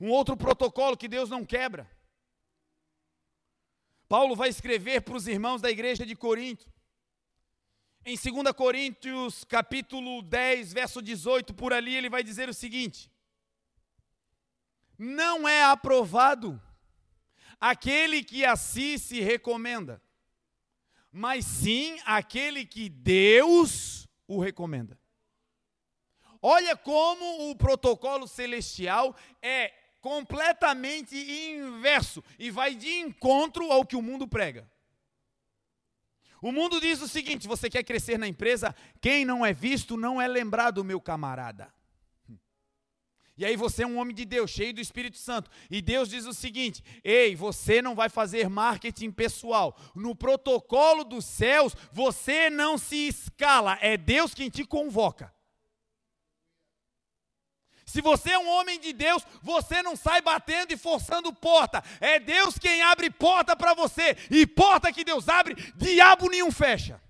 Um 0.00 0.08
outro 0.08 0.36
protocolo 0.36 0.96
que 0.96 1.06
Deus 1.06 1.30
não 1.30 1.44
quebra 1.44 1.88
Paulo 4.10 4.34
vai 4.34 4.48
escrever 4.48 5.02
para 5.02 5.16
os 5.16 5.28
irmãos 5.28 5.62
da 5.62 5.70
igreja 5.70 6.04
de 6.04 6.16
Corinto. 6.16 6.68
Em 8.04 8.16
2 8.16 8.52
Coríntios, 8.56 9.44
capítulo 9.44 10.20
10, 10.20 10.72
verso 10.72 11.00
18, 11.00 11.54
por 11.54 11.72
ali 11.72 11.94
ele 11.94 12.10
vai 12.10 12.24
dizer 12.24 12.48
o 12.48 12.52
seguinte: 12.52 13.08
Não 14.98 15.48
é 15.48 15.62
aprovado 15.62 16.60
aquele 17.60 18.24
que 18.24 18.44
a 18.44 18.56
si 18.56 18.98
se 18.98 19.20
recomenda, 19.20 20.02
mas 21.12 21.44
sim 21.44 21.96
aquele 22.04 22.66
que 22.66 22.88
Deus 22.88 24.08
o 24.26 24.40
recomenda. 24.40 24.98
Olha 26.42 26.76
como 26.76 27.48
o 27.48 27.54
protocolo 27.54 28.26
celestial 28.26 29.14
é 29.40 29.72
completamente 30.00 31.16
inverso 31.16 32.22
e 32.38 32.50
vai 32.50 32.74
de 32.74 32.88
encontro 32.88 33.70
ao 33.70 33.84
que 33.84 33.96
o 33.96 34.02
mundo 34.02 34.26
prega. 34.26 34.70
O 36.42 36.50
mundo 36.50 36.80
diz 36.80 37.00
o 37.00 37.08
seguinte: 37.08 37.46
você 37.46 37.68
quer 37.68 37.84
crescer 37.84 38.18
na 38.18 38.26
empresa? 38.26 38.74
Quem 39.00 39.24
não 39.24 39.44
é 39.44 39.52
visto 39.52 39.96
não 39.96 40.20
é 40.20 40.26
lembrado, 40.26 40.84
meu 40.84 41.00
camarada. 41.00 41.72
E 43.36 43.44
aí 43.44 43.56
você 43.56 43.84
é 43.84 43.86
um 43.86 43.98
homem 43.98 44.14
de 44.14 44.26
Deus, 44.26 44.50
cheio 44.50 44.74
do 44.74 44.82
Espírito 44.82 45.16
Santo. 45.16 45.50
E 45.70 45.80
Deus 45.80 46.08
diz 46.08 46.26
o 46.26 46.34
seguinte: 46.34 46.82
ei, 47.02 47.34
você 47.34 47.80
não 47.80 47.94
vai 47.94 48.08
fazer 48.08 48.48
marketing 48.48 49.10
pessoal. 49.10 49.78
No 49.94 50.14
protocolo 50.14 51.04
dos 51.04 51.24
céus, 51.24 51.74
você 51.92 52.50
não 52.50 52.76
se 52.76 53.08
escala, 53.08 53.78
é 53.80 53.96
Deus 53.96 54.34
quem 54.34 54.50
te 54.50 54.64
convoca. 54.64 55.32
Se 57.90 58.00
você 58.00 58.30
é 58.30 58.38
um 58.38 58.48
homem 58.48 58.78
de 58.78 58.92
Deus, 58.92 59.26
você 59.42 59.82
não 59.82 59.96
sai 59.96 60.22
batendo 60.22 60.72
e 60.72 60.76
forçando 60.76 61.32
porta. 61.32 61.82
É 62.00 62.20
Deus 62.20 62.56
quem 62.56 62.82
abre 62.82 63.10
porta 63.10 63.56
para 63.56 63.74
você. 63.74 64.16
E 64.30 64.46
porta 64.46 64.92
que 64.92 65.02
Deus 65.02 65.28
abre, 65.28 65.56
diabo 65.74 66.28
nenhum 66.28 66.52
fecha. 66.52 67.02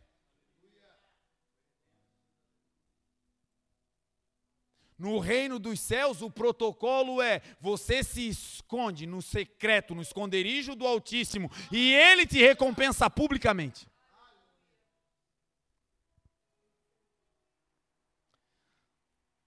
No 4.99 5.18
reino 5.18 5.59
dos 5.59 5.78
céus, 5.81 6.22
o 6.22 6.31
protocolo 6.31 7.20
é: 7.20 7.43
você 7.61 8.03
se 8.03 8.26
esconde 8.26 9.07
no 9.07 9.20
secreto, 9.20 9.95
no 9.95 10.01
esconderijo 10.01 10.74
do 10.74 10.87
Altíssimo, 10.87 11.51
e 11.70 11.93
ele 11.93 12.26
te 12.26 12.39
recompensa 12.39 13.11
publicamente. 13.11 13.87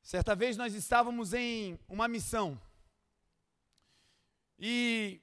Certa 0.03 0.35
vez 0.35 0.57
nós 0.57 0.73
estávamos 0.73 1.33
em 1.33 1.79
uma 1.87 2.09
missão. 2.09 2.59
E 4.59 5.21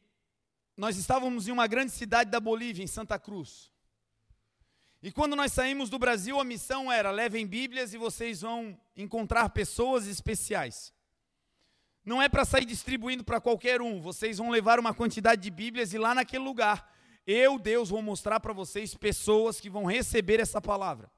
nós 0.75 0.97
estávamos 0.97 1.47
em 1.47 1.53
uma 1.53 1.67
grande 1.67 1.93
cidade 1.93 2.31
da 2.31 2.41
Bolívia, 2.41 2.83
em 2.83 2.87
Santa 2.87 3.19
Cruz. 3.19 3.71
E 5.03 5.13
quando 5.13 5.37
nós 5.37 5.53
saímos 5.53 5.91
do 5.91 5.99
Brasil, 5.99 6.41
a 6.41 6.45
missão 6.45 6.91
era: 6.91 7.11
levem 7.11 7.47
Bíblias 7.47 7.93
e 7.93 7.99
vocês 7.99 8.41
vão 8.41 8.81
encontrar 8.97 9.51
pessoas 9.51 10.07
especiais. 10.07 10.95
Não 12.03 12.23
é 12.23 12.29
para 12.31 12.47
sair 12.47 12.65
distribuindo 12.65 13.23
para 13.23 13.39
qualquer 13.39 13.83
um, 13.83 14.01
vocês 14.01 14.39
vão 14.39 14.49
levar 14.49 14.81
uma 14.81 14.95
quantidade 14.95 15.43
de 15.43 15.51
Bíblias 15.51 15.93
e 15.93 15.99
lá 15.99 16.15
naquele 16.15 16.43
lugar, 16.43 16.91
eu, 17.27 17.59
Deus, 17.59 17.91
vou 17.91 18.01
mostrar 18.01 18.41
para 18.41 18.55
vocês 18.55 18.95
pessoas 18.95 19.61
que 19.61 19.69
vão 19.69 19.85
receber 19.85 20.41
essa 20.41 20.59
palavra. 20.59 21.11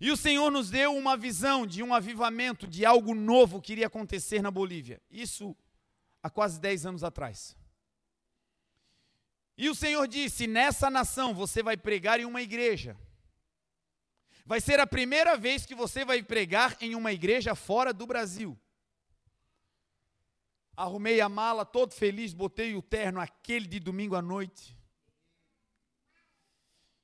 E 0.00 0.10
o 0.10 0.16
Senhor 0.16 0.50
nos 0.50 0.70
deu 0.70 0.96
uma 0.96 1.14
visão 1.14 1.66
de 1.66 1.82
um 1.82 1.92
avivamento, 1.92 2.66
de 2.66 2.86
algo 2.86 3.14
novo 3.14 3.60
que 3.60 3.72
iria 3.72 3.86
acontecer 3.86 4.40
na 4.40 4.50
Bolívia. 4.50 5.00
Isso 5.10 5.54
há 6.22 6.30
quase 6.30 6.58
10 6.58 6.86
anos 6.86 7.04
atrás. 7.04 7.54
E 9.58 9.68
o 9.68 9.74
Senhor 9.74 10.08
disse: 10.08 10.46
Nessa 10.46 10.88
nação 10.88 11.34
você 11.34 11.62
vai 11.62 11.76
pregar 11.76 12.18
em 12.18 12.24
uma 12.24 12.40
igreja. 12.40 12.96
Vai 14.46 14.58
ser 14.58 14.80
a 14.80 14.86
primeira 14.86 15.36
vez 15.36 15.66
que 15.66 15.74
você 15.74 16.02
vai 16.02 16.22
pregar 16.22 16.78
em 16.80 16.94
uma 16.94 17.12
igreja 17.12 17.54
fora 17.54 17.92
do 17.92 18.06
Brasil. 18.06 18.58
Arrumei 20.74 21.20
a 21.20 21.28
mala 21.28 21.66
todo 21.66 21.92
feliz, 21.92 22.32
botei 22.32 22.74
o 22.74 22.80
terno 22.80 23.20
aquele 23.20 23.66
de 23.66 23.78
domingo 23.78 24.16
à 24.16 24.22
noite. 24.22 24.79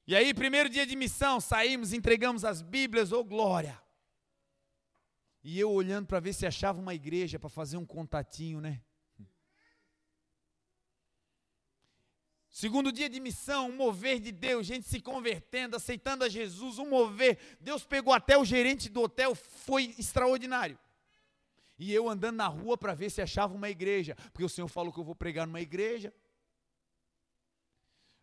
E 0.06 0.14
aí, 0.14 0.32
primeiro 0.32 0.68
dia 0.68 0.86
de 0.86 0.94
missão, 0.94 1.40
saímos, 1.40 1.92
entregamos 1.92 2.44
as 2.44 2.62
Bíblias, 2.62 3.10
ô 3.10 3.20
oh, 3.20 3.24
glória. 3.24 3.80
E 5.42 5.58
eu 5.58 5.70
olhando 5.70 6.06
para 6.06 6.20
ver 6.20 6.32
se 6.32 6.46
achava 6.46 6.80
uma 6.80 6.94
igreja 6.94 7.40
para 7.40 7.48
fazer 7.48 7.76
um 7.76 7.84
contatinho, 7.84 8.60
né? 8.60 8.80
Segundo 12.48 12.90
dia 12.90 13.08
de 13.08 13.20
missão, 13.20 13.68
um 13.68 13.76
mover 13.76 14.18
de 14.18 14.32
Deus, 14.32 14.66
gente 14.66 14.86
se 14.86 15.00
convertendo, 15.00 15.76
aceitando 15.76 16.24
a 16.24 16.28
Jesus, 16.28 16.78
um 16.78 16.88
mover. 16.88 17.58
Deus 17.60 17.84
pegou 17.84 18.14
até 18.14 18.38
o 18.38 18.44
gerente 18.44 18.88
do 18.88 19.02
hotel, 19.02 19.34
foi 19.34 19.94
extraordinário. 19.98 20.78
E 21.78 21.92
eu 21.92 22.08
andando 22.08 22.36
na 22.36 22.46
rua 22.46 22.78
para 22.78 22.94
ver 22.94 23.10
se 23.10 23.20
achava 23.20 23.54
uma 23.54 23.68
igreja, 23.68 24.16
porque 24.32 24.44
o 24.44 24.48
Senhor 24.48 24.68
falou 24.68 24.92
que 24.92 24.98
eu 24.98 25.04
vou 25.04 25.14
pregar 25.14 25.46
numa 25.46 25.60
igreja. 25.60 26.14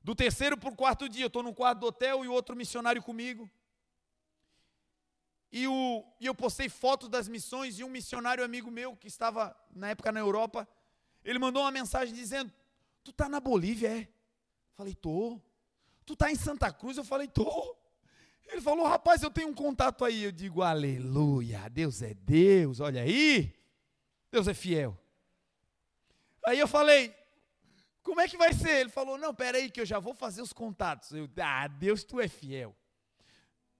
Do 0.03 0.13
terceiro 0.13 0.57
para 0.57 0.69
o 0.69 0.75
quarto 0.75 1.07
dia, 1.07 1.23
eu 1.23 1.27
estou 1.27 1.41
no 1.41 1.53
quarto 1.53 1.79
do 1.79 1.87
hotel 1.87 2.25
e 2.25 2.27
o 2.27 2.33
outro 2.33 2.55
missionário 2.55 3.01
comigo. 3.01 3.49
E, 5.51 5.67
o, 5.67 6.03
e 6.19 6.25
eu 6.25 6.35
postei 6.35 6.67
fotos 6.67 7.07
das 7.07 7.27
missões 7.27 7.79
e 7.79 7.83
um 7.83 7.89
missionário 7.89 8.43
amigo 8.43 8.69
meu, 8.69 8.95
que 8.95 9.07
estava 9.07 9.55
na 9.71 9.89
época 9.89 10.11
na 10.11 10.19
Europa, 10.19 10.67
ele 11.23 11.39
mandou 11.39 11.61
uma 11.61 11.71
mensagem 11.71 12.13
dizendo: 12.13 12.51
Tu 13.03 13.11
está 13.11 13.29
na 13.29 13.39
Bolívia, 13.39 13.99
é? 13.99 14.07
Falei, 14.75 14.95
tô. 14.95 15.39
Tu 16.05 16.13
está 16.13 16.31
em 16.31 16.35
Santa 16.35 16.71
Cruz? 16.71 16.97
Eu 16.97 17.03
falei, 17.03 17.27
tô. 17.27 17.77
Ele 18.47 18.61
falou, 18.61 18.85
rapaz, 18.87 19.23
eu 19.23 19.31
tenho 19.31 19.49
um 19.49 19.53
contato 19.53 20.03
aí. 20.03 20.23
Eu 20.23 20.31
digo, 20.31 20.61
aleluia, 20.61 21.69
Deus 21.69 22.01
é 22.01 22.13
Deus, 22.13 22.79
olha 22.79 23.01
aí. 23.01 23.53
Deus 24.31 24.47
é 24.47 24.53
fiel. 24.53 24.97
Aí 26.45 26.59
eu 26.59 26.67
falei, 26.67 27.15
como 28.03 28.19
é 28.19 28.27
que 28.27 28.37
vai 28.37 28.53
ser? 28.53 28.81
Ele 28.81 28.89
falou: 28.89 29.17
Não, 29.17 29.33
peraí, 29.33 29.71
que 29.71 29.81
eu 29.81 29.85
já 29.85 29.97
vou 29.97 30.13
fazer 30.13 30.41
os 30.41 30.53
contatos. 30.53 31.11
Eu, 31.11 31.29
ah, 31.41 31.67
Deus, 31.67 32.03
tu 32.03 32.19
é 32.19 32.27
fiel. 32.27 32.75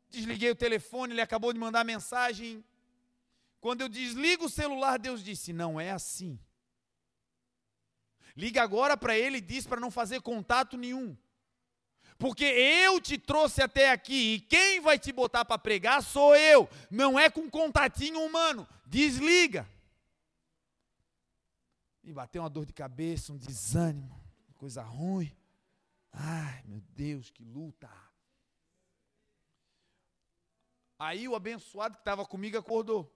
Desliguei 0.09 0.49
o 0.49 0.55
telefone, 0.55 1.13
ele 1.13 1.21
acabou 1.21 1.51
de 1.51 1.59
mandar 1.59 1.83
mensagem. 1.83 2.63
Quando 3.59 3.81
eu 3.81 3.89
desligo 3.89 4.45
o 4.45 4.49
celular, 4.49 4.97
Deus 4.97 5.23
disse: 5.23 5.51
Não 5.51 5.79
é 5.79 5.91
assim. 5.91 6.39
Liga 8.35 8.63
agora 8.63 8.97
para 8.97 9.17
ele 9.17 9.37
e 9.37 9.41
diz 9.41 9.67
para 9.67 9.79
não 9.79 9.91
fazer 9.91 10.21
contato 10.21 10.77
nenhum. 10.77 11.15
Porque 12.17 12.45
eu 12.45 13.01
te 13.01 13.17
trouxe 13.17 13.61
até 13.61 13.91
aqui 13.91 14.35
e 14.35 14.39
quem 14.39 14.79
vai 14.79 14.97
te 14.97 15.11
botar 15.11 15.43
para 15.43 15.57
pregar 15.57 16.01
sou 16.01 16.35
eu. 16.35 16.69
Não 16.89 17.19
é 17.19 17.29
com 17.29 17.49
contatinho 17.49 18.21
humano. 18.21 18.67
Desliga. 18.85 19.67
Me 22.03 22.11
bateu 22.11 22.41
uma 22.41 22.49
dor 22.49 22.65
de 22.65 22.73
cabeça, 22.73 23.31
um 23.31 23.37
desânimo, 23.37 24.21
coisa 24.55 24.83
ruim. 24.83 25.31
Ai, 26.11 26.61
meu 26.65 26.81
Deus, 26.89 27.29
que 27.29 27.43
luta. 27.43 27.89
Aí 30.99 31.27
o 31.27 31.35
abençoado 31.35 31.95
que 31.95 32.01
estava 32.01 32.25
comigo 32.25 32.57
acordou. 32.57 33.11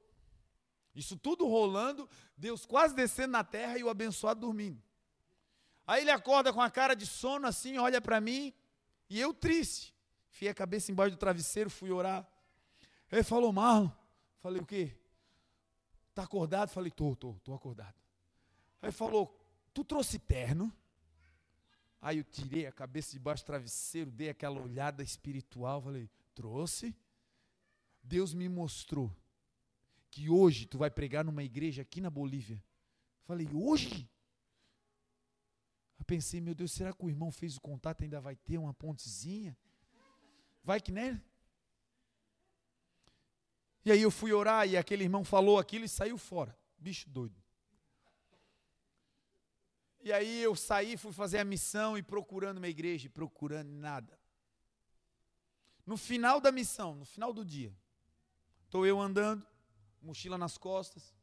Isso 0.96 1.16
tudo 1.16 1.48
rolando, 1.48 2.10
Deus 2.36 2.66
quase 2.66 2.96
descendo 2.96 3.34
na 3.34 3.44
terra 3.44 3.78
e 3.78 3.84
o 3.84 3.90
abençoado 3.90 4.40
dormindo. 4.40 4.82
Aí 5.86 6.02
ele 6.02 6.12
acorda 6.12 6.52
com 6.52 6.62
a 6.62 6.72
cara 6.72 6.96
de 6.96 7.06
sono 7.06 7.46
assim, 7.46 7.78
olha 7.78 8.02
para 8.02 8.20
mim, 8.20 8.54
e 9.10 9.20
eu 9.20 9.34
triste. 9.34 9.96
Fiei 10.30 10.52
a 10.52 10.56
cabeça 10.56 10.92
embaixo 10.92 11.16
do 11.16 11.20
travesseiro, 11.20 11.70
fui 11.70 11.92
orar. 11.92 12.28
Ele 13.12 13.24
falou, 13.24 13.54
Marlon. 13.54 13.90
Falei, 14.40 14.62
o 14.62 14.66
quê? 14.66 14.98
Está 16.10 16.24
acordado? 16.24 16.70
Falei, 16.70 16.92
tô, 16.92 17.16
tô, 17.16 17.34
tô 17.44 17.54
acordado. 17.54 17.96
Aí 18.82 18.92
falou: 18.92 19.36
Tu 19.74 19.84
trouxe 19.84 20.20
terno? 20.20 20.72
Aí 22.02 22.20
eu 22.20 22.24
tirei 22.24 22.66
a 22.66 22.72
cabeça 22.72 23.12
debaixo 23.12 23.44
do 23.44 23.48
travesseiro, 23.48 24.12
dei 24.12 24.30
aquela 24.30 24.62
olhada 24.62 25.04
espiritual, 25.04 25.82
falei: 25.82 26.10
Trouxe? 26.34 26.96
Deus 28.04 28.34
me 28.34 28.48
mostrou 28.48 29.12
que 30.10 30.30
hoje 30.30 30.66
tu 30.66 30.78
vai 30.78 30.90
pregar 30.90 31.26
numa 31.26 31.44
igreja 31.44 31.82
aqui 31.82 32.00
na 32.00 32.10
Bolívia. 32.10 32.64
Falei: 33.24 33.50
Hoje? 33.54 34.10
Eu 36.00 36.06
pensei: 36.06 36.40
Meu 36.40 36.56
Deus, 36.56 36.72
será 36.72 36.94
que 36.94 37.04
o 37.04 37.10
irmão 37.10 37.32
fez 37.32 37.58
o 37.58 37.62
contato 37.62 38.04
ainda 38.04 38.22
vai 38.22 38.36
ter 38.36 38.58
uma 38.58 38.74
pontezinha? 38.74 39.58
Vai 40.64 40.80
que 40.80 40.92
né? 40.92 41.22
E 43.84 43.92
aí 43.92 44.02
eu 44.02 44.12
fui 44.12 44.34
orar 44.34 44.68
e 44.68 44.76
aquele 44.76 45.04
irmão 45.06 45.24
falou 45.24 45.58
aquilo 45.58 45.86
e 45.86 45.90
saiu 45.90 46.18
fora. 46.18 46.58
Bicho 46.78 47.10
doido. 47.10 47.42
E 50.08 50.14
aí 50.14 50.42
eu 50.42 50.56
saí, 50.56 50.96
fui 50.96 51.12
fazer 51.12 51.38
a 51.38 51.44
missão 51.44 51.98
e 51.98 52.02
procurando 52.02 52.60
uma 52.60 52.70
igreja, 52.70 53.10
procurando 53.10 53.70
nada. 53.70 54.18
No 55.86 55.98
final 55.98 56.40
da 56.40 56.50
missão, 56.50 56.96
no 56.96 57.04
final 57.04 57.34
do 57.34 57.44
dia, 57.44 57.76
estou 58.64 58.86
eu 58.86 59.02
andando, 59.02 59.46
mochila 60.02 60.38
nas 60.38 60.58
costas, 60.58 61.14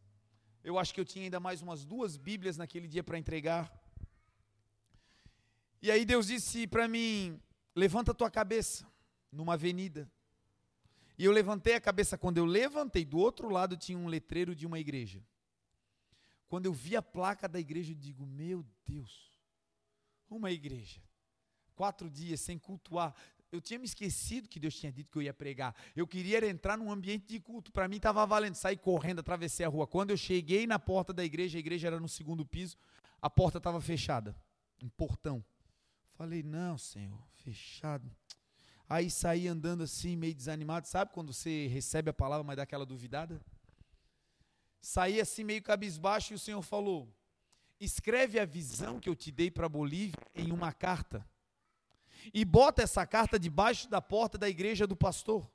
Eu 0.62 0.78
acho 0.78 0.92
que 0.92 1.00
eu 1.00 1.04
tinha 1.04 1.24
ainda 1.24 1.40
mais 1.40 1.62
umas 1.62 1.82
duas 1.86 2.18
Bíblias 2.18 2.58
naquele 2.58 2.86
dia 2.86 3.02
para 3.02 3.18
entregar. 3.18 3.72
E 5.80 5.90
aí 5.90 6.04
Deus 6.04 6.26
disse 6.26 6.66
para 6.66 6.86
mim: 6.86 7.40
levanta 7.74 8.10
a 8.10 8.14
tua 8.14 8.30
cabeça 8.30 8.86
numa 9.32 9.54
avenida. 9.54 10.10
E 11.16 11.24
eu 11.24 11.32
levantei 11.32 11.74
a 11.74 11.80
cabeça. 11.80 12.18
Quando 12.18 12.36
eu 12.36 12.44
levantei, 12.44 13.04
do 13.04 13.16
outro 13.16 13.48
lado 13.48 13.78
tinha 13.78 13.96
um 13.96 14.08
letreiro 14.08 14.54
de 14.54 14.66
uma 14.66 14.78
igreja. 14.78 15.22
Quando 16.54 16.66
eu 16.66 16.72
vi 16.72 16.94
a 16.94 17.02
placa 17.02 17.48
da 17.48 17.58
igreja, 17.58 17.90
eu 17.90 17.96
digo: 17.96 18.24
Meu 18.24 18.64
Deus, 18.86 19.28
uma 20.30 20.52
igreja. 20.52 21.02
Quatro 21.74 22.08
dias 22.08 22.40
sem 22.42 22.56
cultuar. 22.56 23.12
Eu 23.50 23.60
tinha 23.60 23.76
me 23.76 23.84
esquecido 23.84 24.48
que 24.48 24.60
Deus 24.60 24.76
tinha 24.76 24.92
dito 24.92 25.10
que 25.10 25.18
eu 25.18 25.22
ia 25.22 25.34
pregar. 25.34 25.74
Eu 25.96 26.06
queria 26.06 26.48
entrar 26.48 26.78
num 26.78 26.92
ambiente 26.92 27.26
de 27.26 27.40
culto. 27.40 27.72
Para 27.72 27.88
mim 27.88 27.96
estava 27.96 28.24
valendo. 28.24 28.54
Sair 28.54 28.76
correndo, 28.76 29.18
atravessei 29.18 29.66
a 29.66 29.68
rua. 29.68 29.84
Quando 29.84 30.10
eu 30.10 30.16
cheguei 30.16 30.64
na 30.64 30.78
porta 30.78 31.12
da 31.12 31.24
igreja, 31.24 31.58
a 31.58 31.60
igreja 31.60 31.88
era 31.88 31.98
no 31.98 32.08
segundo 32.08 32.46
piso, 32.46 32.76
a 33.20 33.28
porta 33.28 33.58
estava 33.58 33.80
fechada. 33.80 34.36
Um 34.80 34.88
portão. 34.88 35.44
Falei, 36.12 36.44
não, 36.44 36.78
Senhor, 36.78 37.20
fechado. 37.42 38.08
Aí 38.88 39.10
saí 39.10 39.48
andando 39.48 39.82
assim, 39.82 40.14
meio 40.14 40.36
desanimado. 40.36 40.86
Sabe 40.86 41.12
quando 41.12 41.32
você 41.32 41.66
recebe 41.66 42.10
a 42.10 42.14
palavra, 42.14 42.44
mas 42.44 42.56
dá 42.56 42.62
aquela 42.62 42.86
duvidada? 42.86 43.44
Saí 44.84 45.18
assim, 45.18 45.44
meio 45.44 45.62
cabisbaixo, 45.62 46.34
e 46.34 46.36
o 46.36 46.38
Senhor 46.38 46.60
falou: 46.60 47.08
escreve 47.80 48.38
a 48.38 48.44
visão 48.44 49.00
que 49.00 49.08
eu 49.08 49.16
te 49.16 49.32
dei 49.32 49.50
para 49.50 49.66
Bolívia 49.66 50.20
em 50.34 50.52
uma 50.52 50.74
carta. 50.74 51.26
E 52.34 52.44
bota 52.44 52.82
essa 52.82 53.06
carta 53.06 53.38
debaixo 53.38 53.88
da 53.88 54.02
porta 54.02 54.36
da 54.36 54.46
igreja 54.46 54.86
do 54.86 54.94
pastor. 54.94 55.50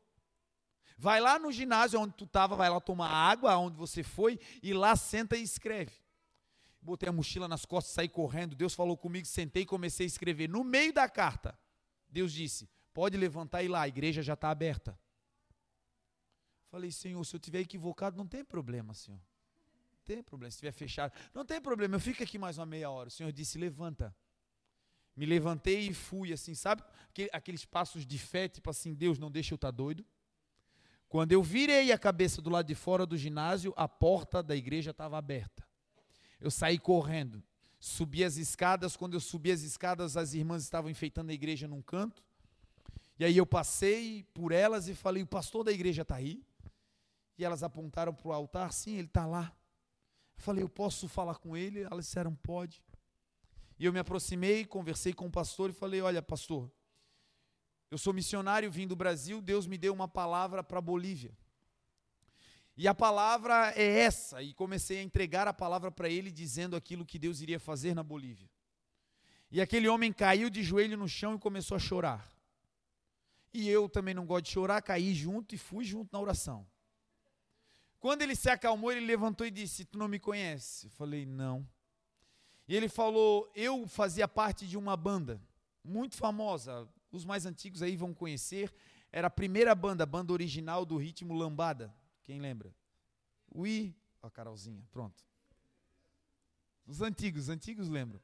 Vai 0.97 1.21
lá 1.21 1.38
no 1.38 1.51
ginásio 1.51 1.99
onde 1.99 2.15
tu 2.15 2.23
estava, 2.23 2.55
vai 2.55 2.71
lá 2.71 2.80
tomar 2.82 3.11
água, 3.11 3.55
onde 3.55 3.77
você 3.77 4.01
foi, 4.01 4.39
e 4.63 4.73
lá 4.73 4.95
senta 4.95 5.38
e 5.38 5.43
escreve. 5.43 5.93
Botei 6.82 7.07
a 7.07 7.11
mochila 7.11 7.47
nas 7.47 7.65
costas, 7.65 7.93
saí 7.93 8.09
correndo. 8.09 8.55
Deus 8.55 8.73
falou 8.73 8.97
comigo, 8.97 9.27
sentei 9.27 9.61
e 9.61 9.67
comecei 9.67 10.07
a 10.07 10.07
escrever. 10.07 10.49
No 10.49 10.63
meio 10.63 10.91
da 10.91 11.07
carta, 11.07 11.55
Deus 12.09 12.34
disse: 12.34 12.67
Pode 12.95 13.15
levantar 13.15 13.61
e 13.61 13.65
ir 13.65 13.69
lá, 13.69 13.82
a 13.82 13.88
igreja 13.88 14.23
já 14.23 14.34
está 14.34 14.49
aberta. 14.49 14.99
Falei, 16.70 16.91
Senhor, 16.91 17.24
se 17.26 17.36
eu 17.36 17.39
tiver 17.39 17.59
equivocado, 17.59 18.15
não 18.15 18.28
tem 18.28 18.45
problema, 18.45 18.93
Senhor. 18.93 19.17
Não 19.17 19.99
tem 20.05 20.22
problema, 20.22 20.51
se 20.51 20.55
estiver 20.55 20.72
fechado. 20.72 21.13
Não 21.34 21.43
tem 21.43 21.59
problema, 21.59 21.95
eu 21.95 21.99
fico 21.99 22.22
aqui 22.22 22.38
mais 22.38 22.57
uma 22.57 22.65
meia 22.65 22.89
hora. 22.89 23.09
O 23.09 23.11
Senhor 23.11 23.32
disse: 23.32 23.57
Levanta. 23.57 24.15
Me 25.15 25.26
levantei 25.26 25.89
e 25.89 25.93
fui, 25.93 26.32
assim, 26.32 26.55
sabe? 26.55 26.82
Aqueles 27.34 27.65
passos 27.65 28.05
de 28.05 28.17
fé, 28.17 28.47
tipo 28.47 28.70
assim, 28.70 28.93
Deus, 28.93 29.20
não 29.20 29.30
deixa 29.30 29.53
eu 29.53 29.57
estar 29.57 29.67
tá 29.67 29.72
doido. 29.72 30.05
Quando 31.09 31.32
eu 31.32 31.43
virei 31.43 31.91
a 31.91 31.97
cabeça 31.97 32.41
do 32.41 32.49
lado 32.49 32.67
de 32.67 32.76
fora 32.76 33.05
do 33.05 33.17
ginásio, 33.17 33.74
a 33.76 33.88
porta 33.88 34.41
da 34.41 34.55
igreja 34.55 34.91
estava 34.91 35.17
aberta. 35.17 35.67
Eu 36.39 36.49
saí 36.49 36.80
correndo, 36.80 37.43
subi 37.80 38.24
as 38.24 38.38
escadas. 38.38 38.95
Quando 38.95 39.15
eu 39.15 39.20
subi 39.20 39.51
as 39.51 39.61
escadas, 39.61 40.15
as 40.15 40.34
irmãs 40.34 40.63
estavam 40.63 40.89
enfeitando 40.89 41.32
a 41.32 41.34
igreja 41.34 41.67
num 41.67 41.82
canto. 41.82 42.24
E 43.20 43.26
aí 43.26 43.36
eu 43.36 43.45
passei 43.45 44.24
por 44.34 44.51
elas 44.51 44.88
e 44.88 44.95
falei: 44.95 45.24
O 45.24 45.28
pastor 45.28 45.65
da 45.65 45.72
igreja 45.72 46.03
está 46.03 46.15
aí? 46.15 46.41
E 47.39 47.45
elas 47.45 47.63
apontaram 47.63 48.13
para 48.13 48.27
o 48.27 48.33
altar: 48.33 48.73
Sim, 48.73 48.97
ele 48.97 49.07
está 49.07 49.25
lá. 49.25 49.55
Eu 50.35 50.43
falei: 50.43 50.61
Eu 50.61 50.67
posso 50.67 51.07
falar 51.07 51.35
com 51.35 51.55
ele? 51.55 51.83
Elas 51.83 52.05
disseram: 52.05 52.35
Pode. 52.35 52.83
E 53.79 53.85
eu 53.85 53.93
me 53.93 53.99
aproximei, 53.99 54.65
conversei 54.65 55.13
com 55.13 55.27
o 55.27 55.31
pastor 55.31 55.69
e 55.69 55.73
falei: 55.73 56.01
Olha, 56.01 56.21
pastor, 56.21 56.69
eu 57.89 57.97
sou 57.97 58.11
missionário, 58.11 58.69
vim 58.69 58.85
do 58.85 58.95
Brasil, 58.95 59.41
Deus 59.41 59.65
me 59.65 59.77
deu 59.77 59.93
uma 59.93 60.05
palavra 60.05 60.61
para 60.61 60.81
Bolívia. 60.81 61.31
E 62.75 62.89
a 62.89 62.93
palavra 62.93 63.71
é 63.73 63.99
essa, 63.99 64.43
e 64.43 64.53
comecei 64.53 64.99
a 64.99 65.03
entregar 65.03 65.47
a 65.47 65.53
palavra 65.53 65.89
para 65.89 66.09
ele, 66.09 66.31
dizendo 66.31 66.75
aquilo 66.75 67.05
que 67.05 67.17
Deus 67.17 67.39
iria 67.39 67.59
fazer 67.59 67.93
na 67.93 68.03
Bolívia. 68.03 68.49
E 69.49 69.61
aquele 69.61 69.87
homem 69.87 70.11
caiu 70.11 70.49
de 70.49 70.61
joelho 70.61 70.97
no 70.97 71.07
chão 71.07 71.35
e 71.35 71.39
começou 71.39 71.75
a 71.75 71.79
chorar. 71.79 72.29
E 73.53 73.69
eu 73.69 73.87
também 73.87 74.13
não 74.13 74.25
gosto 74.25 74.45
de 74.45 74.51
chorar, 74.51 74.81
caí 74.81 75.13
junto 75.13 75.55
e 75.55 75.57
fui 75.57 75.85
junto 75.85 76.09
na 76.11 76.19
oração. 76.19 76.67
Quando 78.00 78.22
ele 78.22 78.36
se 78.36 78.50
acalmou, 78.50 78.91
ele 78.91 79.06
levantou 79.06 79.45
e 79.45 79.52
disse: 79.52 79.86
Tu 79.86 79.97
não 79.97 80.08
me 80.08 80.20
conhece? 80.20 80.88
Eu 80.88 80.91
falei: 80.91 81.26
Não. 81.26 81.68
E 82.68 82.76
ele 82.76 82.88
falou: 82.88 83.52
Eu 83.54 83.88
fazia 83.88 84.28
parte 84.28 84.68
de 84.68 84.78
uma 84.78 84.95
banda 84.95 85.41
muito 85.84 86.16
famosa, 86.16 86.88
os 87.12 87.26
mais 87.26 87.45
antigos 87.45 87.82
aí 87.82 87.95
vão 87.95 88.14
conhecer. 88.14 88.74
Era 89.12 89.28
a 89.28 89.32
primeira 89.32 89.74
banda, 89.74 90.04
a 90.04 90.08
banda 90.08 90.32
original 90.32 90.86
do 90.86 90.97
ritmo 90.97 91.34
lambada. 91.34 91.93
Quem 92.24 92.39
lembra? 92.39 92.74
Ui, 93.52 93.95
a 94.22 94.30
Carolzinha, 94.30 94.86
pronto. 94.91 95.24
Os 96.86 97.02
antigos, 97.02 97.43
os 97.43 97.50
antigos 97.50 97.88
lembram. 97.88 98.22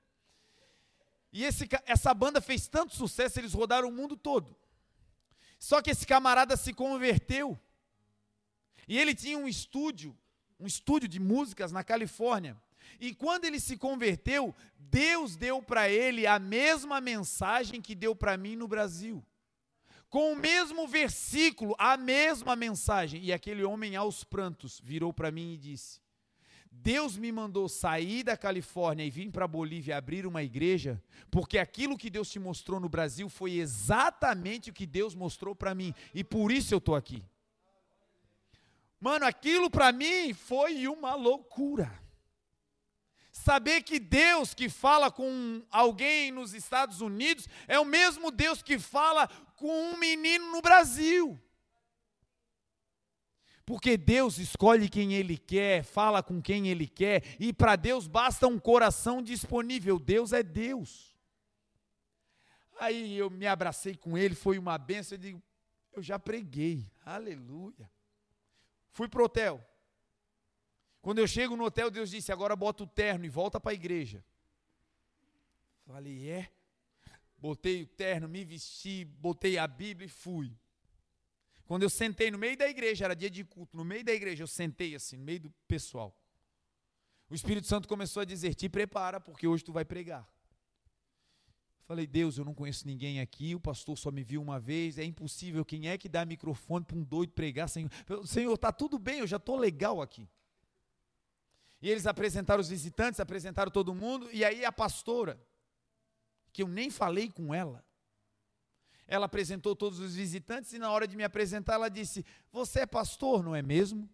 E 1.31 1.43
esse, 1.43 1.67
essa 1.85 2.13
banda 2.13 2.39
fez 2.39 2.67
tanto 2.67 2.95
sucesso, 2.95 3.39
eles 3.39 3.53
rodaram 3.53 3.89
o 3.89 3.91
mundo 3.91 4.15
todo. 4.15 4.55
Só 5.59 5.81
que 5.81 5.89
esse 5.89 6.05
camarada 6.05 6.55
se 6.55 6.73
converteu. 6.73 7.59
E 8.87 8.97
ele 8.97 9.13
tinha 9.15 9.37
um 9.37 9.47
estúdio, 9.47 10.15
um 10.59 10.65
estúdio 10.65 11.07
de 11.07 11.19
músicas 11.19 11.71
na 11.71 11.83
Califórnia. 11.83 12.55
E 12.99 13.13
quando 13.13 13.45
ele 13.45 13.59
se 13.59 13.77
converteu, 13.77 14.55
Deus 14.77 15.35
deu 15.35 15.61
para 15.61 15.89
ele 15.89 16.27
a 16.27 16.39
mesma 16.39 17.01
mensagem 17.01 17.81
que 17.81 17.95
deu 17.95 18.15
para 18.15 18.37
mim 18.37 18.55
no 18.55 18.67
Brasil 18.67 19.23
com 20.15 20.31
o 20.31 20.35
mesmo 20.35 20.87
versículo, 20.87 21.75
a 21.77 21.97
mesma 21.97 22.55
mensagem. 22.55 23.21
E 23.21 23.33
aquele 23.33 23.65
homem, 23.65 23.97
aos 23.97 24.23
prantos, 24.23 24.79
virou 24.81 25.11
para 25.11 25.29
mim 25.29 25.55
e 25.55 25.57
disse: 25.57 25.99
Deus 26.71 27.17
me 27.17 27.33
mandou 27.33 27.67
sair 27.67 28.23
da 28.23 28.37
Califórnia 28.37 29.03
e 29.03 29.09
vir 29.09 29.29
para 29.29 29.43
a 29.43 29.47
Bolívia 29.47 29.97
abrir 29.97 30.25
uma 30.25 30.41
igreja, 30.41 31.03
porque 31.29 31.57
aquilo 31.57 31.97
que 31.97 32.09
Deus 32.09 32.29
te 32.29 32.39
mostrou 32.39 32.79
no 32.79 32.87
Brasil 32.87 33.27
foi 33.27 33.55
exatamente 33.55 34.69
o 34.69 34.73
que 34.73 34.85
Deus 34.85 35.13
mostrou 35.13 35.53
para 35.53 35.75
mim, 35.75 35.93
e 36.13 36.23
por 36.23 36.49
isso 36.49 36.73
eu 36.73 36.77
estou 36.77 36.95
aqui. 36.95 37.21
Mano, 39.05 39.23
aquilo 39.23 39.69
para 39.69 39.91
mim 39.91 40.33
foi 40.33 40.87
uma 40.87 41.13
loucura. 41.13 41.93
Saber 43.31 43.83
que 43.83 43.99
Deus 43.99 44.55
que 44.55 44.67
fala 44.67 45.11
com 45.11 45.61
alguém 45.69 46.31
nos 46.31 46.55
Estados 46.55 47.01
Unidos 47.01 47.47
é 47.67 47.79
o 47.79 47.85
mesmo 47.85 48.31
Deus 48.31 48.63
que 48.63 48.79
fala 48.79 49.27
com 49.57 49.91
um 49.91 49.95
menino 49.95 50.51
no 50.51 50.59
Brasil. 50.59 51.39
Porque 53.63 53.95
Deus 53.95 54.39
escolhe 54.39 54.89
quem 54.89 55.13
Ele 55.13 55.37
quer, 55.37 55.83
fala 55.83 56.23
com 56.23 56.41
quem 56.41 56.67
Ele 56.69 56.87
quer, 56.87 57.21
e 57.39 57.53
para 57.53 57.75
Deus 57.75 58.07
basta 58.07 58.47
um 58.47 58.57
coração 58.57 59.21
disponível. 59.21 59.99
Deus 59.99 60.33
é 60.33 60.41
Deus. 60.41 61.15
Aí 62.79 63.15
eu 63.15 63.29
me 63.29 63.45
abracei 63.45 63.95
com 63.95 64.17
ele, 64.17 64.33
foi 64.33 64.57
uma 64.57 64.79
benção. 64.79 65.15
Eu 65.15 65.21
digo, 65.21 65.43
eu 65.93 66.01
já 66.01 66.17
preguei, 66.17 66.91
aleluia. 67.05 67.93
Fui 68.95 69.09
para 69.09 69.21
o 69.21 69.25
hotel. 69.25 69.61
Quando 71.01 71.19
eu 71.19 71.27
chego 71.27 71.57
no 71.57 71.65
hotel, 71.65 71.91
Deus 71.91 72.09
disse: 72.09 72.31
agora 72.31 72.55
bota 72.55 72.83
o 72.83 72.87
terno 72.87 73.25
e 73.25 73.29
volta 73.29 73.59
para 73.59 73.71
a 73.71 73.75
igreja. 73.75 74.23
Falei, 75.85 76.29
é? 76.29 76.49
botei 77.37 77.83
o 77.83 77.87
terno, 77.87 78.29
me 78.29 78.45
vesti, 78.45 79.03
botei 79.03 79.57
a 79.57 79.67
Bíblia 79.67 80.05
e 80.05 80.09
fui. 80.09 80.57
Quando 81.65 81.83
eu 81.83 81.89
sentei 81.89 82.31
no 82.31 82.37
meio 82.37 82.57
da 82.57 82.69
igreja, 82.69 83.03
era 83.03 83.13
dia 83.13 83.29
de 83.29 83.43
culto, 83.43 83.75
no 83.75 83.83
meio 83.83 84.03
da 84.03 84.13
igreja, 84.13 84.43
eu 84.43 84.47
sentei 84.47 84.95
assim, 84.95 85.17
no 85.17 85.25
meio 85.25 85.41
do 85.41 85.51
pessoal. 85.67 86.17
O 87.29 87.35
Espírito 87.35 87.67
Santo 87.67 87.89
começou 87.89 88.21
a 88.21 88.25
dizer: 88.25 88.55
Te 88.55 88.69
prepara, 88.69 89.19
porque 89.19 89.45
hoje 89.45 89.61
tu 89.61 89.73
vai 89.73 89.83
pregar. 89.83 90.25
Falei, 91.85 92.07
Deus, 92.07 92.37
eu 92.37 92.43
não 92.43 92.53
conheço 92.55 92.87
ninguém 92.87 93.19
aqui, 93.19 93.53
o 93.53 93.59
pastor 93.59 93.95
só 93.95 94.09
me 94.09 94.23
viu 94.23 94.41
uma 94.41 94.59
vez, 94.59 94.97
é 94.97 95.03
impossível. 95.03 95.63
Quem 95.63 95.87
é 95.87 95.97
que 95.99 96.09
dá 96.09 96.25
microfone 96.25 96.83
para 96.83 96.97
um 96.97 97.03
doido 97.03 97.31
pregar? 97.33 97.69
Senhor, 97.69 97.91
Senhor, 98.25 98.53
está 98.53 98.71
tudo 98.71 98.97
bem, 98.97 99.19
eu 99.19 99.27
já 99.27 99.37
estou 99.37 99.55
legal 99.55 100.01
aqui. 100.01 100.27
E 101.79 101.87
eles 101.87 102.07
apresentaram 102.07 102.59
os 102.59 102.69
visitantes, 102.69 103.19
apresentaram 103.19 103.69
todo 103.69 103.93
mundo, 103.93 104.27
e 104.31 104.43
aí 104.43 104.65
a 104.65 104.71
pastora, 104.71 105.39
que 106.51 106.63
eu 106.63 106.67
nem 106.67 106.89
falei 106.89 107.29
com 107.29 107.53
ela. 107.53 107.85
Ela 109.07 109.27
apresentou 109.27 109.75
todos 109.75 109.99
os 109.99 110.15
visitantes 110.15 110.73
e 110.73 110.79
na 110.79 110.89
hora 110.89 111.07
de 111.07 111.15
me 111.15 111.23
apresentar 111.23 111.75
ela 111.75 111.89
disse: 111.89 112.25
Você 112.51 112.79
é 112.79 112.85
pastor, 112.87 113.43
não 113.43 113.55
é 113.55 113.61
mesmo? 113.61 114.09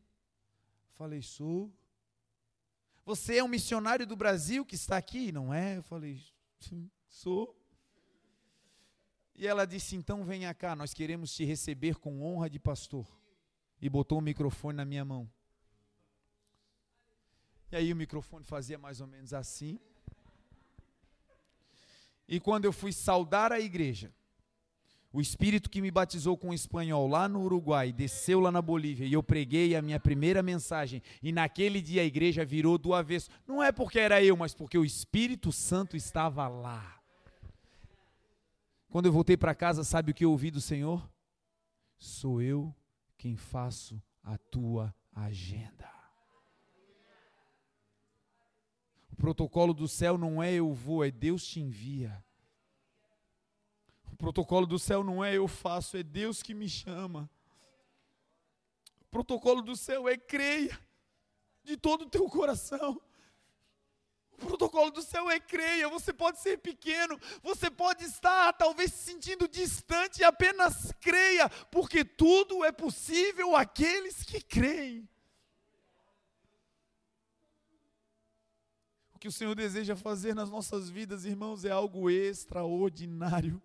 Falei: 0.95 1.21
Sou. 1.21 1.73
Você 3.05 3.37
é 3.37 3.43
um 3.43 3.47
missionário 3.47 4.05
do 4.05 4.17
Brasil 4.17 4.65
que 4.65 4.75
está 4.75 4.97
aqui, 4.97 5.31
não 5.31 5.53
é? 5.53 5.77
Eu 5.77 5.83
falei: 5.83 6.21
Sou. 7.07 7.60
E 9.41 9.47
ela 9.47 9.65
disse: 9.65 9.95
Então 9.95 10.23
venha 10.23 10.53
cá, 10.53 10.75
nós 10.75 10.93
queremos 10.93 11.33
te 11.33 11.43
receber 11.43 11.95
com 11.95 12.21
honra 12.21 12.47
de 12.47 12.59
pastor. 12.59 13.07
E 13.81 13.89
botou 13.89 14.19
o 14.19 14.21
microfone 14.21 14.77
na 14.77 14.85
minha 14.85 15.03
mão. 15.03 15.27
E 17.71 17.75
aí 17.75 17.91
o 17.91 17.95
microfone 17.95 18.45
fazia 18.45 18.77
mais 18.77 19.01
ou 19.01 19.07
menos 19.07 19.33
assim. 19.33 19.79
E 22.27 22.39
quando 22.39 22.65
eu 22.65 22.71
fui 22.71 22.93
saudar 22.93 23.51
a 23.51 23.59
igreja, 23.59 24.13
O 25.13 25.19
Espírito 25.19 25.69
que 25.69 25.81
me 25.81 25.91
batizou 25.91 26.37
com 26.37 26.49
o 26.49 26.53
espanhol 26.53 27.05
lá 27.05 27.27
no 27.27 27.41
Uruguai, 27.41 27.91
desceu 27.91 28.39
lá 28.39 28.49
na 28.49 28.61
Bolívia 28.61 29.05
e 29.05 29.11
eu 29.11 29.21
preguei 29.21 29.75
a 29.75 29.81
minha 29.81 29.99
primeira 29.99 30.41
mensagem. 30.41 31.01
E 31.21 31.33
naquele 31.33 31.81
dia 31.81 32.01
a 32.01 32.05
igreja 32.05 32.45
virou 32.45 32.77
do 32.77 32.93
avesso. 32.93 33.29
Não 33.45 33.61
é 33.61 33.73
porque 33.73 33.99
era 33.99 34.23
eu, 34.23 34.37
mas 34.37 34.53
porque 34.53 34.77
o 34.77 34.85
Espírito 34.85 35.51
Santo 35.51 35.97
estava 35.97 36.47
lá. 36.47 37.00
Quando 38.91 39.05
eu 39.05 39.11
voltei 39.13 39.37
para 39.37 39.55
casa, 39.55 39.85
sabe 39.85 40.11
o 40.11 40.13
que 40.13 40.25
eu 40.25 40.31
ouvi 40.31 40.51
do 40.51 40.59
Senhor? 40.59 41.09
Sou 41.97 42.41
eu 42.41 42.75
quem 43.17 43.37
faço 43.37 44.03
a 44.21 44.37
tua 44.37 44.93
agenda. 45.15 45.89
O 49.09 49.15
protocolo 49.15 49.73
do 49.73 49.87
céu 49.87 50.17
não 50.17 50.43
é 50.43 50.51
eu 50.51 50.73
vou, 50.73 51.05
é 51.05 51.09
Deus 51.09 51.47
te 51.47 51.61
envia. 51.61 52.21
O 54.11 54.15
protocolo 54.17 54.67
do 54.67 54.77
céu 54.77 55.05
não 55.05 55.23
é 55.23 55.37
eu 55.37 55.47
faço, 55.47 55.95
é 55.95 56.03
Deus 56.03 56.43
que 56.43 56.53
me 56.53 56.67
chama. 56.67 57.29
O 58.99 59.05
protocolo 59.05 59.61
do 59.61 59.77
céu 59.77 60.09
é 60.09 60.17
creia 60.17 60.77
de 61.63 61.77
todo 61.77 62.01
o 62.01 62.09
teu 62.09 62.27
coração. 62.29 63.01
Protocolo 64.41 64.91
do 64.91 65.01
céu 65.01 65.29
é 65.29 65.39
creia. 65.39 65.87
Você 65.87 66.11
pode 66.11 66.39
ser 66.39 66.57
pequeno, 66.57 67.19
você 67.41 67.69
pode 67.69 68.03
estar 68.03 68.53
talvez 68.53 68.91
se 68.91 69.11
sentindo 69.11 69.47
distante, 69.47 70.23
apenas 70.23 70.91
creia, 70.99 71.47
porque 71.69 72.03
tudo 72.03 72.65
é 72.65 72.71
possível 72.71 73.55
àqueles 73.55 74.23
que 74.23 74.41
creem. 74.41 75.07
O 79.13 79.19
que 79.19 79.27
o 79.27 79.31
Senhor 79.31 79.53
deseja 79.53 79.95
fazer 79.95 80.33
nas 80.33 80.49
nossas 80.49 80.89
vidas, 80.89 81.25
irmãos, 81.25 81.63
é 81.63 81.69
algo 81.69 82.09
extraordinário. 82.09 83.61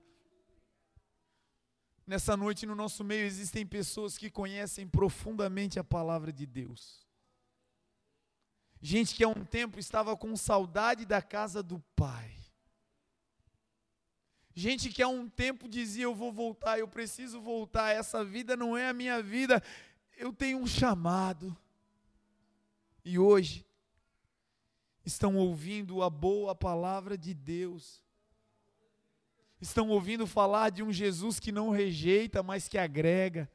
Nessa 2.07 2.37
noite, 2.37 2.67
no 2.67 2.75
nosso 2.75 3.03
meio, 3.03 3.25
existem 3.25 3.67
pessoas 3.67 4.19
que 4.19 4.31
conhecem 4.31 4.87
profundamente 4.87 5.79
a 5.79 5.85
palavra 5.85 6.33
de 6.33 6.47
Deus. 6.47 7.06
Gente 8.81 9.15
que 9.15 9.25
há 9.25 9.29
um 9.29 9.45
tempo 9.45 9.79
estava 9.79 10.17
com 10.17 10.37
saudade 10.37 11.05
da 11.05 11.23
casa 11.23 11.63
do 11.63 11.79
pai. 11.95 12.37
Gente 14.55 14.89
que 14.89 15.03
há 15.03 15.09
um 15.09 15.29
tempo 15.29 15.69
dizia: 15.69 16.05
Eu 16.05 16.15
vou 16.15 16.33
voltar, 16.33 16.79
eu 16.79 16.89
preciso 16.89 17.41
voltar, 17.41 17.95
essa 17.95 18.25
vida 18.25 18.57
não 18.57 18.77
é 18.77 18.89
a 18.89 18.95
minha 18.95 19.23
vida, 19.23 19.63
eu 20.17 20.33
tenho 20.33 20.59
um 20.59 20.67
chamado. 20.67 21.57
E 23.05 23.19
hoje, 23.19 23.67
estão 25.05 25.37
ouvindo 25.37 26.03
a 26.03 26.11
boa 26.11 26.55
palavra 26.55 27.17
de 27.17 27.33
Deus, 27.33 28.03
estão 29.61 29.89
ouvindo 29.91 30.27
falar 30.27 30.71
de 30.71 30.83
um 30.83 30.93
Jesus 30.93 31.39
que 31.39 31.53
não 31.53 31.71
rejeita, 31.71 32.43
mas 32.43 32.67
que 32.67 32.79
agrega, 32.79 33.49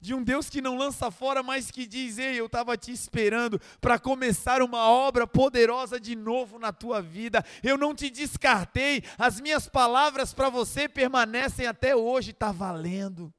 de 0.00 0.14
um 0.14 0.22
Deus 0.24 0.48
que 0.48 0.62
não 0.62 0.78
lança 0.78 1.10
fora, 1.10 1.42
mas 1.42 1.70
que 1.70 1.86
diz: 1.86 2.16
Ei, 2.16 2.40
eu 2.40 2.46
estava 2.46 2.76
te 2.76 2.90
esperando 2.90 3.60
para 3.80 3.98
começar 3.98 4.62
uma 4.62 4.88
obra 4.90 5.26
poderosa 5.26 6.00
de 6.00 6.16
novo 6.16 6.58
na 6.58 6.72
tua 6.72 7.02
vida. 7.02 7.44
Eu 7.62 7.76
não 7.76 7.94
te 7.94 8.08
descartei, 8.08 9.02
as 9.18 9.40
minhas 9.40 9.68
palavras 9.68 10.32
para 10.32 10.48
você 10.48 10.88
permanecem 10.88 11.66
até 11.66 11.94
hoje, 11.94 12.30
está 12.30 12.50
valendo. 12.50 13.32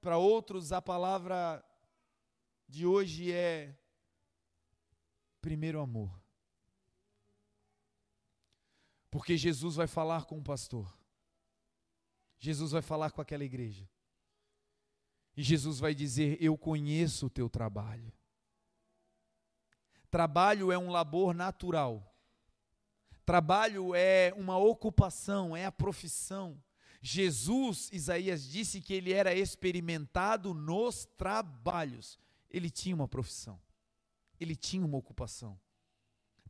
Para 0.00 0.16
outros, 0.16 0.72
a 0.72 0.80
palavra 0.80 1.62
de 2.68 2.86
hoje 2.86 3.32
é 3.32 3.76
primeiro 5.42 5.80
amor. 5.80 6.18
Porque 9.10 9.36
Jesus 9.36 9.74
vai 9.74 9.88
falar 9.88 10.24
com 10.24 10.38
o 10.38 10.42
pastor. 10.42 10.99
Jesus 12.40 12.72
vai 12.72 12.80
falar 12.80 13.10
com 13.10 13.20
aquela 13.20 13.44
igreja. 13.44 13.88
E 15.36 15.42
Jesus 15.42 15.78
vai 15.78 15.94
dizer: 15.94 16.42
Eu 16.42 16.56
conheço 16.56 17.26
o 17.26 17.30
teu 17.30 17.48
trabalho. 17.48 18.12
Trabalho 20.10 20.72
é 20.72 20.78
um 20.78 20.90
labor 20.90 21.34
natural. 21.34 22.06
Trabalho 23.24 23.94
é 23.94 24.34
uma 24.36 24.56
ocupação, 24.56 25.56
é 25.56 25.66
a 25.66 25.70
profissão. 25.70 26.60
Jesus, 27.00 27.88
Isaías 27.92 28.42
disse 28.48 28.80
que 28.80 28.92
ele 28.92 29.12
era 29.12 29.34
experimentado 29.34 30.52
nos 30.52 31.04
trabalhos. 31.16 32.18
Ele 32.50 32.68
tinha 32.68 32.94
uma 32.94 33.06
profissão. 33.06 33.60
Ele 34.40 34.56
tinha 34.56 34.84
uma 34.84 34.98
ocupação. 34.98 35.60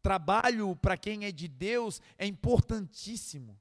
Trabalho 0.00 0.74
para 0.76 0.96
quem 0.96 1.26
é 1.26 1.32
de 1.32 1.46
Deus 1.46 2.00
é 2.16 2.24
importantíssimo. 2.24 3.60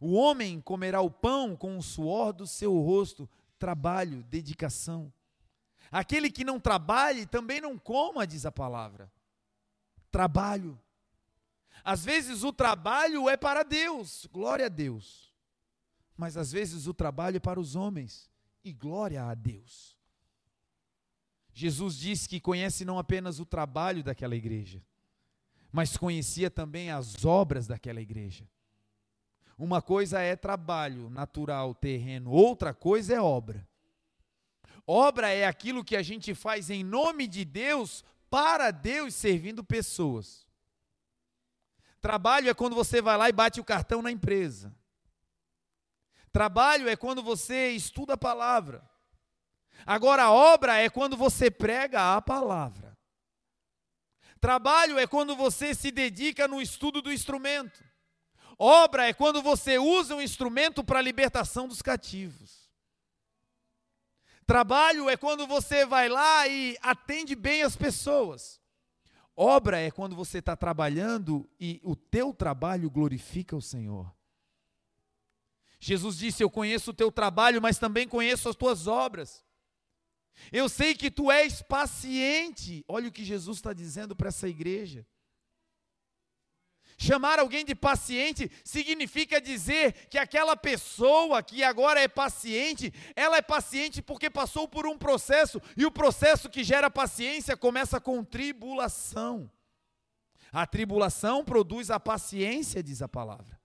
O 0.00 0.14
homem 0.14 0.60
comerá 0.60 1.00
o 1.00 1.10
pão 1.10 1.56
com 1.56 1.76
o 1.76 1.82
suor 1.82 2.32
do 2.32 2.46
seu 2.46 2.78
rosto, 2.78 3.28
trabalho, 3.58 4.22
dedicação. 4.24 5.12
Aquele 5.90 6.30
que 6.30 6.44
não 6.44 6.60
trabalhe 6.60 7.26
também 7.26 7.60
não 7.60 7.78
coma, 7.78 8.26
diz 8.26 8.46
a 8.46 8.52
palavra. 8.52 9.10
Trabalho. 10.10 10.78
Às 11.82 12.04
vezes 12.04 12.42
o 12.44 12.52
trabalho 12.52 13.28
é 13.28 13.36
para 13.36 13.62
Deus, 13.62 14.26
glória 14.32 14.66
a 14.66 14.68
Deus. 14.68 15.34
Mas 16.16 16.36
às 16.36 16.52
vezes 16.52 16.86
o 16.86 16.94
trabalho 16.94 17.36
é 17.36 17.40
para 17.40 17.60
os 17.60 17.74
homens, 17.76 18.30
e 18.64 18.72
glória 18.72 19.24
a 19.24 19.34
Deus. 19.34 19.96
Jesus 21.52 21.96
disse 21.96 22.28
que 22.28 22.40
conhece 22.40 22.84
não 22.84 22.98
apenas 22.98 23.40
o 23.40 23.46
trabalho 23.46 24.02
daquela 24.02 24.36
igreja, 24.36 24.84
mas 25.72 25.96
conhecia 25.96 26.50
também 26.50 26.90
as 26.90 27.24
obras 27.24 27.66
daquela 27.66 28.00
igreja. 28.00 28.48
Uma 29.58 29.82
coisa 29.82 30.20
é 30.20 30.36
trabalho 30.36 31.10
natural, 31.10 31.74
terreno, 31.74 32.30
outra 32.30 32.72
coisa 32.72 33.14
é 33.14 33.20
obra. 33.20 33.66
Obra 34.86 35.30
é 35.30 35.44
aquilo 35.44 35.84
que 35.84 35.96
a 35.96 36.02
gente 36.02 36.32
faz 36.32 36.70
em 36.70 36.84
nome 36.84 37.26
de 37.26 37.44
Deus, 37.44 38.04
para 38.30 38.70
Deus, 38.70 39.14
servindo 39.14 39.64
pessoas. 39.64 40.46
Trabalho 42.00 42.48
é 42.48 42.54
quando 42.54 42.76
você 42.76 43.02
vai 43.02 43.16
lá 43.16 43.28
e 43.28 43.32
bate 43.32 43.60
o 43.60 43.64
cartão 43.64 44.00
na 44.00 44.12
empresa. 44.12 44.72
Trabalho 46.30 46.88
é 46.88 46.94
quando 46.94 47.20
você 47.20 47.70
estuda 47.70 48.14
a 48.14 48.18
palavra. 48.18 48.88
Agora, 49.84 50.30
obra 50.30 50.76
é 50.76 50.88
quando 50.88 51.16
você 51.16 51.50
prega 51.50 52.16
a 52.16 52.22
palavra. 52.22 52.96
Trabalho 54.40 54.98
é 54.98 55.06
quando 55.06 55.34
você 55.34 55.74
se 55.74 55.90
dedica 55.90 56.46
no 56.46 56.62
estudo 56.62 57.02
do 57.02 57.12
instrumento. 57.12 57.87
Obra 58.58 59.06
é 59.06 59.12
quando 59.12 59.40
você 59.40 59.78
usa 59.78 60.16
um 60.16 60.20
instrumento 60.20 60.82
para 60.82 60.98
a 60.98 61.02
libertação 61.02 61.68
dos 61.68 61.80
cativos. 61.80 62.68
Trabalho 64.44 65.08
é 65.08 65.16
quando 65.16 65.46
você 65.46 65.86
vai 65.86 66.08
lá 66.08 66.48
e 66.48 66.76
atende 66.82 67.36
bem 67.36 67.62
as 67.62 67.76
pessoas. 67.76 68.60
Obra 69.36 69.78
é 69.78 69.90
quando 69.90 70.16
você 70.16 70.38
está 70.38 70.56
trabalhando 70.56 71.48
e 71.60 71.80
o 71.84 71.94
teu 71.94 72.34
trabalho 72.34 72.90
glorifica 72.90 73.54
o 73.54 73.62
Senhor. 73.62 74.12
Jesus 75.78 76.16
disse: 76.16 76.42
Eu 76.42 76.50
conheço 76.50 76.90
o 76.90 76.94
teu 76.94 77.12
trabalho, 77.12 77.62
mas 77.62 77.78
também 77.78 78.08
conheço 78.08 78.48
as 78.48 78.56
tuas 78.56 78.88
obras. 78.88 79.44
Eu 80.50 80.68
sei 80.68 80.94
que 80.94 81.10
tu 81.10 81.30
és 81.30 81.62
paciente. 81.62 82.84
Olha 82.88 83.08
o 83.08 83.12
que 83.12 83.24
Jesus 83.24 83.58
está 83.58 83.72
dizendo 83.72 84.16
para 84.16 84.28
essa 84.28 84.48
igreja. 84.48 85.06
Chamar 87.00 87.38
alguém 87.38 87.64
de 87.64 87.76
paciente 87.76 88.50
significa 88.64 89.40
dizer 89.40 90.08
que 90.10 90.18
aquela 90.18 90.56
pessoa 90.56 91.40
que 91.44 91.62
agora 91.62 92.00
é 92.00 92.08
paciente, 92.08 92.92
ela 93.14 93.36
é 93.36 93.42
paciente 93.42 94.02
porque 94.02 94.28
passou 94.28 94.66
por 94.66 94.84
um 94.84 94.98
processo, 94.98 95.62
e 95.76 95.86
o 95.86 95.92
processo 95.92 96.50
que 96.50 96.64
gera 96.64 96.90
paciência 96.90 97.56
começa 97.56 98.00
com 98.00 98.24
tribulação. 98.24 99.48
A 100.52 100.66
tribulação 100.66 101.44
produz 101.44 101.88
a 101.88 102.00
paciência, 102.00 102.82
diz 102.82 103.00
a 103.00 103.06
palavra. 103.06 103.60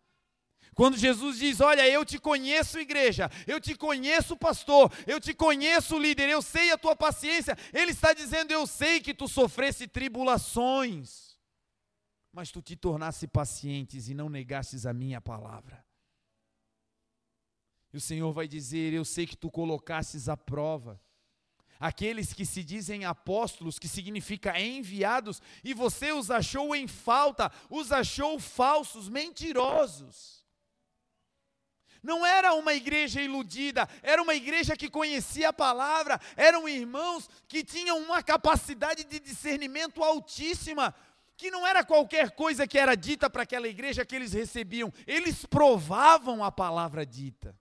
Quando 0.76 0.96
Jesus 0.96 1.40
diz: 1.40 1.60
Olha, 1.60 1.90
eu 1.90 2.06
te 2.06 2.20
conheço, 2.20 2.78
igreja, 2.78 3.32
eu 3.48 3.60
te 3.60 3.74
conheço, 3.74 4.38
pastor, 4.38 4.92
eu 5.08 5.20
te 5.20 5.34
conheço, 5.34 5.98
líder, 5.98 6.30
eu 6.30 6.42
sei 6.44 6.72
a 6.72 6.78
tua 6.78 6.96
paciência, 6.96 7.58
ele 7.74 7.92
está 7.92 8.14
dizendo: 8.14 8.52
Eu 8.52 8.68
sei 8.68 9.00
que 9.00 9.14
tu 9.14 9.28
sofresse 9.28 9.88
tribulações 9.88 11.33
mas 12.34 12.52
tu 12.52 12.62
te 12.62 12.76
tornasse 12.76 13.28
pacientes 13.28 14.10
e 14.10 14.14
não 14.14 14.28
negastes 14.28 14.86
a 14.86 14.94
minha 14.94 15.22
palavra. 15.22 15.86
E 17.94 17.98
o 17.98 18.02
Senhor 18.02 18.34
vai 18.34 18.48
dizer: 18.48 18.92
Eu 18.92 19.06
sei 19.06 19.28
que 19.28 19.38
tu 19.38 19.52
colocastes 19.52 20.28
à 20.28 20.36
prova 20.36 21.00
aqueles 21.80 22.34
que 22.34 22.46
se 22.46 22.64
dizem 22.64 23.04
apóstolos, 23.04 23.78
que 23.78 23.90
significa 23.90 24.58
enviados, 24.58 25.42
e 25.64 25.74
você 25.74 26.14
os 26.14 26.32
achou 26.32 26.74
em 26.74 26.88
falta, 26.88 27.52
os 27.70 27.92
achou 27.92 28.40
falsos, 28.40 29.10
mentirosos. 29.10 30.44
Não 32.02 32.26
era 32.26 32.54
uma 32.54 32.74
igreja 32.74 33.22
iludida, 33.22 33.88
era 34.02 34.22
uma 34.22 34.34
igreja 34.34 34.78
que 34.78 34.90
conhecia 34.90 35.50
a 35.50 35.54
palavra, 35.54 36.20
eram 36.38 36.70
irmãos 36.70 37.30
que 37.50 37.66
tinham 37.66 37.98
uma 37.98 38.24
capacidade 38.24 39.04
de 39.04 39.20
discernimento 39.20 40.02
altíssima, 40.02 40.96
que 41.36 41.50
não 41.52 41.66
era 41.66 41.84
qualquer 41.84 42.32
coisa 42.32 42.68
que 42.68 42.78
era 42.78 42.96
dita 42.96 43.30
para 43.30 43.44
aquela 43.44 43.68
igreja 43.68 44.06
que 44.06 44.16
eles 44.16 44.34
recebiam, 44.34 44.94
eles 45.08 45.46
provavam 45.46 46.44
a 46.44 46.52
palavra 46.52 47.06
dita. 47.06 47.58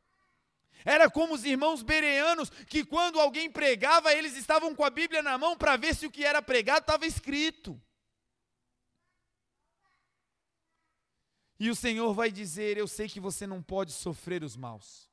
Era 0.85 1.11
como 1.11 1.35
os 1.35 1.45
irmãos 1.45 1.83
bereanos, 1.83 2.51
que 2.51 2.85
quando 2.85 3.20
alguém 3.20 3.51
pregava, 3.51 4.12
eles 4.12 4.37
estavam 4.37 4.75
com 4.75 4.85
a 4.85 4.91
Bíblia 4.91 5.23
na 5.23 5.39
mão 5.39 5.57
para 5.57 5.77
ver 5.77 5.95
se 5.95 6.07
o 6.07 6.11
que 6.11 6.25
era 6.25 6.43
pregado 6.43 6.81
estava 6.81 7.07
escrito. 7.07 7.81
E 11.59 11.70
o 11.70 11.77
Senhor 11.77 12.12
vai 12.12 12.33
dizer: 12.33 12.77
Eu 12.77 12.89
sei 12.89 13.09
que 13.09 13.20
você 13.20 13.47
não 13.47 13.62
pode 13.62 13.93
sofrer 13.93 14.43
os 14.43 14.57
maus. 14.57 15.09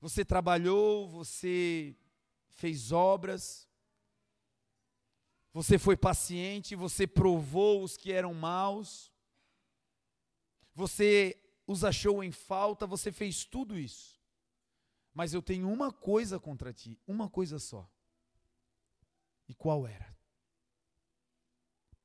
Você 0.00 0.24
trabalhou, 0.24 1.08
você 1.08 1.96
fez 2.50 2.92
obras, 2.92 3.68
você 5.52 5.78
foi 5.78 5.96
paciente, 5.96 6.74
você 6.74 7.06
provou 7.06 7.82
os 7.82 7.96
que 7.96 8.10
eram 8.10 8.32
maus, 8.32 9.12
você 10.74 11.38
os 11.66 11.84
achou 11.84 12.24
em 12.24 12.32
falta, 12.32 12.86
você 12.86 13.12
fez 13.12 13.44
tudo 13.44 13.78
isso. 13.78 14.20
Mas 15.12 15.34
eu 15.34 15.42
tenho 15.42 15.70
uma 15.70 15.92
coisa 15.92 16.40
contra 16.40 16.72
ti, 16.72 16.98
uma 17.06 17.28
coisa 17.28 17.58
só. 17.58 17.88
E 19.46 19.54
qual 19.54 19.86
era? 19.86 20.16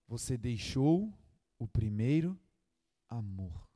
Você 0.07 0.37
deixou 0.37 1.13
o 1.57 1.67
primeiro 1.67 2.37
amor. 3.07 3.67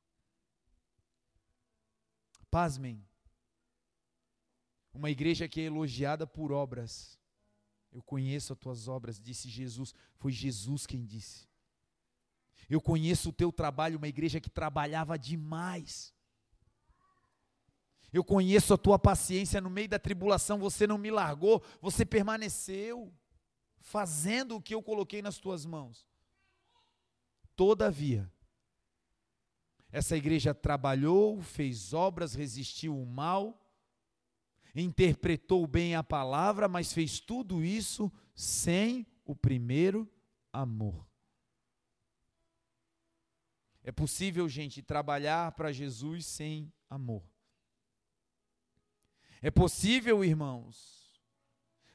Pasmem. 2.50 3.06
Uma 4.94 5.10
igreja 5.10 5.48
que 5.48 5.62
é 5.62 5.66
elogiada 5.66 6.28
por 6.28 6.52
obras. 6.52 7.21
Eu 7.92 8.02
conheço 8.02 8.54
as 8.54 8.60
tuas 8.60 8.88
obras, 8.88 9.20
disse 9.20 9.50
Jesus. 9.50 9.94
Foi 10.18 10.32
Jesus 10.32 10.86
quem 10.86 11.06
disse. 11.06 11.48
Eu 12.70 12.80
conheço 12.80 13.30
o 13.30 13.34
teu 13.34 13.52
trabalho, 13.52 13.98
uma 13.98 14.08
igreja 14.08 14.40
que 14.40 14.50
trabalhava 14.50 15.20
demais. 15.20 16.14
Eu 18.14 18.24
conheço 18.24 18.74
a 18.74 18.78
tua 18.78 19.00
paciência 19.00 19.62
no 19.62 19.70
meio 19.70 19.90
da 19.90 20.00
tribulação, 20.00 20.60
você 20.60 20.86
não 20.86 20.98
me 20.98 21.12
largou, 21.12 21.64
você 21.82 22.06
permaneceu 22.06 23.14
fazendo 23.80 24.56
o 24.56 24.62
que 24.62 24.76
eu 24.76 24.82
coloquei 24.82 25.22
nas 25.22 25.38
tuas 25.38 25.66
mãos. 25.66 26.08
Todavia, 27.56 28.32
essa 29.92 30.16
igreja 30.16 30.54
trabalhou, 30.54 31.42
fez 31.42 31.94
obras, 31.94 32.34
resistiu 32.34 32.98
o 32.98 33.06
mal, 33.06 33.61
interpretou 34.76 35.68
bem 35.68 35.96
a 35.96 36.04
palavra, 36.04 36.68
mas 36.68 36.94
fez 36.94 37.20
tudo 37.20 37.64
isso 37.64 38.12
sem 38.34 39.06
o 39.26 39.36
primeiro 39.36 40.10
amor. 40.52 41.08
É 43.84 43.92
possível, 43.92 44.48
gente, 44.48 44.82
trabalhar 44.82 45.52
para 45.54 45.72
Jesus 45.72 46.26
sem 46.26 46.72
amor. 46.90 47.24
É 49.42 49.50
possível, 49.50 50.24
irmãos, 50.24 51.20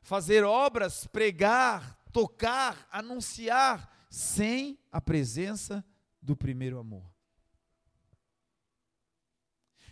fazer 0.03 0.43
obras, 0.43 1.07
pregar, 1.07 1.97
tocar, 2.13 2.89
anunciar 2.91 4.07
sem 4.11 4.79
a 4.91 5.01
presença 5.01 5.85
do 6.21 6.37
primeiro 6.37 6.79
amor. 6.79 7.09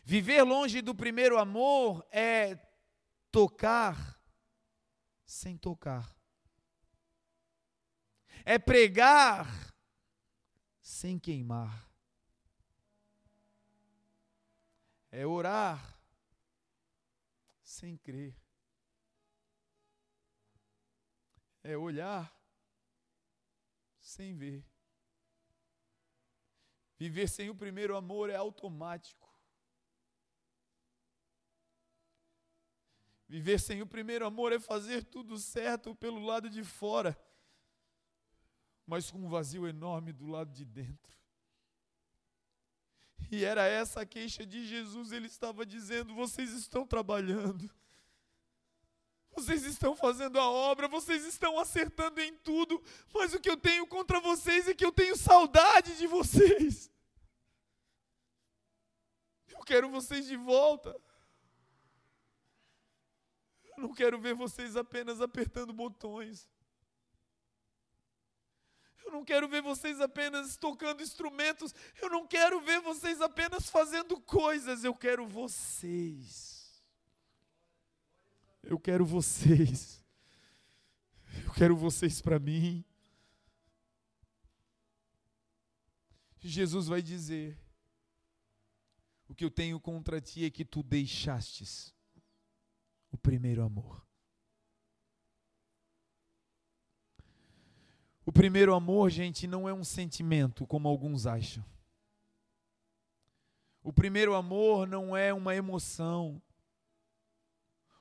Viver 0.05 0.43
longe 0.43 0.82
do 0.82 0.95
primeiro 0.95 1.39
amor 1.39 2.07
é 2.11 2.59
tocar 3.35 4.16
sem 5.26 5.59
tocar. 5.59 6.16
É 8.45 8.61
pregar 8.61 9.74
sem 10.80 11.18
queimar. 11.18 11.91
É 15.11 15.26
orar 15.26 15.99
sem 17.61 17.97
crer. 17.97 18.41
É 21.64 21.76
olhar 21.76 22.32
sem 23.99 24.37
ver. 24.37 24.64
Viver 26.97 27.28
sem 27.28 27.51
o 27.51 27.57
primeiro 27.57 27.97
amor 27.97 28.30
é 28.30 28.37
automático. 28.37 29.23
Viver 33.35 33.59
sem 33.59 33.82
o 33.82 33.87
primeiro 33.87 34.26
amor 34.26 34.53
é 34.53 34.59
fazer 34.59 35.05
tudo 35.05 35.39
certo 35.39 35.95
pelo 35.95 36.24
lado 36.24 36.49
de 36.49 36.62
fora 36.62 37.18
mas 38.87 39.11
com 39.11 39.18
um 39.18 39.28
vazio 39.28 39.66
enorme 39.66 40.12
do 40.12 40.26
lado 40.26 40.53
de 40.53 40.64
dentro. 40.64 41.14
E 43.30 43.45
era 43.45 43.64
essa 43.64 44.03
a 44.03 44.07
queixa 44.07 44.45
de 44.45 44.66
Jesus, 44.66 45.11
ele 45.11 45.26
estava 45.26 45.64
dizendo: 45.64 46.14
vocês 46.14 46.51
estão 46.51 46.87
trabalhando, 46.87 47.70
vocês 49.35 49.64
estão 49.64 49.97
fazendo 49.97 50.39
a 50.39 50.49
obra, 50.49 50.87
vocês 50.87 51.24
estão 51.24 51.59
acertando 51.59 52.20
em 52.20 52.37
tudo, 52.39 52.82
mas 53.12 53.32
o 53.32 53.41
que 53.41 53.51
eu 53.51 53.57
tenho 53.57 53.87
contra 53.87 54.20
vocês 54.20 54.68
é 54.68 54.74
que 54.74 54.85
eu 54.85 54.93
tenho 54.93 55.16
saudade 55.16 55.97
de 55.97 56.07
vocês. 56.07 56.91
Eu 59.49 59.61
quero 59.64 59.89
vocês 59.89 60.26
de 60.26 60.37
volta. 60.37 60.95
Eu 63.76 63.82
não 63.82 63.94
quero 63.94 64.20
ver 64.20 64.34
vocês 64.34 64.76
apenas 64.76 65.20
apertando 65.20 65.72
botões. 65.72 66.48
Eu 69.04 69.12
não 69.12 69.24
quero 69.24 69.48
ver 69.48 69.62
vocês 69.62 70.00
apenas 70.00 70.56
tocando 70.56 71.02
instrumentos. 71.02 71.74
Eu 72.00 72.08
não 72.08 72.26
quero 72.26 72.60
ver 72.60 72.80
vocês 72.80 73.20
apenas 73.20 73.68
fazendo 73.68 74.18
coisas. 74.20 74.82
Eu 74.82 74.94
quero 74.94 75.26
vocês. 75.26 76.82
Eu 78.62 78.78
quero 78.78 79.04
vocês. 79.04 80.02
Eu 81.44 81.52
quero 81.52 81.76
vocês 81.76 82.22
para 82.22 82.38
mim. 82.38 82.84
Jesus 86.40 86.86
vai 86.86 87.02
dizer: 87.02 87.58
O 89.28 89.34
que 89.34 89.44
eu 89.44 89.50
tenho 89.50 89.78
contra 89.78 90.20
ti 90.20 90.44
é 90.44 90.50
que 90.50 90.64
tu 90.64 90.82
deixastes 90.82 91.93
o 93.14 93.16
primeiro 93.16 93.62
amor. 93.62 94.04
O 98.26 98.32
primeiro 98.32 98.74
amor, 98.74 99.08
gente, 99.08 99.46
não 99.46 99.68
é 99.68 99.72
um 99.72 99.84
sentimento, 99.84 100.66
como 100.66 100.88
alguns 100.88 101.24
acham. 101.24 101.64
O 103.84 103.92
primeiro 103.92 104.34
amor 104.34 104.88
não 104.88 105.16
é 105.16 105.32
uma 105.32 105.54
emoção. 105.54 106.42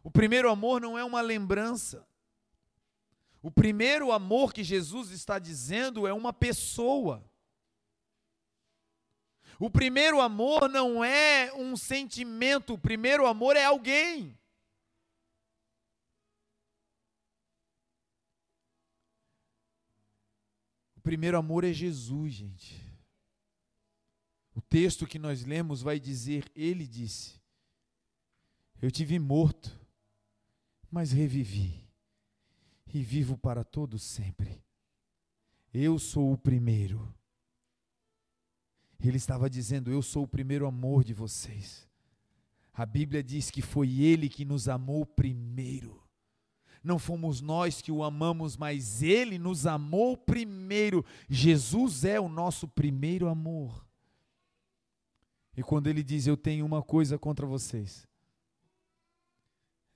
O 0.02 0.10
primeiro 0.10 0.50
amor 0.50 0.82
não 0.82 0.98
é 0.98 1.04
uma 1.04 1.22
lembrança. 1.22 2.04
O 3.40 3.52
primeiro 3.52 4.12
amor 4.12 4.52
que 4.52 4.64
Jesus 4.64 5.12
está 5.12 5.38
dizendo 5.38 6.08
é 6.08 6.14
uma 6.14 6.34
pessoa. 6.34 7.24
O 9.60 9.70
primeiro 9.70 10.20
amor 10.20 10.68
não 10.68 11.06
é 11.06 11.54
um 11.54 11.78
sentimento, 11.78 12.74
o 12.74 12.80
primeiro 12.80 13.28
amor 13.28 13.56
é 13.56 13.66
alguém. 13.66 14.36
Primeiro 21.04 21.38
amor 21.38 21.64
é 21.64 21.74
Jesus, 21.74 22.34
gente. 22.34 22.82
O 24.56 24.62
texto 24.62 25.06
que 25.06 25.20
nós 25.20 25.44
lemos 25.44 25.82
vai 25.82 26.00
dizer: 26.00 26.50
Ele 26.56 26.88
disse, 26.88 27.42
Eu 28.82 28.90
tive 28.90 29.20
morto, 29.20 29.78
mas 30.90 31.12
revivi, 31.12 31.88
e 32.94 33.04
vivo 33.04 33.38
para 33.38 33.64
todo 33.64 34.00
sempre. 34.00 34.64
Eu 35.74 36.00
sou 36.00 36.32
o 36.32 36.38
primeiro. 36.38 37.14
Ele 39.00 39.18
estava 39.18 39.50
dizendo: 39.50 39.92
Eu 39.92 40.02
sou 40.02 40.24
o 40.24 40.28
primeiro 40.28 40.66
amor 40.66 41.04
de 41.04 41.14
vocês. 41.14 41.88
A 42.72 42.86
Bíblia 42.86 43.24
diz 43.24 43.52
que 43.52 43.62
foi 43.62 44.02
Ele 44.02 44.30
que 44.30 44.46
nos 44.46 44.68
amou 44.68 45.06
primeiro 45.06 46.03
não 46.84 47.00
fomos 47.00 47.40
nós 47.40 47.82
que 47.82 47.92
o 47.92 48.04
amamos, 48.04 48.58
mas 48.58 49.02
ele 49.02 49.40
nos 49.40 49.66
amou 49.66 50.18
primeiro. 50.18 51.06
Jesus 51.30 52.04
é 52.04 52.20
o 52.20 52.28
nosso 52.28 52.68
primeiro 52.68 53.30
amor. 53.30 53.88
E 55.56 55.64
quando 55.64 55.88
ele 55.88 56.04
diz: 56.04 56.28
Eu 56.28 56.36
tenho 56.36 56.66
uma 56.66 56.84
coisa 56.84 57.18
contra 57.18 57.48
vocês, 57.48 58.06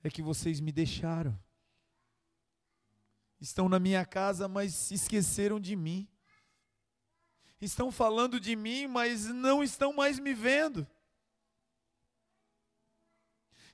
é 0.02 0.10
que 0.10 0.22
vocês 0.22 0.62
me 0.62 0.72
deixaram. 0.72 1.38
Estão 3.40 3.68
na 3.68 3.80
minha 3.80 4.06
casa, 4.06 4.48
mas 4.48 4.74
se 4.74 4.94
esqueceram 4.94 5.60
de 5.60 5.76
mim. 5.76 6.08
Estão 7.60 7.92
falando 7.92 8.40
de 8.40 8.56
mim, 8.56 8.88
mas 8.88 9.26
não 9.26 9.62
estão 9.62 9.92
mais 9.92 10.20
me 10.20 10.34
vendo 10.34 10.88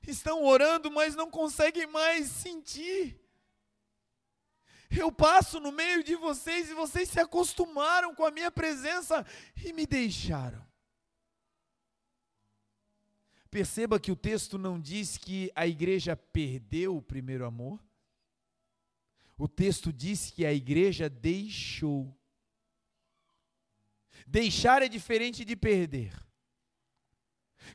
estão 0.06 0.44
orando, 0.44 0.90
mas 0.90 1.14
não 1.14 1.30
conseguem 1.30 1.86
mais 1.86 2.28
sentir. 2.28 3.20
Eu 4.90 5.10
passo 5.10 5.58
no 5.58 5.72
meio 5.72 6.04
de 6.04 6.14
vocês 6.14 6.70
e 6.70 6.74
vocês 6.74 7.08
se 7.08 7.18
acostumaram 7.18 8.14
com 8.14 8.24
a 8.24 8.30
minha 8.30 8.50
presença 8.50 9.26
e 9.64 9.72
me 9.72 9.86
deixaram. 9.86 10.64
Perceba 13.50 14.00
que 14.00 14.10
o 14.10 14.16
texto 14.16 14.58
não 14.58 14.80
diz 14.80 15.16
que 15.16 15.50
a 15.54 15.66
igreja 15.66 16.16
perdeu 16.16 16.96
o 16.96 17.02
primeiro 17.02 17.46
amor. 17.46 17.80
O 19.38 19.48
texto 19.48 19.92
diz 19.92 20.30
que 20.30 20.44
a 20.44 20.52
igreja 20.52 21.08
deixou. 21.08 22.16
Deixar 24.26 24.82
é 24.82 24.88
diferente 24.88 25.44
de 25.44 25.54
perder. 25.54 26.23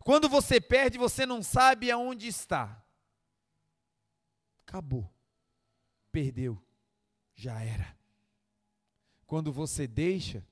Quando 0.04 0.30
você 0.30 0.62
perde, 0.62 0.98
você 0.98 1.26
não 1.26 1.42
sabe 1.42 1.90
aonde 1.90 2.28
está. 2.28 2.84
Acabou. 4.66 5.10
Perdeu. 6.12 6.62
Já 7.36 7.62
era. 7.62 7.98
Quando 9.26 9.52
você 9.52 9.88
deixa, 9.88 10.46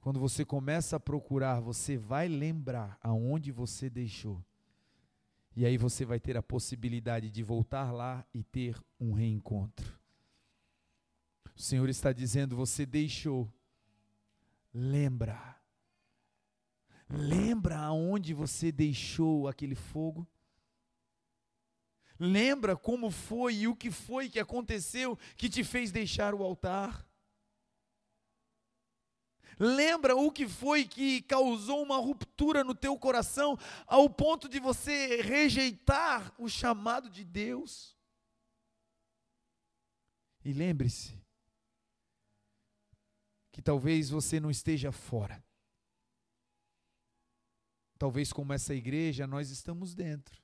quando 0.00 0.20
você 0.20 0.44
começa 0.44 0.96
a 0.96 1.00
procurar, 1.00 1.60
você 1.60 1.96
vai 1.96 2.28
lembrar 2.28 2.98
aonde 3.02 3.50
você 3.50 3.90
deixou. 3.90 4.44
E 5.56 5.64
aí 5.64 5.76
você 5.76 6.04
vai 6.04 6.20
ter 6.20 6.36
a 6.36 6.42
possibilidade 6.42 7.30
de 7.30 7.42
voltar 7.42 7.90
lá 7.90 8.24
e 8.32 8.44
ter 8.44 8.78
um 9.00 9.12
reencontro. 9.12 9.98
O 11.56 11.60
Senhor 11.60 11.88
está 11.88 12.12
dizendo: 12.12 12.54
você 12.54 12.84
deixou. 12.84 13.50
Lembra. 14.72 15.55
Lembra 17.08 17.78
aonde 17.78 18.34
você 18.34 18.72
deixou 18.72 19.46
aquele 19.46 19.74
fogo? 19.74 20.26
Lembra 22.18 22.76
como 22.76 23.10
foi 23.10 23.54
e 23.54 23.68
o 23.68 23.76
que 23.76 23.90
foi 23.90 24.28
que 24.28 24.40
aconteceu 24.40 25.16
que 25.36 25.48
te 25.48 25.62
fez 25.62 25.92
deixar 25.92 26.34
o 26.34 26.42
altar? 26.42 27.06
Lembra 29.58 30.16
o 30.16 30.30
que 30.30 30.46
foi 30.48 30.84
que 30.84 31.22
causou 31.22 31.82
uma 31.82 31.96
ruptura 31.96 32.62
no 32.62 32.74
teu 32.74 32.98
coração 32.98 33.56
ao 33.86 34.08
ponto 34.10 34.48
de 34.48 34.58
você 34.58 35.22
rejeitar 35.22 36.34
o 36.38 36.48
chamado 36.48 37.08
de 37.08 37.24
Deus? 37.24 37.96
E 40.44 40.52
lembre-se 40.52 41.18
que 43.50 43.62
talvez 43.62 44.10
você 44.10 44.38
não 44.38 44.50
esteja 44.50 44.92
fora. 44.92 45.45
Talvez 47.98 48.32
como 48.32 48.52
essa 48.52 48.74
igreja 48.74 49.26
nós 49.26 49.50
estamos 49.50 49.94
dentro. 49.94 50.42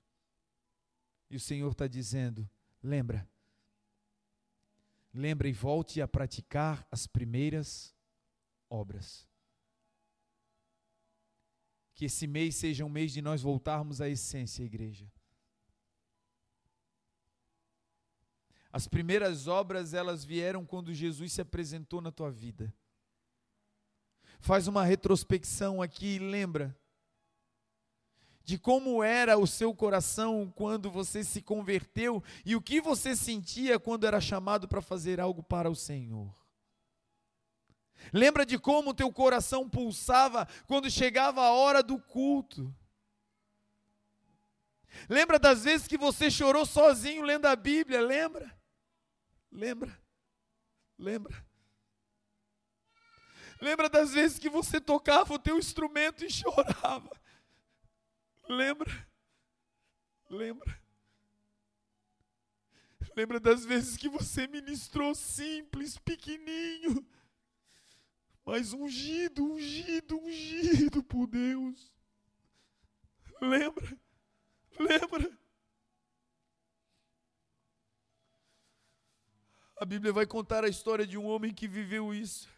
E 1.29 1.37
o 1.37 1.41
Senhor 1.41 1.71
está 1.73 1.87
dizendo: 1.87 2.49
lembra, 2.83 3.29
lembra 5.13 5.49
e 5.49 5.53
volte 5.53 6.01
a 6.01 6.09
praticar 6.09 6.87
as 6.91 7.07
primeiras 7.07 7.95
obras. 8.69 9.29
Que 11.95 12.07
esse 12.07 12.27
mês 12.27 12.57
seja 12.57 12.85
um 12.85 12.89
mês 12.89 13.13
de 13.13 13.21
nós 13.21 13.43
voltarmos 13.43 14.01
à 14.01 14.09
essência, 14.09 14.65
igreja. 14.65 15.11
As 18.73 18.89
primeiras 18.89 19.47
obras, 19.47 19.93
elas 19.93 20.25
vieram 20.25 20.65
quando 20.65 20.95
Jesus 20.95 21.35
se 21.35 21.43
apresentou 21.43 22.01
na 22.01 22.11
tua 22.11 22.31
vida. 22.31 22.75
Faz 24.41 24.67
uma 24.67 24.83
retrospecção 24.83 25.83
aqui 25.83 26.17
e 26.17 26.19
lembra 26.19 26.75
de 28.45 28.59
como 28.59 29.03
era 29.03 29.39
o 29.39 29.47
seu 29.47 29.75
coração 29.75 30.53
quando 30.55 30.91
você 30.91 31.23
se 31.23 31.41
converteu 31.41 32.23
e 32.45 32.57
o 32.57 32.63
que 32.63 32.81
você 32.81 33.15
sentia 33.15 33.79
quando 33.79 34.07
era 34.07 34.21
chamado 34.21 34.67
para 34.67 34.81
fazer 34.81 35.21
algo 35.21 35.43
para 35.43 35.71
o 35.71 35.77
Senhor. 35.77 36.33
Lembra 38.13 38.45
de 38.45 38.59
como 38.59 38.95
teu 38.95 39.13
coração 39.13 39.69
pulsava 39.69 40.49
quando 40.67 40.91
chegava 40.91 41.43
a 41.43 41.53
hora 41.53 41.83
do 41.83 41.99
culto. 41.99 42.75
Lembra 45.09 45.39
das 45.39 45.65
vezes 45.65 45.87
que 45.87 45.97
você 45.97 46.31
chorou 46.31 46.67
sozinho 46.67 47.23
lendo 47.23 47.47
a 47.47 47.55
Bíblia? 47.55 48.01
Lembra? 48.01 48.53
Lembra? 49.51 50.01
Lembra? 50.99 51.47
Lembra 53.61 53.89
das 53.89 54.13
vezes 54.13 54.39
que 54.39 54.49
você 54.49 54.81
tocava 54.81 55.35
o 55.35 55.39
teu 55.39 55.57
instrumento 55.57 56.25
e 56.25 56.31
chorava? 56.33 57.22
Lembra? 58.49 59.09
Lembra? 60.29 60.83
Lembra 63.15 63.39
das 63.39 63.65
vezes 63.65 63.97
que 63.97 64.09
você 64.09 64.47
ministrou 64.47 65.15
simples, 65.15 65.99
pequenininho, 65.99 67.07
mas 68.45 68.73
ungido, 68.73 69.45
ungido, 69.45 70.19
ungido 70.19 71.03
por 71.03 71.27
Deus. 71.27 71.93
Lembra? 73.41 73.99
Lembra? 74.79 75.39
A 79.77 79.85
Bíblia 79.85 80.13
vai 80.13 80.27
contar 80.27 80.65
a 80.65 80.69
história 80.69 81.07
de 81.07 81.19
um 81.19 81.27
homem 81.27 81.53
que 81.53 81.69
viveu 81.69 82.15
isso. 82.15 82.49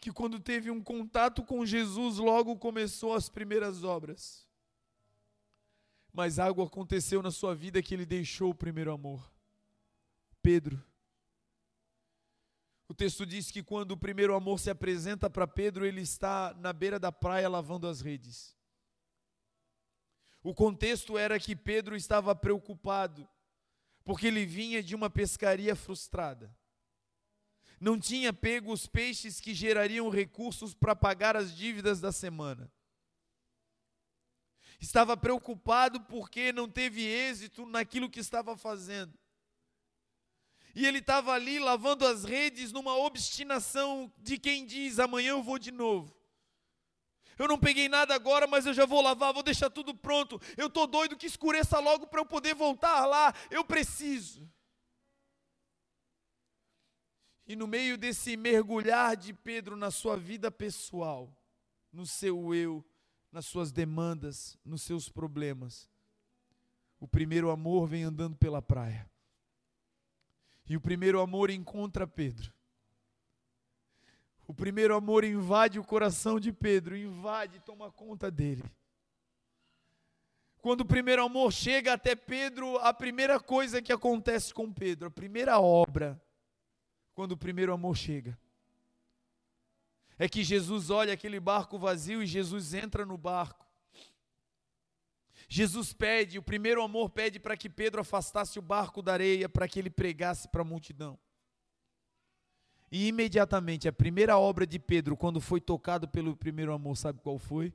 Que 0.00 0.12
quando 0.12 0.38
teve 0.38 0.70
um 0.70 0.82
contato 0.82 1.42
com 1.42 1.66
Jesus, 1.66 2.18
logo 2.18 2.56
começou 2.56 3.14
as 3.14 3.28
primeiras 3.28 3.84
obras. 3.84 4.46
Mas 6.12 6.38
algo 6.38 6.62
aconteceu 6.62 7.22
na 7.22 7.30
sua 7.30 7.54
vida 7.54 7.82
que 7.82 7.94
ele 7.94 8.06
deixou 8.06 8.50
o 8.50 8.54
primeiro 8.54 8.92
amor. 8.92 9.30
Pedro 10.42 10.82
o 12.88 12.94
texto 12.94 13.26
diz 13.26 13.50
que 13.50 13.62
quando 13.62 13.92
o 13.92 13.96
primeiro 13.98 14.34
amor 14.34 14.58
se 14.58 14.70
apresenta 14.70 15.28
para 15.28 15.46
Pedro, 15.46 15.84
ele 15.84 16.00
está 16.00 16.54
na 16.54 16.72
beira 16.72 16.98
da 16.98 17.12
praia 17.12 17.46
lavando 17.46 17.86
as 17.86 18.00
redes. 18.00 18.56
O 20.42 20.54
contexto 20.54 21.18
era 21.18 21.38
que 21.38 21.54
Pedro 21.54 21.94
estava 21.94 22.34
preocupado, 22.34 23.28
porque 24.04 24.26
ele 24.26 24.46
vinha 24.46 24.82
de 24.82 24.94
uma 24.94 25.10
pescaria 25.10 25.76
frustrada. 25.76 26.56
Não 27.80 27.98
tinha 27.98 28.32
pego 28.32 28.72
os 28.72 28.86
peixes 28.86 29.40
que 29.40 29.54
gerariam 29.54 30.08
recursos 30.08 30.74
para 30.74 30.96
pagar 30.96 31.36
as 31.36 31.56
dívidas 31.56 32.00
da 32.00 32.10
semana. 32.10 32.70
Estava 34.80 35.16
preocupado 35.16 36.00
porque 36.02 36.52
não 36.52 36.68
teve 36.68 37.02
êxito 37.02 37.66
naquilo 37.66 38.10
que 38.10 38.20
estava 38.20 38.56
fazendo. 38.56 39.18
E 40.74 40.86
ele 40.86 40.98
estava 40.98 41.32
ali 41.32 41.58
lavando 41.58 42.06
as 42.06 42.24
redes 42.24 42.70
numa 42.72 42.96
obstinação 42.96 44.12
de 44.18 44.38
quem 44.38 44.64
diz: 44.64 44.98
amanhã 44.98 45.30
eu 45.30 45.42
vou 45.42 45.58
de 45.58 45.72
novo. 45.72 46.16
Eu 47.38 47.46
não 47.46 47.58
peguei 47.58 47.88
nada 47.88 48.14
agora, 48.14 48.46
mas 48.48 48.66
eu 48.66 48.74
já 48.74 48.84
vou 48.84 49.00
lavar, 49.00 49.32
vou 49.32 49.42
deixar 49.42 49.70
tudo 49.70 49.94
pronto. 49.94 50.40
Eu 50.56 50.66
estou 50.66 50.86
doido 50.86 51.16
que 51.16 51.26
escureça 51.26 51.78
logo 51.78 52.06
para 52.06 52.20
eu 52.20 52.26
poder 52.26 52.54
voltar 52.54 53.06
lá. 53.06 53.32
Eu 53.50 53.64
preciso. 53.64 54.50
E 57.48 57.56
no 57.56 57.66
meio 57.66 57.96
desse 57.96 58.36
mergulhar 58.36 59.16
de 59.16 59.32
Pedro 59.32 59.74
na 59.74 59.90
sua 59.90 60.18
vida 60.18 60.50
pessoal, 60.50 61.34
no 61.90 62.04
seu 62.04 62.54
eu, 62.54 62.84
nas 63.32 63.46
suas 63.46 63.72
demandas, 63.72 64.58
nos 64.62 64.82
seus 64.82 65.08
problemas, 65.08 65.88
o 67.00 67.08
primeiro 67.08 67.50
amor 67.50 67.88
vem 67.88 68.02
andando 68.02 68.36
pela 68.36 68.60
praia. 68.60 69.10
E 70.68 70.76
o 70.76 70.80
primeiro 70.80 71.22
amor 71.22 71.48
encontra 71.48 72.06
Pedro. 72.06 72.52
O 74.46 74.52
primeiro 74.52 74.94
amor 74.94 75.24
invade 75.24 75.78
o 75.78 75.84
coração 75.84 76.38
de 76.38 76.52
Pedro, 76.52 76.94
invade, 76.94 77.60
toma 77.60 77.90
conta 77.90 78.30
dele. 78.30 78.64
Quando 80.60 80.82
o 80.82 80.86
primeiro 80.86 81.24
amor 81.24 81.50
chega 81.50 81.94
até 81.94 82.14
Pedro, 82.14 82.76
a 82.78 82.92
primeira 82.92 83.40
coisa 83.40 83.80
que 83.80 83.92
acontece 83.92 84.52
com 84.52 84.70
Pedro, 84.70 85.08
a 85.08 85.10
primeira 85.10 85.58
obra, 85.60 86.20
quando 87.18 87.32
o 87.32 87.36
primeiro 87.36 87.72
amor 87.72 87.96
chega, 87.96 88.38
é 90.16 90.28
que 90.28 90.44
Jesus 90.44 90.88
olha 90.88 91.12
aquele 91.12 91.40
barco 91.40 91.76
vazio 91.76 92.22
e 92.22 92.26
Jesus 92.28 92.74
entra 92.74 93.04
no 93.04 93.18
barco. 93.18 93.66
Jesus 95.48 95.92
pede, 95.92 96.38
o 96.38 96.42
primeiro 96.44 96.80
amor 96.80 97.10
pede 97.10 97.40
para 97.40 97.56
que 97.56 97.68
Pedro 97.68 98.02
afastasse 98.02 98.56
o 98.56 98.62
barco 98.62 99.02
da 99.02 99.14
areia 99.14 99.48
para 99.48 99.66
que 99.66 99.80
ele 99.80 99.90
pregasse 99.90 100.46
para 100.46 100.60
a 100.60 100.64
multidão. 100.64 101.18
E 102.88 103.08
imediatamente, 103.08 103.88
a 103.88 103.92
primeira 103.92 104.38
obra 104.38 104.64
de 104.64 104.78
Pedro, 104.78 105.16
quando 105.16 105.40
foi 105.40 105.60
tocado 105.60 106.06
pelo 106.06 106.36
primeiro 106.36 106.72
amor, 106.72 106.96
sabe 106.96 107.18
qual 107.18 107.36
foi? 107.36 107.74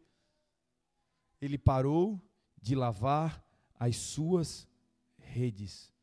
Ele 1.41 1.57
parou 1.57 2.17
de 2.61 2.75
lavar 2.75 3.45
as 3.77 3.97
suas 3.97 4.65
redes 5.17 5.93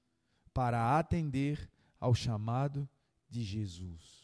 para 0.52 0.98
atender 0.98 1.70
ao 1.98 2.14
chamado 2.14 2.86
de 3.30 3.42
Jesus. 3.42 4.20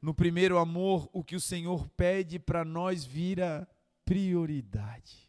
No 0.00 0.14
primeiro 0.14 0.58
amor, 0.58 1.08
o 1.12 1.24
que 1.24 1.34
o 1.34 1.40
Senhor 1.40 1.88
pede 1.96 2.38
para 2.38 2.64
nós 2.64 3.04
vira 3.04 3.66
prioridade. 4.04 5.24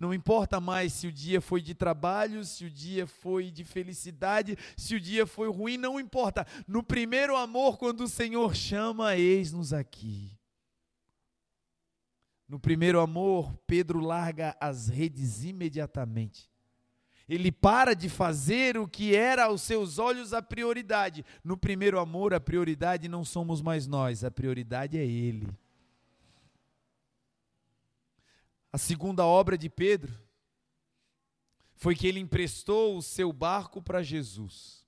Não 0.00 0.12
importa 0.12 0.58
mais 0.58 0.92
se 0.94 1.06
o 1.06 1.12
dia 1.12 1.40
foi 1.40 1.60
de 1.60 1.74
trabalho, 1.74 2.44
se 2.44 2.64
o 2.64 2.70
dia 2.70 3.06
foi 3.06 3.52
de 3.52 3.62
felicidade, 3.62 4.58
se 4.76 4.96
o 4.96 5.00
dia 5.00 5.26
foi 5.26 5.48
ruim, 5.48 5.76
não 5.76 6.00
importa. 6.00 6.44
No 6.66 6.82
primeiro 6.82 7.36
amor, 7.36 7.78
quando 7.78 8.00
o 8.00 8.08
Senhor 8.08 8.56
chama, 8.56 9.16
eis-nos 9.16 9.72
aqui. 9.72 10.36
No 12.48 12.58
primeiro 12.58 13.00
amor, 13.00 13.56
Pedro 13.66 14.00
larga 14.00 14.56
as 14.60 14.88
redes 14.88 15.44
imediatamente. 15.44 16.51
Ele 17.32 17.50
para 17.50 17.94
de 17.94 18.10
fazer 18.10 18.76
o 18.76 18.86
que 18.86 19.16
era 19.16 19.44
aos 19.44 19.62
seus 19.62 19.98
olhos 19.98 20.34
a 20.34 20.42
prioridade. 20.42 21.24
No 21.42 21.56
primeiro 21.56 21.98
amor, 21.98 22.34
a 22.34 22.40
prioridade 22.40 23.08
não 23.08 23.24
somos 23.24 23.62
mais 23.62 23.86
nós, 23.86 24.22
a 24.22 24.30
prioridade 24.30 24.98
é 24.98 25.06
Ele. 25.06 25.48
A 28.70 28.76
segunda 28.76 29.24
obra 29.24 29.56
de 29.56 29.70
Pedro 29.70 30.12
foi 31.74 31.96
que 31.96 32.06
ele 32.06 32.20
emprestou 32.20 32.98
o 32.98 33.02
seu 33.02 33.32
barco 33.32 33.80
para 33.80 34.02
Jesus. 34.02 34.86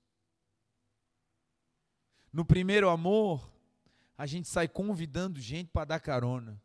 No 2.31 2.45
primeiro 2.45 2.89
amor, 2.91 3.51
a 4.15 4.27
gente 4.27 4.47
sai 4.47 4.67
convidando 4.67 5.39
gente 5.39 5.71
para 5.71 5.85
dar 5.85 5.99
carona. 5.99 6.61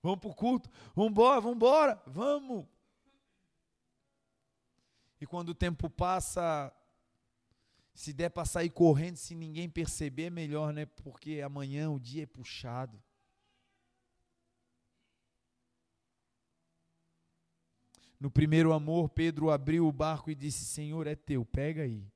Vamos 0.00 0.20
para 0.20 0.30
o 0.30 0.34
culto, 0.34 0.70
vamos 0.94 1.10
embora, 1.10 1.40
vamos 1.40 1.56
embora, 1.56 2.02
vamos. 2.06 2.73
E 5.24 5.26
quando 5.26 5.48
o 5.48 5.54
tempo 5.54 5.88
passa, 5.88 6.70
se 7.94 8.12
der 8.12 8.28
para 8.28 8.44
sair 8.44 8.68
correndo, 8.68 9.16
se 9.16 9.34
ninguém 9.34 9.70
perceber, 9.70 10.24
é 10.24 10.30
melhor, 10.30 10.70
né? 10.70 10.84
Porque 10.84 11.40
amanhã 11.40 11.90
o 11.90 11.98
dia 11.98 12.24
é 12.24 12.26
puxado. 12.26 13.02
No 18.20 18.30
primeiro 18.30 18.70
amor, 18.74 19.08
Pedro 19.08 19.48
abriu 19.48 19.88
o 19.88 19.92
barco 19.92 20.30
e 20.30 20.34
disse: 20.34 20.66
Senhor, 20.66 21.06
é 21.06 21.14
teu, 21.14 21.42
pega 21.42 21.84
aí. 21.84 22.06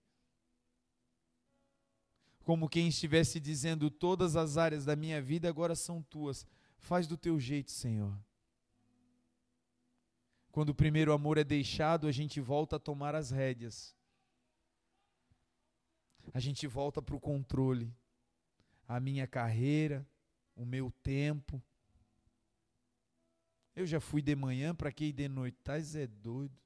Como 2.44 2.68
quem 2.68 2.89
estivesse 2.89 3.40
dizendo: 3.40 3.90
Todas 3.90 4.36
as 4.36 4.59
áreas 4.59 4.85
da 4.85 4.94
minha 4.94 5.22
vida 5.22 5.48
agora 5.48 5.74
são 5.74 6.02
tuas. 6.02 6.47
Faz 6.76 7.06
do 7.06 7.16
teu 7.16 7.40
jeito, 7.40 7.70
Senhor. 7.70 8.14
Quando 10.59 10.70
o 10.70 10.74
primeiro 10.74 11.12
amor 11.12 11.39
é 11.39 11.44
deixado, 11.44 12.09
a 12.09 12.10
gente 12.10 12.40
volta 12.40 12.74
a 12.74 12.80
tomar 12.80 13.14
as 13.14 13.30
rédeas. 13.30 13.94
A 16.35 16.40
gente 16.40 16.66
volta 16.66 17.01
para 17.01 17.14
o 17.14 17.20
controle. 17.20 17.94
A 18.89 18.98
minha 18.98 19.24
carreira, 19.24 20.05
o 20.56 20.66
meu 20.66 20.90
tempo. 21.01 21.62
Eu 23.76 23.86
já 23.86 24.01
fui 24.01 24.20
de 24.20 24.35
manhã, 24.35 24.74
para 24.74 24.90
que 24.90 25.05
ir 25.05 25.12
de 25.12 25.28
noite? 25.28 25.56
Tais 25.62 25.94
é 25.94 26.09
doido. 26.09 26.60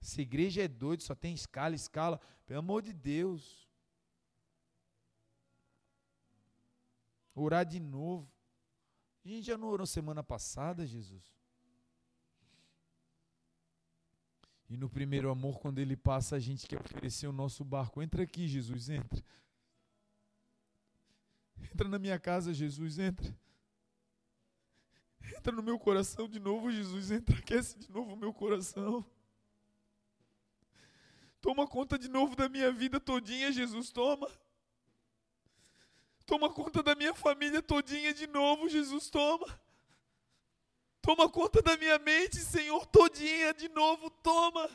Essa 0.00 0.22
igreja 0.22 0.62
é 0.62 0.68
doido, 0.68 1.02
só 1.02 1.12
tem 1.12 1.34
escala, 1.34 1.74
escala. 1.74 2.20
Pelo 2.46 2.60
amor 2.60 2.82
de 2.82 2.92
Deus. 2.92 3.68
Orar 7.34 7.66
de 7.66 7.80
novo. 7.80 8.30
A 9.24 9.28
gente 9.28 9.46
já 9.46 9.56
não 9.56 9.68
orou 9.68 9.86
semana 9.86 10.22
passada, 10.22 10.86
Jesus? 10.86 11.22
E 14.68 14.76
no 14.76 14.88
primeiro 14.88 15.30
amor, 15.30 15.60
quando 15.60 15.78
ele 15.78 15.96
passa, 15.96 16.36
a 16.36 16.38
gente 16.38 16.66
quer 16.66 16.80
oferecer 16.80 17.26
o 17.26 17.32
nosso 17.32 17.64
barco. 17.64 18.02
Entra 18.02 18.22
aqui, 18.22 18.48
Jesus, 18.48 18.88
entra. 18.88 19.22
Entra 21.72 21.88
na 21.88 21.98
minha 21.98 22.18
casa, 22.18 22.52
Jesus, 22.52 22.98
entra. 22.98 23.36
Entra 25.36 25.52
no 25.52 25.62
meu 25.62 25.78
coração 25.78 26.28
de 26.28 26.40
novo, 26.40 26.70
Jesus, 26.72 27.10
entra, 27.10 27.38
aquece 27.38 27.78
de 27.78 27.90
novo 27.90 28.14
o 28.14 28.16
meu 28.16 28.32
coração. 28.32 29.04
Toma 31.40 31.66
conta 31.66 31.98
de 31.98 32.08
novo 32.08 32.34
da 32.34 32.48
minha 32.48 32.70
vida 32.72 32.98
todinha, 33.00 33.52
Jesus, 33.52 33.90
toma. 33.90 34.30
Toma 36.24 36.48
conta 36.50 36.82
da 36.82 36.94
minha 36.94 37.14
família 37.14 37.60
todinha 37.60 38.14
de 38.14 38.26
novo, 38.26 38.68
Jesus, 38.68 39.10
toma. 39.10 39.60
Toma 41.00 41.28
conta 41.28 41.60
da 41.60 41.76
minha 41.76 41.98
mente, 41.98 42.36
Senhor, 42.36 42.86
todinha 42.86 43.52
de 43.52 43.68
novo, 43.68 44.08
toma. 44.08 44.70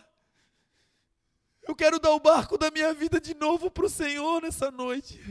Eu 1.63 1.75
quero 1.75 1.99
dar 1.99 2.11
o 2.11 2.19
barco 2.19 2.57
da 2.57 2.69
minha 2.69 2.93
vida 2.93 3.19
de 3.19 3.33
novo 3.33 3.71
para 3.71 3.85
o 3.85 3.89
Senhor 3.89 4.41
nessa 4.41 4.69
noite. 4.69 5.21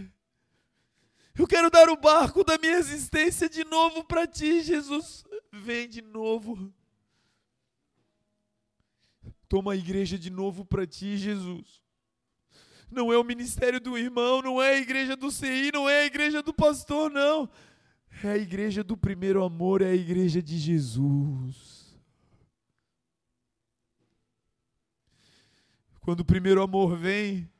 Eu 1.38 1.46
quero 1.46 1.70
dar 1.70 1.88
o 1.90 1.96
barco 1.96 2.42
da 2.42 2.56
minha 2.56 2.78
existência 2.78 3.48
de 3.48 3.62
novo 3.64 4.02
para 4.04 4.26
ti, 4.26 4.62
Jesus. 4.62 5.24
Vem 5.52 5.86
de 5.86 6.00
novo. 6.00 6.72
Toma 9.48 9.74
a 9.74 9.76
igreja 9.76 10.18
de 10.18 10.30
novo 10.30 10.64
para 10.64 10.86
ti, 10.86 11.16
Jesus 11.18 11.85
não 12.90 13.12
é 13.12 13.18
o 13.18 13.24
ministério 13.24 13.80
do 13.80 13.98
irmão, 13.98 14.40
não 14.40 14.62
é 14.62 14.74
a 14.74 14.78
igreja 14.78 15.16
do 15.16 15.30
CI, 15.30 15.70
não 15.72 15.88
é 15.88 16.02
a 16.02 16.06
igreja 16.06 16.42
do 16.42 16.54
pastor, 16.54 17.10
não. 17.10 17.48
É 18.22 18.28
a 18.28 18.36
igreja 18.38 18.82
do 18.82 18.96
primeiro 18.96 19.44
amor, 19.44 19.82
é 19.82 19.90
a 19.90 19.94
igreja 19.94 20.42
de 20.42 20.56
Jesus. 20.56 21.98
Quando 26.00 26.20
o 26.20 26.24
primeiro 26.24 26.62
amor 26.62 26.96
vem, 26.96 27.50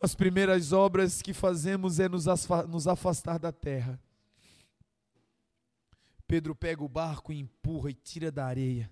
as 0.00 0.14
primeiras 0.14 0.72
obras 0.72 1.20
que 1.20 1.32
fazemos 1.32 1.98
é 1.98 2.08
nos 2.08 2.86
afastar 2.86 3.38
da 3.38 3.50
terra. 3.50 4.00
Pedro 6.26 6.54
pega 6.54 6.82
o 6.82 6.88
barco 6.88 7.32
e 7.32 7.38
empurra 7.38 7.90
e 7.90 7.94
tira 7.94 8.30
da 8.30 8.46
areia 8.46 8.90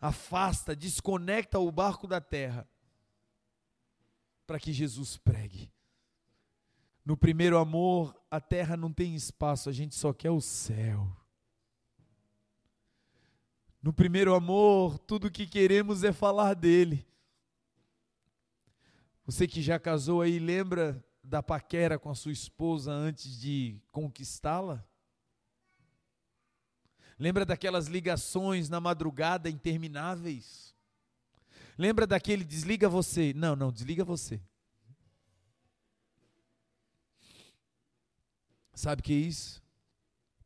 afasta, 0.00 0.74
desconecta 0.74 1.58
o 1.58 1.70
barco 1.70 2.06
da 2.06 2.20
terra, 2.20 2.66
para 4.46 4.58
que 4.58 4.72
Jesus 4.72 5.16
pregue. 5.16 5.70
No 7.04 7.16
primeiro 7.16 7.58
amor, 7.58 8.16
a 8.30 8.40
terra 8.40 8.76
não 8.76 8.92
tem 8.92 9.14
espaço, 9.14 9.68
a 9.68 9.72
gente 9.72 9.94
só 9.94 10.12
quer 10.12 10.30
o 10.30 10.40
céu. 10.40 11.16
No 13.82 13.92
primeiro 13.92 14.34
amor, 14.34 14.98
tudo 14.98 15.30
que 15.30 15.46
queremos 15.46 16.04
é 16.04 16.12
falar 16.12 16.54
dele. 16.54 17.06
Você 19.24 19.46
que 19.46 19.62
já 19.62 19.78
casou 19.78 20.20
aí, 20.20 20.38
lembra 20.38 21.02
da 21.22 21.42
paquera 21.42 21.98
com 21.98 22.10
a 22.10 22.14
sua 22.14 22.32
esposa 22.32 22.92
antes 22.92 23.38
de 23.40 23.80
conquistá-la? 23.90 24.84
Lembra 27.20 27.44
daquelas 27.44 27.86
ligações 27.86 28.70
na 28.70 28.80
madrugada 28.80 29.50
intermináveis? 29.50 30.74
Lembra 31.76 32.06
daquele 32.06 32.42
desliga 32.42 32.88
você? 32.88 33.34
Não, 33.34 33.54
não, 33.54 33.70
desliga 33.70 34.02
você. 34.02 34.40
Sabe 38.72 39.00
o 39.00 39.02
que 39.02 39.12
é 39.12 39.16
isso? 39.16 39.62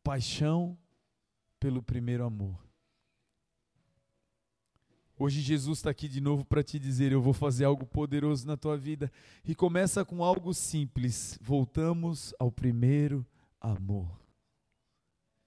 Paixão 0.02 0.76
pelo 1.60 1.80
primeiro 1.80 2.24
amor. 2.24 2.58
Hoje 5.16 5.40
Jesus 5.40 5.78
está 5.78 5.90
aqui 5.90 6.08
de 6.08 6.20
novo 6.20 6.44
para 6.44 6.64
te 6.64 6.76
dizer: 6.76 7.12
eu 7.12 7.22
vou 7.22 7.32
fazer 7.32 7.64
algo 7.64 7.86
poderoso 7.86 8.48
na 8.48 8.56
tua 8.56 8.76
vida. 8.76 9.12
E 9.44 9.54
começa 9.54 10.04
com 10.04 10.24
algo 10.24 10.52
simples. 10.52 11.38
Voltamos 11.40 12.34
ao 12.36 12.50
primeiro 12.50 13.24
amor. 13.60 14.23